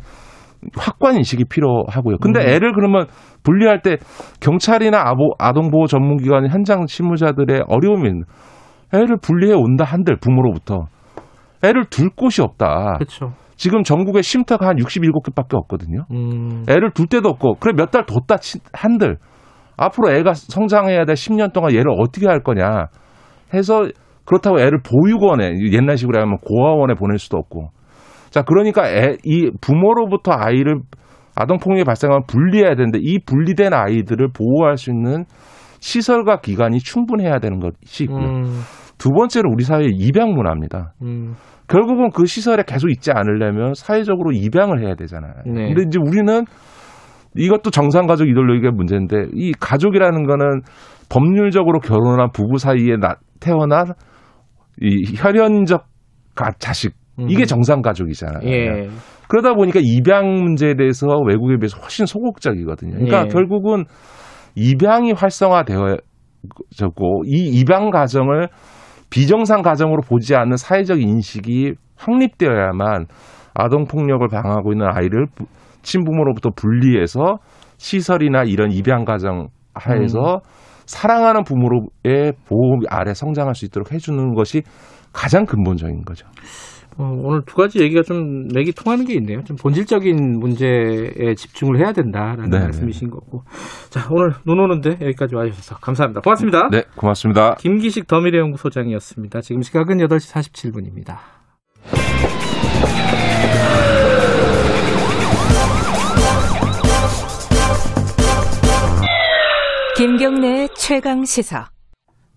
확고한 0.78 1.18
인식이 1.18 1.44
필요하고요. 1.46 2.18
근데 2.22 2.40
음. 2.42 2.48
애를 2.48 2.72
그러면 2.74 3.08
분리할 3.44 3.82
때 3.82 3.98
경찰이나 4.40 5.02
아보, 5.06 5.34
아동보호 5.38 5.88
전문기관 5.88 6.48
현장 6.50 6.86
실무자들의 6.88 7.64
어려움인 7.68 8.24
애를 8.94 9.18
분리해 9.22 9.54
온다 9.54 9.84
한들 9.84 10.16
부모로부터 10.18 10.86
애를 11.64 11.86
둘 11.90 12.10
곳이 12.10 12.42
없다. 12.42 12.94
그렇죠. 13.00 13.34
지금 13.58 13.84
전국에 13.84 14.22
쉼터가 14.22 14.68
한 14.68 14.76
67개밖에 14.78 15.56
없거든요. 15.56 16.06
음, 16.14 16.64
애를 16.70 16.92
둘 16.94 17.08
데도 17.08 17.28
없고 17.30 17.56
그래 17.60 17.74
몇 17.76 17.92
달 17.92 18.06
뒀다 18.06 18.38
치- 18.38 18.60
한들 18.72 19.18
앞으로 19.78 20.12
애가 20.14 20.34
성장해야 20.36 21.04
될 21.06 21.16
10년 21.16 21.52
동안 21.54 21.74
얘를 21.74 21.86
어떻게 22.00 22.28
할 22.28 22.42
거냐 22.42 22.86
해서 23.54 23.88
그렇다고 24.26 24.60
애를 24.60 24.80
보육원에 24.84 25.54
옛날식으로 25.72 26.22
하면 26.22 26.38
고아원에 26.38 26.94
보낼 26.94 27.18
수도 27.18 27.38
없고 27.38 27.70
자 28.30 28.44
그러니까 28.44 28.88
애, 28.88 29.18
이 29.24 29.50
부모로부터 29.60 30.32
아이를 30.32 30.82
아동 31.36 31.58
폭력이 31.58 31.84
발생하면 31.84 32.24
분리해야 32.28 32.76
되는데 32.76 33.00
이 33.02 33.18
분리된 33.26 33.74
아이들을 33.74 34.30
보호할 34.34 34.78
수 34.78 34.92
있는 34.92 35.26
시설과 35.80 36.42
기관이 36.42 36.80
충분해야 36.80 37.40
되는 37.40 37.60
것이 37.60 38.04
있고요. 38.04 38.20
음, 38.20 38.62
두 38.98 39.10
번째로 39.12 39.50
우리 39.52 39.64
사회 39.64 39.86
입양 39.86 40.34
문화입니다. 40.34 40.94
음, 41.02 41.36
결국은 41.68 42.10
그 42.12 42.26
시설에 42.26 42.64
계속 42.68 42.90
있지 42.92 43.12
않으려면 43.12 43.74
사회적으로 43.74 44.32
입양을 44.34 44.84
해야 44.84 44.96
되잖아요. 44.96 45.34
네. 45.46 45.74
근데 45.74 45.84
이제 45.88 46.00
우리는 46.00 46.44
이것도 47.36 47.70
정상가족 47.70 48.28
이데올로기가 48.28 48.72
문제인데 48.72 49.28
이 49.34 49.54
가족이라는 49.60 50.26
거는 50.26 50.62
법률적으로 51.10 51.80
결혼한 51.80 52.32
부부 52.32 52.58
사이에 52.58 52.98
나, 53.00 53.16
태어난 53.40 53.86
이 54.82 55.04
혈연적 55.16 55.84
가, 56.36 56.52
자식 56.60 56.94
이게 57.28 57.44
음. 57.44 57.46
정상 57.46 57.82
가족이잖아요. 57.82 58.50
예. 58.50 58.88
그러다 59.28 59.54
보니까 59.54 59.80
입양 59.84 60.32
문제에 60.34 60.76
대해서 60.76 61.08
외국에 61.28 61.58
비해서 61.58 61.78
훨씬 61.80 62.06
소극적이거든요. 62.06 62.94
그러니까 62.94 63.24
예. 63.26 63.28
결국은 63.28 63.84
입양이 64.56 65.12
활성화되어졌고 65.12 66.00
이 67.26 67.60
입양 67.60 67.90
가정을 67.90 68.48
비정상 69.10 69.62
가정으로 69.62 70.02
보지 70.08 70.36
않는 70.36 70.58
사회적 70.58 71.02
인식이 71.02 71.74
확립되어야만 71.98 73.06
아동 73.54 73.86
폭력을 73.86 74.26
방하고 74.28 74.72
있는 74.72 74.88
아이를 74.90 75.26
부- 75.36 75.46
친부모로부터 75.82 76.50
분리해서 76.56 77.38
시설이나 77.78 78.44
이런 78.44 78.72
입양 78.72 79.06
가정 79.06 79.48
하에서 79.74 80.40
사랑하는 80.90 81.44
부모의 81.44 82.34
보호 82.48 82.80
아래 82.90 83.14
성장할 83.14 83.54
수 83.54 83.66
있도록 83.66 83.92
해주는 83.92 84.34
것이 84.34 84.64
가장 85.14 85.46
근본적인 85.46 86.04
거죠. 86.04 86.28
어, 86.98 87.14
오늘 87.24 87.44
두 87.46 87.56
가지 87.56 87.80
얘기가 87.80 88.02
좀 88.02 88.48
맥이 88.54 88.72
통하는 88.72 89.06
게 89.06 89.14
있네요. 89.16 89.44
좀 89.44 89.56
본질적인 89.56 90.40
문제에 90.40 91.36
집중을 91.36 91.80
해야 91.80 91.94
된다라는 91.94 92.50
네. 92.50 92.60
말씀이신 92.60 93.12
거고. 93.12 93.44
자, 93.90 94.08
오늘 94.10 94.32
눈 94.46 94.60
오는데 94.60 94.98
여기까지 95.00 95.36
와주셔서 95.36 95.76
감사합니다. 95.76 96.22
고맙습니다. 96.22 96.70
네, 96.70 96.84
고맙습니다. 96.98 97.54
김기식 97.60 98.08
더미래연구소장이었습니다. 98.08 99.42
지금 99.42 99.62
시각은 99.62 99.98
8시 99.98 100.34
47분입니다. 100.34 101.18
김경래 110.00 110.70
최강 110.78 111.26
시사. 111.26 111.66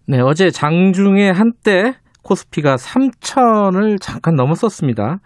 네, 0.09 0.18
어제 0.18 0.51
장중에 0.51 1.30
한때 1.30 1.93
코스피가 2.24 2.74
3천을 2.74 3.98
잠깐 4.01 4.34
넘었었습니다. 4.34 5.20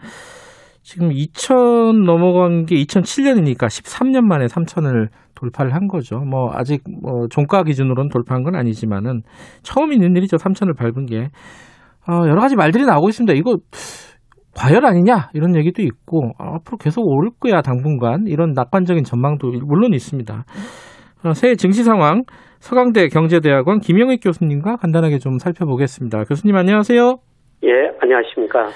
지금 0.83 1.09
2천 1.09 2.05
넘어간 2.05 2.67
게 2.67 2.75
2007년이니까 2.75 3.69
13년 3.69 4.27
만에 4.27 4.45
3천을 4.49 5.09
돌파를 5.35 5.73
한 5.73 5.89
거죠. 5.89 6.19
뭐 6.19 6.51
아직 6.53 6.83
뭐 7.01 7.27
종가 7.31 7.63
기준으로는 7.63 8.11
돌파한 8.11 8.45
건 8.45 8.55
아니지만은 8.55 9.23
처음 9.63 9.95
있는 9.95 10.15
일이죠. 10.15 10.37
3천을 10.37 10.77
밟은 10.77 11.07
게 11.07 11.31
어, 12.07 12.29
여러 12.29 12.43
가지 12.43 12.55
말들이 12.55 12.85
나오고 12.85 13.09
있습니다. 13.09 13.33
이거 13.33 13.57
과열 14.55 14.85
아니냐 14.85 15.31
이런 15.33 15.57
얘기도 15.57 15.81
있고 15.81 16.33
아, 16.39 16.57
앞으로 16.57 16.77
계속 16.77 17.01
오를 17.01 17.31
거야 17.41 17.63
당분간 17.63 18.25
이런 18.27 18.53
낙관적인 18.53 19.05
전망도 19.05 19.53
물론 19.65 19.95
있습니다. 19.95 20.45
어, 21.27 21.33
새해 21.35 21.55
증시 21.55 21.83
상황 21.83 22.23
서강대 22.61 23.09
경제대학원 23.09 23.81
김영익 23.81 24.21
교수님과 24.23 24.77
간단하게 24.77 25.19
좀 25.19 25.39
살펴보겠습니다. 25.39 26.25
교수님 26.25 26.57
안녕하세요. 26.57 27.17
예, 27.65 27.71
안녕하십니까. 28.01 28.69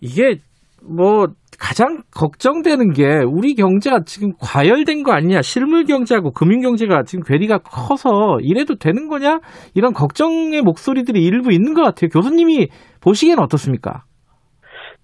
이게 0.00 0.36
뭐 0.82 1.26
가장 1.58 2.02
걱정되는 2.14 2.92
게 2.92 3.04
우리 3.26 3.54
경제가 3.54 4.00
지금 4.06 4.32
과열된 4.40 5.02
거 5.02 5.12
아니냐 5.12 5.42
실물 5.42 5.84
경제하고 5.84 6.32
금융 6.32 6.60
경제가 6.60 7.02
지금 7.02 7.22
괴리가 7.22 7.58
커서 7.58 8.38
이래도 8.40 8.76
되는 8.76 9.08
거냐 9.08 9.40
이런 9.74 9.92
걱정의 9.92 10.62
목소리들이 10.62 11.22
일부 11.22 11.52
있는 11.52 11.74
것 11.74 11.82
같아요. 11.82 12.08
교수님이 12.08 12.68
보시기엔 13.02 13.38
어떻습니까? 13.38 14.04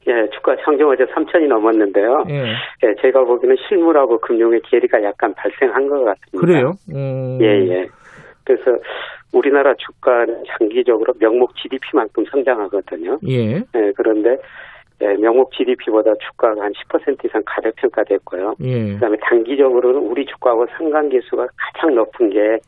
예, 0.09 0.29
주가 0.31 0.57
상정 0.65 0.89
어제 0.91 1.05
3천이 1.05 1.49
넘었는데요. 1.49 2.25
예. 2.29 2.55
예, 2.85 2.95
제가 3.01 3.25
보기에는 3.25 3.57
실물하고 3.69 4.19
금융의 4.21 4.61
괴리가 4.65 5.03
약간 5.03 5.35
발생한 5.35 5.89
것 5.89 6.05
같습니다. 6.05 6.39
그래요? 6.39 6.73
음... 6.95 7.39
예, 7.41 7.47
예. 7.69 7.87
그래서 8.45 8.79
우리나라 9.33 9.75
주가는 9.75 10.45
장기적으로 10.47 11.13
명목 11.19 11.57
GDP만큼 11.57 12.25
성장하거든요. 12.31 13.19
예. 13.29 13.57
예, 13.57 13.93
그런데 13.97 14.37
예, 15.03 15.09
명목 15.15 15.53
GDP보다 15.53 16.15
주가가 16.15 16.63
한 16.63 16.73
10% 16.73 17.25
이상 17.25 17.43
가격평가됐고요. 17.45 18.55
예. 18.61 18.93
그다음에 18.95 19.17
단기적으로는 19.23 20.01
우리 20.01 20.25
주가하고 20.25 20.67
상관계수가 20.79 21.47
가장 21.57 21.95
높은 21.95 22.31
게 22.31 22.59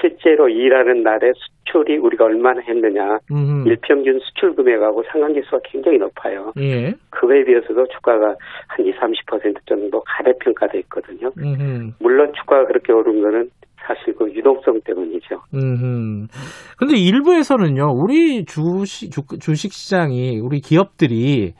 실제로 0.00 0.48
일하는 0.48 1.02
날에 1.02 1.32
수출이 1.34 1.98
우리가 1.98 2.24
얼마나 2.24 2.60
했느냐, 2.60 3.18
음. 3.30 3.64
일평균 3.66 4.18
수출 4.20 4.54
금액하고 4.54 5.04
상관계수가 5.10 5.60
굉장히 5.64 5.98
높아요. 5.98 6.52
예. 6.58 6.92
그거에 7.10 7.44
비해서도 7.44 7.86
주가가 7.88 8.34
한 8.68 8.86
20, 8.86 9.00
30% 9.26 9.66
정도 9.66 10.02
가대평가돼 10.06 10.78
있거든요. 10.80 11.30
음. 11.38 11.92
물론 12.00 12.32
주가가 12.34 12.66
그렇게 12.66 12.92
오른 12.92 13.20
거는 13.20 13.50
사실 13.86 14.14
그 14.14 14.30
유동성 14.32 14.80
때문이죠. 14.84 15.40
음. 15.54 16.28
근데 16.76 16.96
일부에서는요, 16.96 17.92
우리 17.94 18.44
주식, 18.44 19.10
주, 19.10 19.22
주식 19.40 19.72
시장이, 19.72 20.38
우리 20.40 20.60
기업들이, 20.60 21.54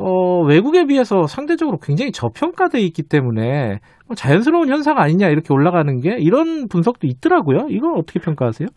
어, 0.00 0.42
외국에 0.42 0.86
비해서 0.86 1.26
상대적으로 1.26 1.78
굉장히 1.78 2.12
저평가돼 2.12 2.78
있기 2.80 3.02
때문에 3.08 3.80
뭐 4.06 4.14
자연스러운 4.16 4.68
현상 4.68 4.98
아니냐 4.98 5.28
이렇게 5.28 5.52
올라가는 5.52 6.00
게 6.00 6.16
이런 6.18 6.68
분석도 6.68 7.06
있더라고요. 7.06 7.66
이건 7.68 7.94
어떻게 7.94 8.18
평가하세요? 8.20 8.68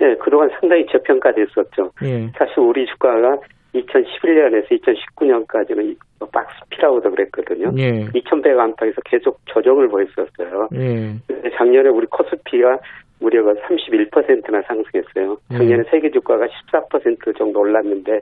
네, 0.00 0.14
그동안 0.16 0.50
상당히 0.60 0.86
저평가됐었죠. 0.90 1.92
예. 2.02 2.30
사실 2.36 2.58
우리 2.58 2.86
주가가 2.86 3.38
2011년에서 3.74 4.68
2019년까지는 4.70 5.96
박스피라고도 6.32 7.10
그랬거든요. 7.10 7.72
예. 7.78 8.06
2100 8.14 8.58
안팎에서 8.58 9.00
계속 9.04 9.40
조정을 9.46 9.88
보였었어요. 9.88 10.68
예. 10.74 11.14
작년에 11.56 11.88
우리 11.88 12.06
코스피가 12.06 12.78
무려가 13.24 13.52
31%나 13.52 14.60
상승했어요. 14.68 15.36
작년에 15.50 15.82
예. 15.86 15.90
세계 15.90 16.10
주가가 16.10 16.44
14% 16.46 17.36
정도 17.38 17.60
올랐는데. 17.60 18.20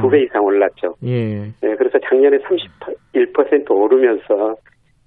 두 0.00 0.08
배 0.08 0.22
이상 0.22 0.44
올랐죠. 0.44 0.94
예. 1.04 1.50
네, 1.60 1.74
그래서 1.76 1.98
작년에 2.08 2.38
31% 2.38 3.70
오르면서 3.70 4.54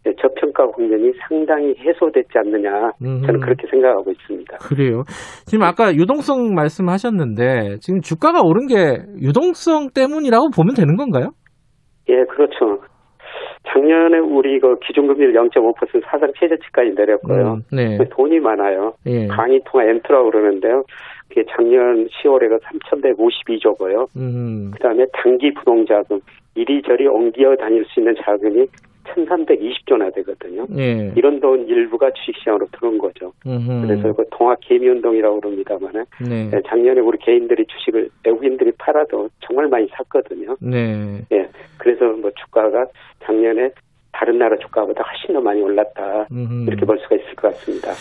네, 0.03 0.11
과평가 0.22 0.68
국면이 0.68 1.11
상당히 1.28 1.74
해소됐지 1.80 2.30
않느냐 2.36 2.91
저는. 3.02 3.40
그렇게 3.41 3.68
생각하고 3.69 4.11
있습니다. 4.11 4.57
그래요. 4.60 5.03
지금 5.45 5.64
아까 5.64 5.94
유동성 5.94 6.53
말씀하셨는데 6.53 7.78
지금 7.80 8.02
주가가 8.02 8.41
오른 8.44 8.68
게 8.68 8.99
유동성 9.22 9.90
때문이라고 9.95 10.49
보면 10.56 10.76
되는 10.76 10.95
건가요? 10.98 11.32
예, 12.10 12.24
그렇죠. 12.26 12.82
작년에 13.68 14.19
우리 14.19 14.60
그 14.60 14.77
기준금리를 14.80 15.34
0.5% 15.34 16.03
사상 16.06 16.31
최저치까지 16.39 16.91
내렸고요. 16.95 17.53
음, 17.53 17.64
네. 17.72 17.98
돈이 18.10 18.39
많아요. 18.39 18.94
예. 19.06 19.27
강의 19.27 19.61
통화 19.65 19.85
엔트라고 19.85 20.31
그러는데요. 20.31 20.84
그게 21.27 21.44
작년 21.49 22.07
10월에 22.07 22.49
가 22.49 22.57
3,152조고요. 22.57 24.07
음. 24.15 24.72
그다음에 24.73 25.06
단기 25.14 25.53
부동자금 25.53 26.19
이리저리 26.56 27.07
옮겨 27.07 27.56
다닐 27.56 27.85
수 27.85 27.99
있는 27.99 28.15
자금이 28.23 28.65
1,320조나 29.16 30.14
되거든요. 30.16 30.66
예. 30.78 31.12
이런 31.16 31.40
돈 31.40 31.68
일부가 31.68 32.12
주식시장으로 32.12 32.68
들어온 32.72 32.98
거죠. 32.98 33.32
음흠. 33.46 33.88
그래서 33.88 34.14
그 34.14 34.24
통합 34.32 34.60
개미 34.62 34.88
운동이라고 34.90 35.40
그럽니다만은 35.40 36.04
네. 36.28 36.50
작년에 36.68 37.02
우리 37.02 37.18
개인들이 37.20 37.66
주식을 37.68 38.10
외국인들이 38.26 38.72
팔아도 38.78 39.30
정말 39.42 39.68
많이 39.68 39.88
샀거든요. 39.96 40.56
네. 40.62 41.22
예. 41.32 41.48
그래서 41.78 42.06
뭐 42.20 42.32
주가가 42.32 42.86
작년에 43.24 43.70
다른 44.12 44.38
나라 44.38 44.56
주가보다 44.58 45.04
훨씬 45.04 45.34
더 45.34 45.42
많이 45.42 45.62
올랐다. 45.62 46.28
음흠. 46.32 46.68
이렇게 46.68 46.86
볼 46.86 46.98
수가 47.00 47.16
있을 47.16 47.36
것 47.36 47.50
같습니다. 47.50 47.92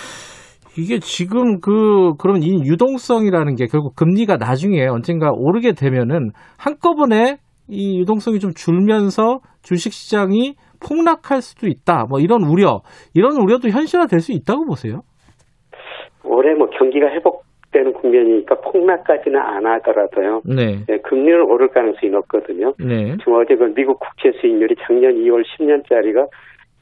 이게 0.79 0.99
지금 0.99 1.61
그 1.61 2.15
그런 2.19 2.43
이 2.43 2.63
유동성이라는 2.65 3.55
게 3.55 3.67
결국 3.67 3.97
금리가 3.97 4.37
나중에 4.37 4.87
언젠가 4.87 5.31
오르게 5.33 5.73
되면은 5.73 6.33
한꺼번에 6.59 7.39
이 7.69 7.99
유동성이 7.99 8.39
좀 8.39 8.53
줄면서 8.55 9.41
주식 9.63 9.93
시장이 9.93 10.55
폭락할 10.81 11.43
수도 11.43 11.67
있다. 11.67 12.07
뭐 12.09 12.21
이런 12.21 12.43
우려, 12.43 12.83
이런 13.15 13.37
우려도 13.37 13.69
현실화될 13.69 14.21
수 14.21 14.33
있다고 14.33 14.65
보세요. 14.67 15.03
올해 16.25 16.55
뭐 16.55 16.69
경기가 16.71 17.09
회복되는 17.09 17.93
국면이니까 17.95 18.57
폭락까지는 18.61 19.39
안 19.41 19.67
하더라도요. 19.67 20.43
네. 20.45 20.85
예, 20.89 20.99
금리는 20.99 21.43
오를 21.43 21.69
가능성이 21.69 22.11
높거든요. 22.13 22.75
네. 22.79 23.17
지금 23.19 23.35
어제 23.35 23.55
그 23.55 23.73
미국 23.75 24.01
국채 24.01 24.33
수익률이 24.41 24.75
작년 24.87 25.15
2월 25.15 25.45
10년짜리가 25.45 26.27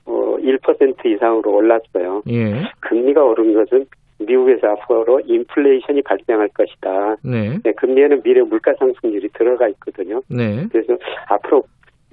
어, 0.06 0.36
1% 0.38 1.06
이상으로 1.06 1.54
올랐어요. 1.54 2.22
예. 2.28 2.62
금리가 2.80 3.22
오른 3.22 3.54
것은 3.54 3.86
미국에서 4.18 4.68
앞으로 4.68 5.20
인플레이션이 5.24 6.02
발생할 6.02 6.48
것이다. 6.48 7.16
네. 7.24 7.58
네, 7.62 7.72
금리에는 7.72 8.22
미래 8.22 8.42
물가 8.42 8.72
상승률이 8.78 9.28
들어가 9.30 9.68
있거든요. 9.68 10.20
네. 10.28 10.66
그래서 10.70 10.96
앞으로 11.28 11.64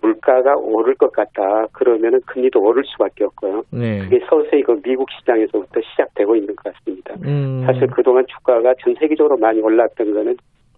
물가가 0.02 0.56
오를 0.56 0.96
것 0.96 1.12
같다. 1.12 1.68
그러면은 1.72 2.20
금리도 2.26 2.60
오를 2.60 2.84
수밖에 2.86 3.24
없고요. 3.26 3.64
네. 3.72 4.00
그게 4.00 4.20
서서히 4.28 4.64
그 4.64 4.80
미국 4.82 5.08
시장에서부터 5.12 5.80
시작되고 5.82 6.36
있는 6.36 6.56
것 6.56 6.74
같습니다. 6.74 7.14
음. 7.24 7.64
사실 7.66 7.88
그동안 7.88 8.26
주가가 8.28 8.74
전 8.82 8.96
세계적으로 9.00 9.38
많이 9.38 9.62
올랐던 9.62 10.14
거는 10.14 10.36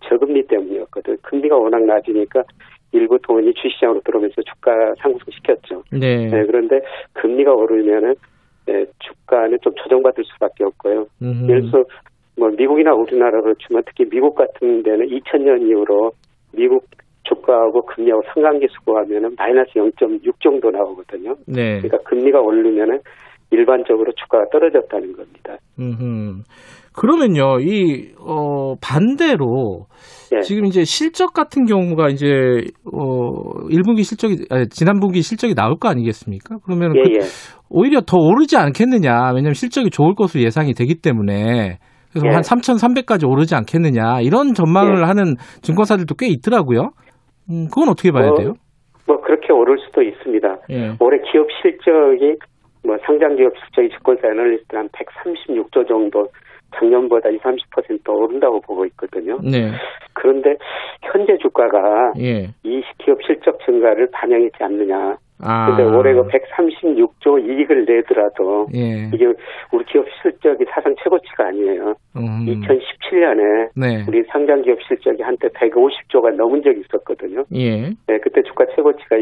저금리 0.07 0.45
때문이었거든. 0.47 1.17
금리가 1.21 1.55
워낙 1.55 1.83
낮으니까 1.85 2.43
일부 2.91 3.17
돈이 3.19 3.53
주시장으로 3.53 4.01
들어오면서 4.01 4.41
주가 4.41 4.71
상승시켰죠. 5.01 5.83
네. 5.91 6.27
네, 6.27 6.45
그런데 6.45 6.81
금리가 7.13 7.53
오르면은 7.53 8.15
네, 8.65 8.85
주가는 8.99 9.57
좀 9.61 9.73
조정받을 9.75 10.23
수밖에 10.25 10.63
없고요. 10.65 11.07
음흠. 11.21 11.49
예를 11.49 11.61
들어서 11.61 11.85
뭐 12.37 12.49
미국이나 12.49 12.93
우리나라로 12.93 13.53
치면 13.55 13.83
특히 13.85 14.09
미국 14.09 14.35
같은 14.35 14.83
데는 14.83 15.07
2000년 15.07 15.67
이후로 15.67 16.11
미국 16.53 16.85
주가하고 17.35 17.85
금리하고 17.85 18.21
상관계수 18.33 18.73
구하면은 18.85 19.35
마이너스 19.37 19.71
0.6 19.75 20.33
정도 20.41 20.69
나오거든요. 20.71 21.35
네. 21.47 21.79
그러니까 21.81 21.97
금리가 22.09 22.39
오르면은 22.39 22.99
일반적으로 23.51 24.11
주가가 24.13 24.45
떨어졌다는 24.51 25.13
겁니다. 25.13 25.57
음흠. 25.79 26.41
그러면요, 26.95 27.59
이, 27.59 28.13
어, 28.19 28.75
반대로, 28.79 29.85
예. 30.35 30.41
지금 30.41 30.65
이제 30.65 30.83
실적 30.83 31.33
같은 31.33 31.65
경우가 31.65 32.09
이제, 32.09 32.27
어, 32.91 33.67
1분기 33.69 34.03
실적이, 34.03 34.45
아니, 34.51 34.67
지난 34.69 34.99
분기 34.99 35.21
실적이 35.21 35.55
나올 35.55 35.77
거 35.79 35.89
아니겠습니까? 35.89 36.57
그러면 36.63 36.95
예, 36.95 37.01
그- 37.01 37.09
예. 37.15 37.19
오히려 37.69 38.01
더 38.01 38.17
오르지 38.17 38.57
않겠느냐. 38.57 39.31
왜냐면 39.33 39.53
실적이 39.53 39.89
좋을 39.89 40.13
것으로 40.13 40.43
예상이 40.43 40.73
되기 40.73 40.95
때문에. 40.95 41.79
그래서 42.11 42.27
예. 42.27 42.31
한 42.31 42.41
3,300까지 42.41 43.27
오르지 43.27 43.55
않겠느냐. 43.55 44.21
이런 44.21 44.53
전망을 44.53 44.99
예. 44.99 45.03
하는 45.03 45.35
증권사들도 45.63 46.13
꽤 46.15 46.27
있더라고요. 46.27 46.91
음, 47.49 47.67
그건 47.69 47.89
어떻게 47.89 48.11
봐야 48.11 48.27
뭐, 48.27 48.37
돼요? 48.37 48.53
뭐 49.05 49.21
그렇게 49.21 49.51
오를 49.51 49.77
수도 49.79 50.01
있습니다. 50.01 50.57
예. 50.69 50.95
올해 50.99 51.19
기업 51.31 51.47
실적이 51.61 52.37
뭐 52.83 52.97
상장 53.05 53.35
기업 53.35 53.53
실적이 53.57 53.89
증권사 53.89 54.27
애널리스트 54.27 54.75
한 54.75 54.89
136조 54.89 55.87
정도 55.87 56.27
작년보다 56.75 57.29
20, 57.29 57.41
30% 57.43 58.09
오른다고 58.09 58.59
보고 58.61 58.85
있거든요. 58.85 59.39
네. 59.43 59.71
그런데 60.13 60.55
현재 61.01 61.37
주가가 61.37 62.13
예. 62.19 62.49
이 62.63 62.81
기업 62.97 63.21
실적 63.23 63.57
증가를 63.65 64.09
반영했지 64.11 64.57
않느냐. 64.63 65.17
아. 65.43 65.67
근데 65.67 65.83
올해 65.83 66.13
그 66.13 66.27
136조 66.27 67.39
이익을 67.43 67.85
내더라도 67.85 68.67
예. 68.73 69.09
이게 69.13 69.25
우리 69.71 69.85
기업 69.85 70.05
실적이 70.21 70.65
사상 70.69 70.95
최고치가 71.03 71.47
아니에요. 71.47 71.95
음. 72.15 72.45
2017년에 72.45 73.69
네. 73.75 74.05
우리 74.07 74.23
상장 74.31 74.61
기업 74.61 74.81
실적이 74.83 75.23
한때 75.23 75.47
150조가 75.49 76.35
넘은 76.35 76.63
적이 76.63 76.81
있었거든요. 76.81 77.43
예. 77.53 77.89
네, 78.07 78.19
그때 78.21 78.41
주가 78.43 78.65
최고치가 78.75 79.17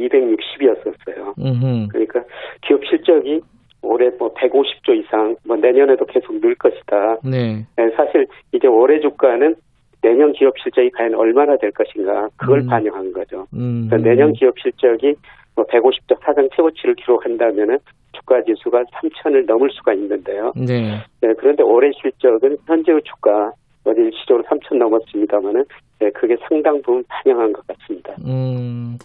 260이었었어요. 0.00 1.38
음흠. 1.38 1.88
그러니까 1.88 2.22
기업 2.62 2.84
실적이 2.86 3.40
올해 3.82 4.10
뭐 4.18 4.32
150조 4.34 4.94
이상, 4.96 5.36
뭐 5.46 5.56
내년에도 5.56 6.04
계속 6.06 6.38
늘 6.40 6.54
것이다. 6.54 7.18
네. 7.24 7.66
네, 7.76 7.90
사실 7.96 8.26
이제 8.52 8.66
올해 8.66 9.00
주가는 9.00 9.54
내년 10.02 10.32
기업 10.32 10.54
실적이 10.62 10.90
과연 10.90 11.14
얼마나 11.14 11.56
될 11.58 11.70
것인가 11.72 12.28
그걸 12.36 12.60
음. 12.60 12.66
반영한 12.66 13.12
거죠. 13.12 13.46
음. 13.54 13.86
그러니까 13.88 13.96
내년 14.10 14.32
기업 14.32 14.54
실적이 14.58 15.14
뭐 15.56 15.64
150조 15.66 16.16
사상 16.24 16.48
최고치를 16.56 16.94
기록한다면은 16.94 17.78
주가 18.12 18.42
지수가 18.42 18.82
3천을 18.82 19.46
넘을 19.46 19.68
수가 19.70 19.92
있는데요. 19.94 20.52
네. 20.56 20.98
네, 21.22 21.34
그런데 21.38 21.62
올해 21.62 21.90
실적은 22.00 22.56
현재의 22.66 23.00
주가 23.04 23.52
어제 23.84 24.00
일시적으로 24.02 24.44
3천 24.44 24.78
넘었습니다만은 24.78 25.64
네, 26.00 26.10
그게 26.14 26.36
상당 26.48 26.80
부분 26.82 27.02
반영한 27.08 27.52
것 27.52 27.66
같습니다. 27.66 28.14
음, 28.26 28.96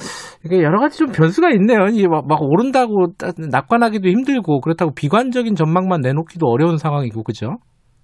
이게 0.45 0.61
여러 0.63 0.79
가지 0.79 0.97
좀 0.99 1.07
변수가 1.15 1.49
있네요. 1.51 1.85
이게 1.91 2.07
막, 2.07 2.25
막 2.27 2.41
오른다고 2.41 3.07
따- 3.17 3.31
낙관하기도 3.51 4.07
힘들고 4.09 4.61
그렇다고 4.61 4.91
비관적인 4.95 5.55
전망만 5.55 6.01
내놓기도 6.01 6.47
어려운 6.47 6.77
상황이고 6.77 7.23
그죠? 7.23 7.57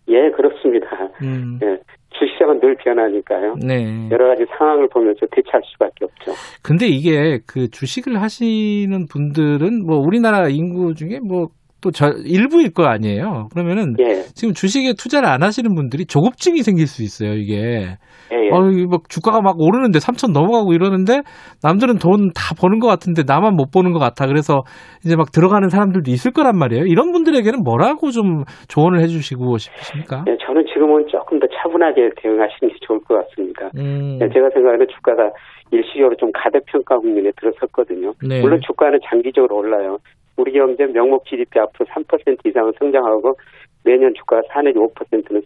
예, 0.10 0.30
그렇습니다. 0.32 0.88
음. 1.24 1.60
예, 1.64 1.78
주시장은 2.22 2.60
늘 2.60 2.76
변하니까요. 2.76 3.56
네. 3.66 4.10
여러 4.12 4.28
가지 4.28 4.46
상황을 4.58 4.88
보면서 4.90 5.26
대처할 5.32 5.62
수밖에 5.66 6.06
없죠. 6.06 6.32
근데 6.62 6.86
이게 6.86 7.40
그 7.48 7.70
주식을 7.70 8.22
하시는 8.22 9.08
분들은 9.08 9.86
뭐 9.86 9.98
우리나라 9.98 10.48
인구 10.48 10.94
중에 10.94 11.20
뭐 11.20 11.48
또 11.82 11.92
저 11.92 12.08
일부일 12.26 12.74
거 12.74 12.86
아니에요. 12.86 13.48
그러면은 13.52 13.96
예. 14.00 14.24
지금 14.34 14.54
주식에 14.54 14.94
투자를 14.94 15.28
안 15.28 15.44
하시는 15.44 15.74
분들이 15.76 16.06
조급증이 16.06 16.62
생길 16.64 16.88
수 16.88 17.04
있어요. 17.04 17.34
이게 17.34 17.98
예, 18.32 18.36
예. 18.36 18.50
어, 18.52 18.62
막 18.90 19.10
주가가 19.10 19.42
막 19.42 19.56
오르는데 19.60 20.00
3천 20.00 20.32
넘어가고 20.32 20.74
이러는데 20.74 21.22
남들은 21.64 21.98
돈 21.98 22.32
다 22.34 22.56
버는 22.56 22.80
것 22.80 22.88
같은데 22.88 23.24
나만 23.28 23.56
못 23.56 23.72
버는 23.72 23.92
것 23.92 24.00
같아. 24.00 24.26
그래서 24.28 24.62
이제 25.06 25.16
막 25.16 25.32
들어가는 25.32 25.68
사람들도 25.70 26.10
있을 26.12 26.32
거란 26.32 26.58
말이에요. 26.58 26.86
이런 26.86 27.12
분들에게는 27.12 27.64
뭐라고 27.64 28.12
좀 28.12 28.44
조언을 28.70 29.02
해주시고 29.02 29.58
싶으십니까? 29.58 30.24
예, 30.28 30.38
저는 30.46 30.66
지금은 30.74 31.08
조금 31.08 31.40
더 31.40 31.48
차분하게 31.48 32.12
대응하시는 32.22 32.72
게 32.72 32.76
좋을 32.88 33.00
것 33.02 33.16
같습니다. 33.28 33.70
음, 33.78 34.20
예, 34.22 34.30
제가 34.30 34.50
생각하는 34.54 34.88
주가가 34.88 35.32
일시적으로 35.72 36.16
좀 36.18 36.32
가대평가 36.34 37.00
국면에 37.00 37.32
들어섰거든요. 37.40 38.14
네. 38.28 38.42
물론 38.42 38.60
주가는 38.66 39.00
장기적으로 39.10 39.58
올라요. 39.58 39.98
우리 40.42 40.54
경제 40.54 40.86
명목 40.88 41.26
GDP 41.26 41.60
앞으로 41.60 41.86
3% 41.86 42.46
이상은 42.46 42.74
성장하고 42.80 43.38
매년 43.84 44.12
주가가 44.16 44.42
4 44.50 44.62
내지 44.64 44.80
5%는 44.80 45.42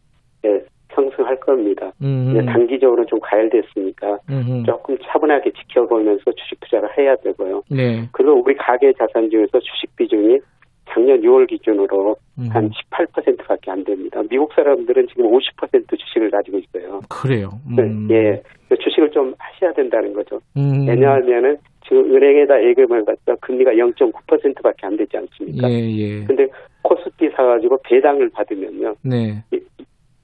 예, 0.46 0.62
상승할 0.94 1.38
겁니다. 1.42 1.92
음, 2.02 2.46
단기적으로 2.46 3.06
좀 3.06 3.20
과열됐으니까 3.20 4.20
음, 4.30 4.64
조금 4.66 4.98
차분하게 5.04 5.52
지켜보면서 5.52 6.24
주식 6.32 6.60
투자를 6.62 6.90
해야 6.98 7.16
되고요. 7.18 7.64
네. 7.70 8.08
그리고 8.14 8.42
우리 8.42 8.56
가계 8.56 8.94
자산 8.94 9.30
중에서 9.30 9.60
주식 9.60 9.94
비중이 9.98 10.40
작년 10.88 11.20
6월 11.22 11.48
기준으로 11.48 12.16
음. 12.38 12.48
한 12.52 12.70
18%밖에 12.70 13.72
안 13.72 13.84
됩니다. 13.84 14.22
미국 14.30 14.54
사람들은 14.54 15.08
지금 15.08 15.26
50% 15.30 16.00
주식을 16.00 16.30
가지고 16.30 16.60
있어요. 16.60 17.02
그래요. 17.10 17.50
음. 17.68 18.08
예, 18.12 18.42
주식을 18.70 19.12
좀 19.12 19.34
하셔야 19.38 19.74
된다는 19.74 20.14
거죠. 20.14 20.40
음. 20.56 20.88
왜냐하면은 20.88 21.58
지금 21.88 22.16
은행에다 22.16 22.64
예금을 22.64 23.06
갖다 23.06 23.36
금리가 23.41 23.72
0.9%밖에 23.72 24.88
안 24.88 24.98
되지 24.98 25.18
않습니까? 25.18 25.70
예, 25.70 25.90
예. 25.91 26.26
근데 26.26 26.48
코스피 26.82 27.30
사가지고 27.30 27.80
배당을 27.84 28.30
받으면요. 28.30 28.95
네. 29.03 29.44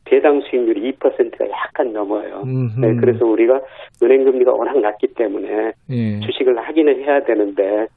배당 0.06 0.42
수익률이 0.42 0.94
2%가 0.94 1.46
약간 1.50 1.94
넘어요. 1.94 2.44
네, 2.80 2.94
그래서 3.00 3.26
우리가 3.26 3.62
은행 4.04 4.26
금리가 4.26 4.52
워낙 4.52 4.78
낮기 4.80 5.08
때문에 5.16 5.72
예. 5.90 6.20
주식을 6.20 6.58
하기는 6.58 7.04
해야 7.04 7.24
되는데 7.24 7.88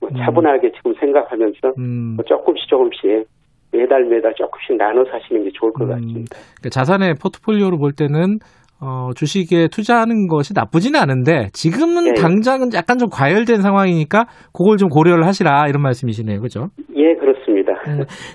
뭐 0.00 0.08
차분하게 0.10 0.72
지금 0.72 0.94
생각하면서 0.94 1.74
음. 1.78 2.14
뭐 2.16 2.24
조금씩 2.24 2.68
조금씩 2.68 3.26
매달 3.72 4.04
매달 4.04 4.34
조금씩 4.34 4.76
나눠 4.76 5.04
사시는 5.04 5.44
게 5.44 5.50
좋을 5.52 5.72
것 5.72 5.88
같습니다. 5.88 6.36
그러니까 6.60 6.68
자산의 6.70 7.14
포트폴리오로 7.20 7.78
볼 7.78 7.92
때는 7.92 8.38
어, 8.80 9.10
주식에 9.14 9.68
투자하는 9.68 10.28
것이 10.28 10.52
나쁘지는 10.54 11.00
않은데 11.00 11.48
지금은 11.52 12.08
예. 12.08 12.12
당장은 12.20 12.74
약간 12.74 12.98
좀 12.98 13.08
과열된 13.08 13.62
상황이니까 13.62 14.26
그걸 14.52 14.76
좀 14.76 14.88
고려를 14.88 15.26
하시라 15.26 15.68
이런 15.68 15.82
말씀이시네요. 15.82 16.40
그죠? 16.40 16.68
예, 16.96 17.14
그렇습니다. 17.14 17.72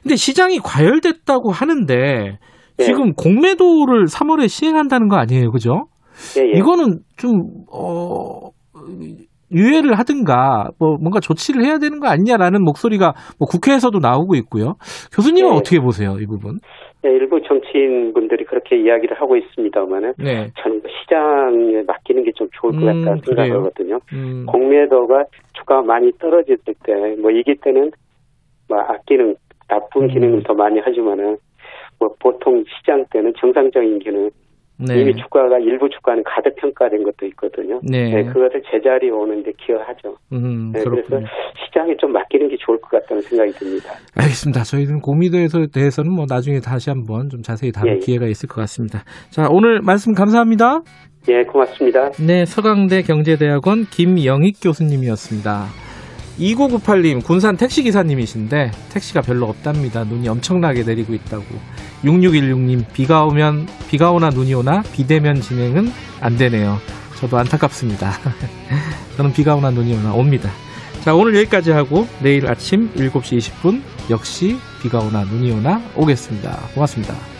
근데 0.03 0.16
시장이 0.16 0.60
과열됐다고 0.60 1.52
하는데 1.52 2.40
예. 2.80 2.84
지금 2.84 3.14
공매도를 3.14 4.06
3월에 4.06 4.48
시행한다는 4.48 5.07
거 5.07 5.18
아니에요. 5.18 5.52
그죠? 5.52 5.86
예, 6.38 6.41
예. 6.41 6.57
이거는 6.57 6.99
좀 7.18 7.32
어, 7.72 8.49
유예를 9.52 9.98
하든가 9.99 10.70
뭐 10.80 10.98
뭔가 10.99 11.20
조치를 11.20 11.66
해야 11.66 11.80
되는 11.80 11.99
거 11.99 12.07
아니냐라는 12.07 12.64
목소리가 12.64 13.14
뭐 13.38 13.48
국회에서도 13.48 13.98
나오고 13.99 14.36
있고요. 14.36 14.76
교수님은 15.14 15.52
예. 15.52 15.56
어떻게 15.57 15.80
보세요, 15.80 16.18
이 16.20 16.26
부분? 16.26 16.60
네, 17.02 17.12
일부 17.12 17.42
정치인 17.42 18.14
분들이 18.14 18.44
그렇게 18.44 18.78
이야기를 18.78 19.20
하고 19.22 19.38
있습니다만은 19.38 20.14
네. 20.18 20.50
저는 20.60 20.82
시장에 21.02 21.84
맡기는 21.88 22.24
게 22.24 22.32
좀 22.36 22.48
좋을 22.54 22.74
것 22.74 22.82
음, 22.84 23.06
같다 23.06 23.22
그래요? 23.22 23.46
생각하거든요. 23.48 24.00
음. 24.14 24.46
공매도가 24.48 25.26
주가가 25.54 25.82
많이 25.82 26.12
떨어질 26.20 26.58
때, 26.84 27.16
뭐 27.22 27.32
이기 27.32 27.56
때는 27.56 27.92
뭐 28.68 28.80
아끼는 28.80 29.36
나쁜 29.68 30.04
음. 30.04 30.08
기능을 30.10 30.44
더 30.44 30.54
많이 30.54 30.80
하지만은 30.80 31.38
뭐 32.00 32.14
보통 32.20 32.64
시장 32.78 33.06
때는 33.12 33.34
정상적인 33.40 34.00
기능 34.00 34.30
네. 34.80 35.02
이미 35.02 35.14
주가가 35.16 35.60
일부 35.60 35.90
주가는 35.90 36.24
가득 36.24 36.56
평가된 36.56 37.04
것도 37.04 37.26
있거든요. 37.28 37.82
네. 37.84 38.24
그것을 38.24 38.62
제자리에 38.72 39.10
오는데 39.10 39.52
기여하죠. 39.58 40.16
음, 40.32 40.72
네. 40.74 40.84
그래서 40.84 41.20
시장에 41.66 41.96
좀 41.98 42.14
맡기는 42.14 42.48
게 42.48 42.56
좋을 42.58 42.80
것 42.80 42.90
같다는 42.92 43.22
생각이 43.22 43.52
듭니다. 43.52 43.94
알겠습니다. 44.16 44.64
저희는 44.64 45.02
공미도에 45.02 45.48
대해서는 45.74 46.12
뭐 46.12 46.26
나중에 46.28 46.60
다시 46.60 46.90
한번 46.90 47.30
좀 47.30 47.42
자세히 47.42 47.72
다룰 47.72 47.92
예, 47.92 47.96
예. 47.96 48.00
기회가 48.00 48.26
있을 48.28 48.48
것 48.48 48.62
같습니다. 48.62 49.04
자, 49.30 49.48
오늘 49.50 49.82
말씀 49.82 50.14
감사합니다. 50.14 50.82
예, 51.28 51.44
고맙습니다. 51.44 52.12
네, 52.26 52.46
서강대 52.46 53.02
경제대학원 53.02 53.84
김영익 53.84 54.56
교수님이었습니다. 54.64 55.89
2998님, 56.40 57.24
군산 57.24 57.57
택시기사님이신데, 57.57 58.72
택시가 58.90 59.22
별로 59.22 59.48
없답니다. 59.48 60.03
눈이 60.06 60.28
엄청나게 60.30 60.84
내리고 60.84 61.14
있다고. 61.14 61.44
6616님, 62.03 62.86
비가 62.94 63.26
오면, 63.26 63.68
비가 63.90 64.11
오나 64.11 64.30
눈이 64.30 64.53
오나, 64.53 64.82
비대면 64.94 65.41
진행은 65.41 65.91
안 66.22 66.38
되네요. 66.38 66.80
저도 67.18 67.38
안타깝습니다. 67.38 68.14
저는 69.18 69.34
비가 69.34 69.56
오나 69.56 69.70
눈이 69.70 69.94
오나 69.95 70.14
옵니다. 70.14 70.49
자, 71.02 71.14
오늘 71.14 71.36
여기까지 71.36 71.72
하고, 71.72 72.07
내일 72.22 72.48
아침 72.48 72.90
7시 72.94 73.38
20분, 73.38 73.82
역시 74.10 74.57
비가 74.82 74.99
오나 74.99 75.26
눈이 75.26 75.52
오나 75.52 75.82
오겠습니다. 75.95 76.57
고맙습니다. 76.74 77.39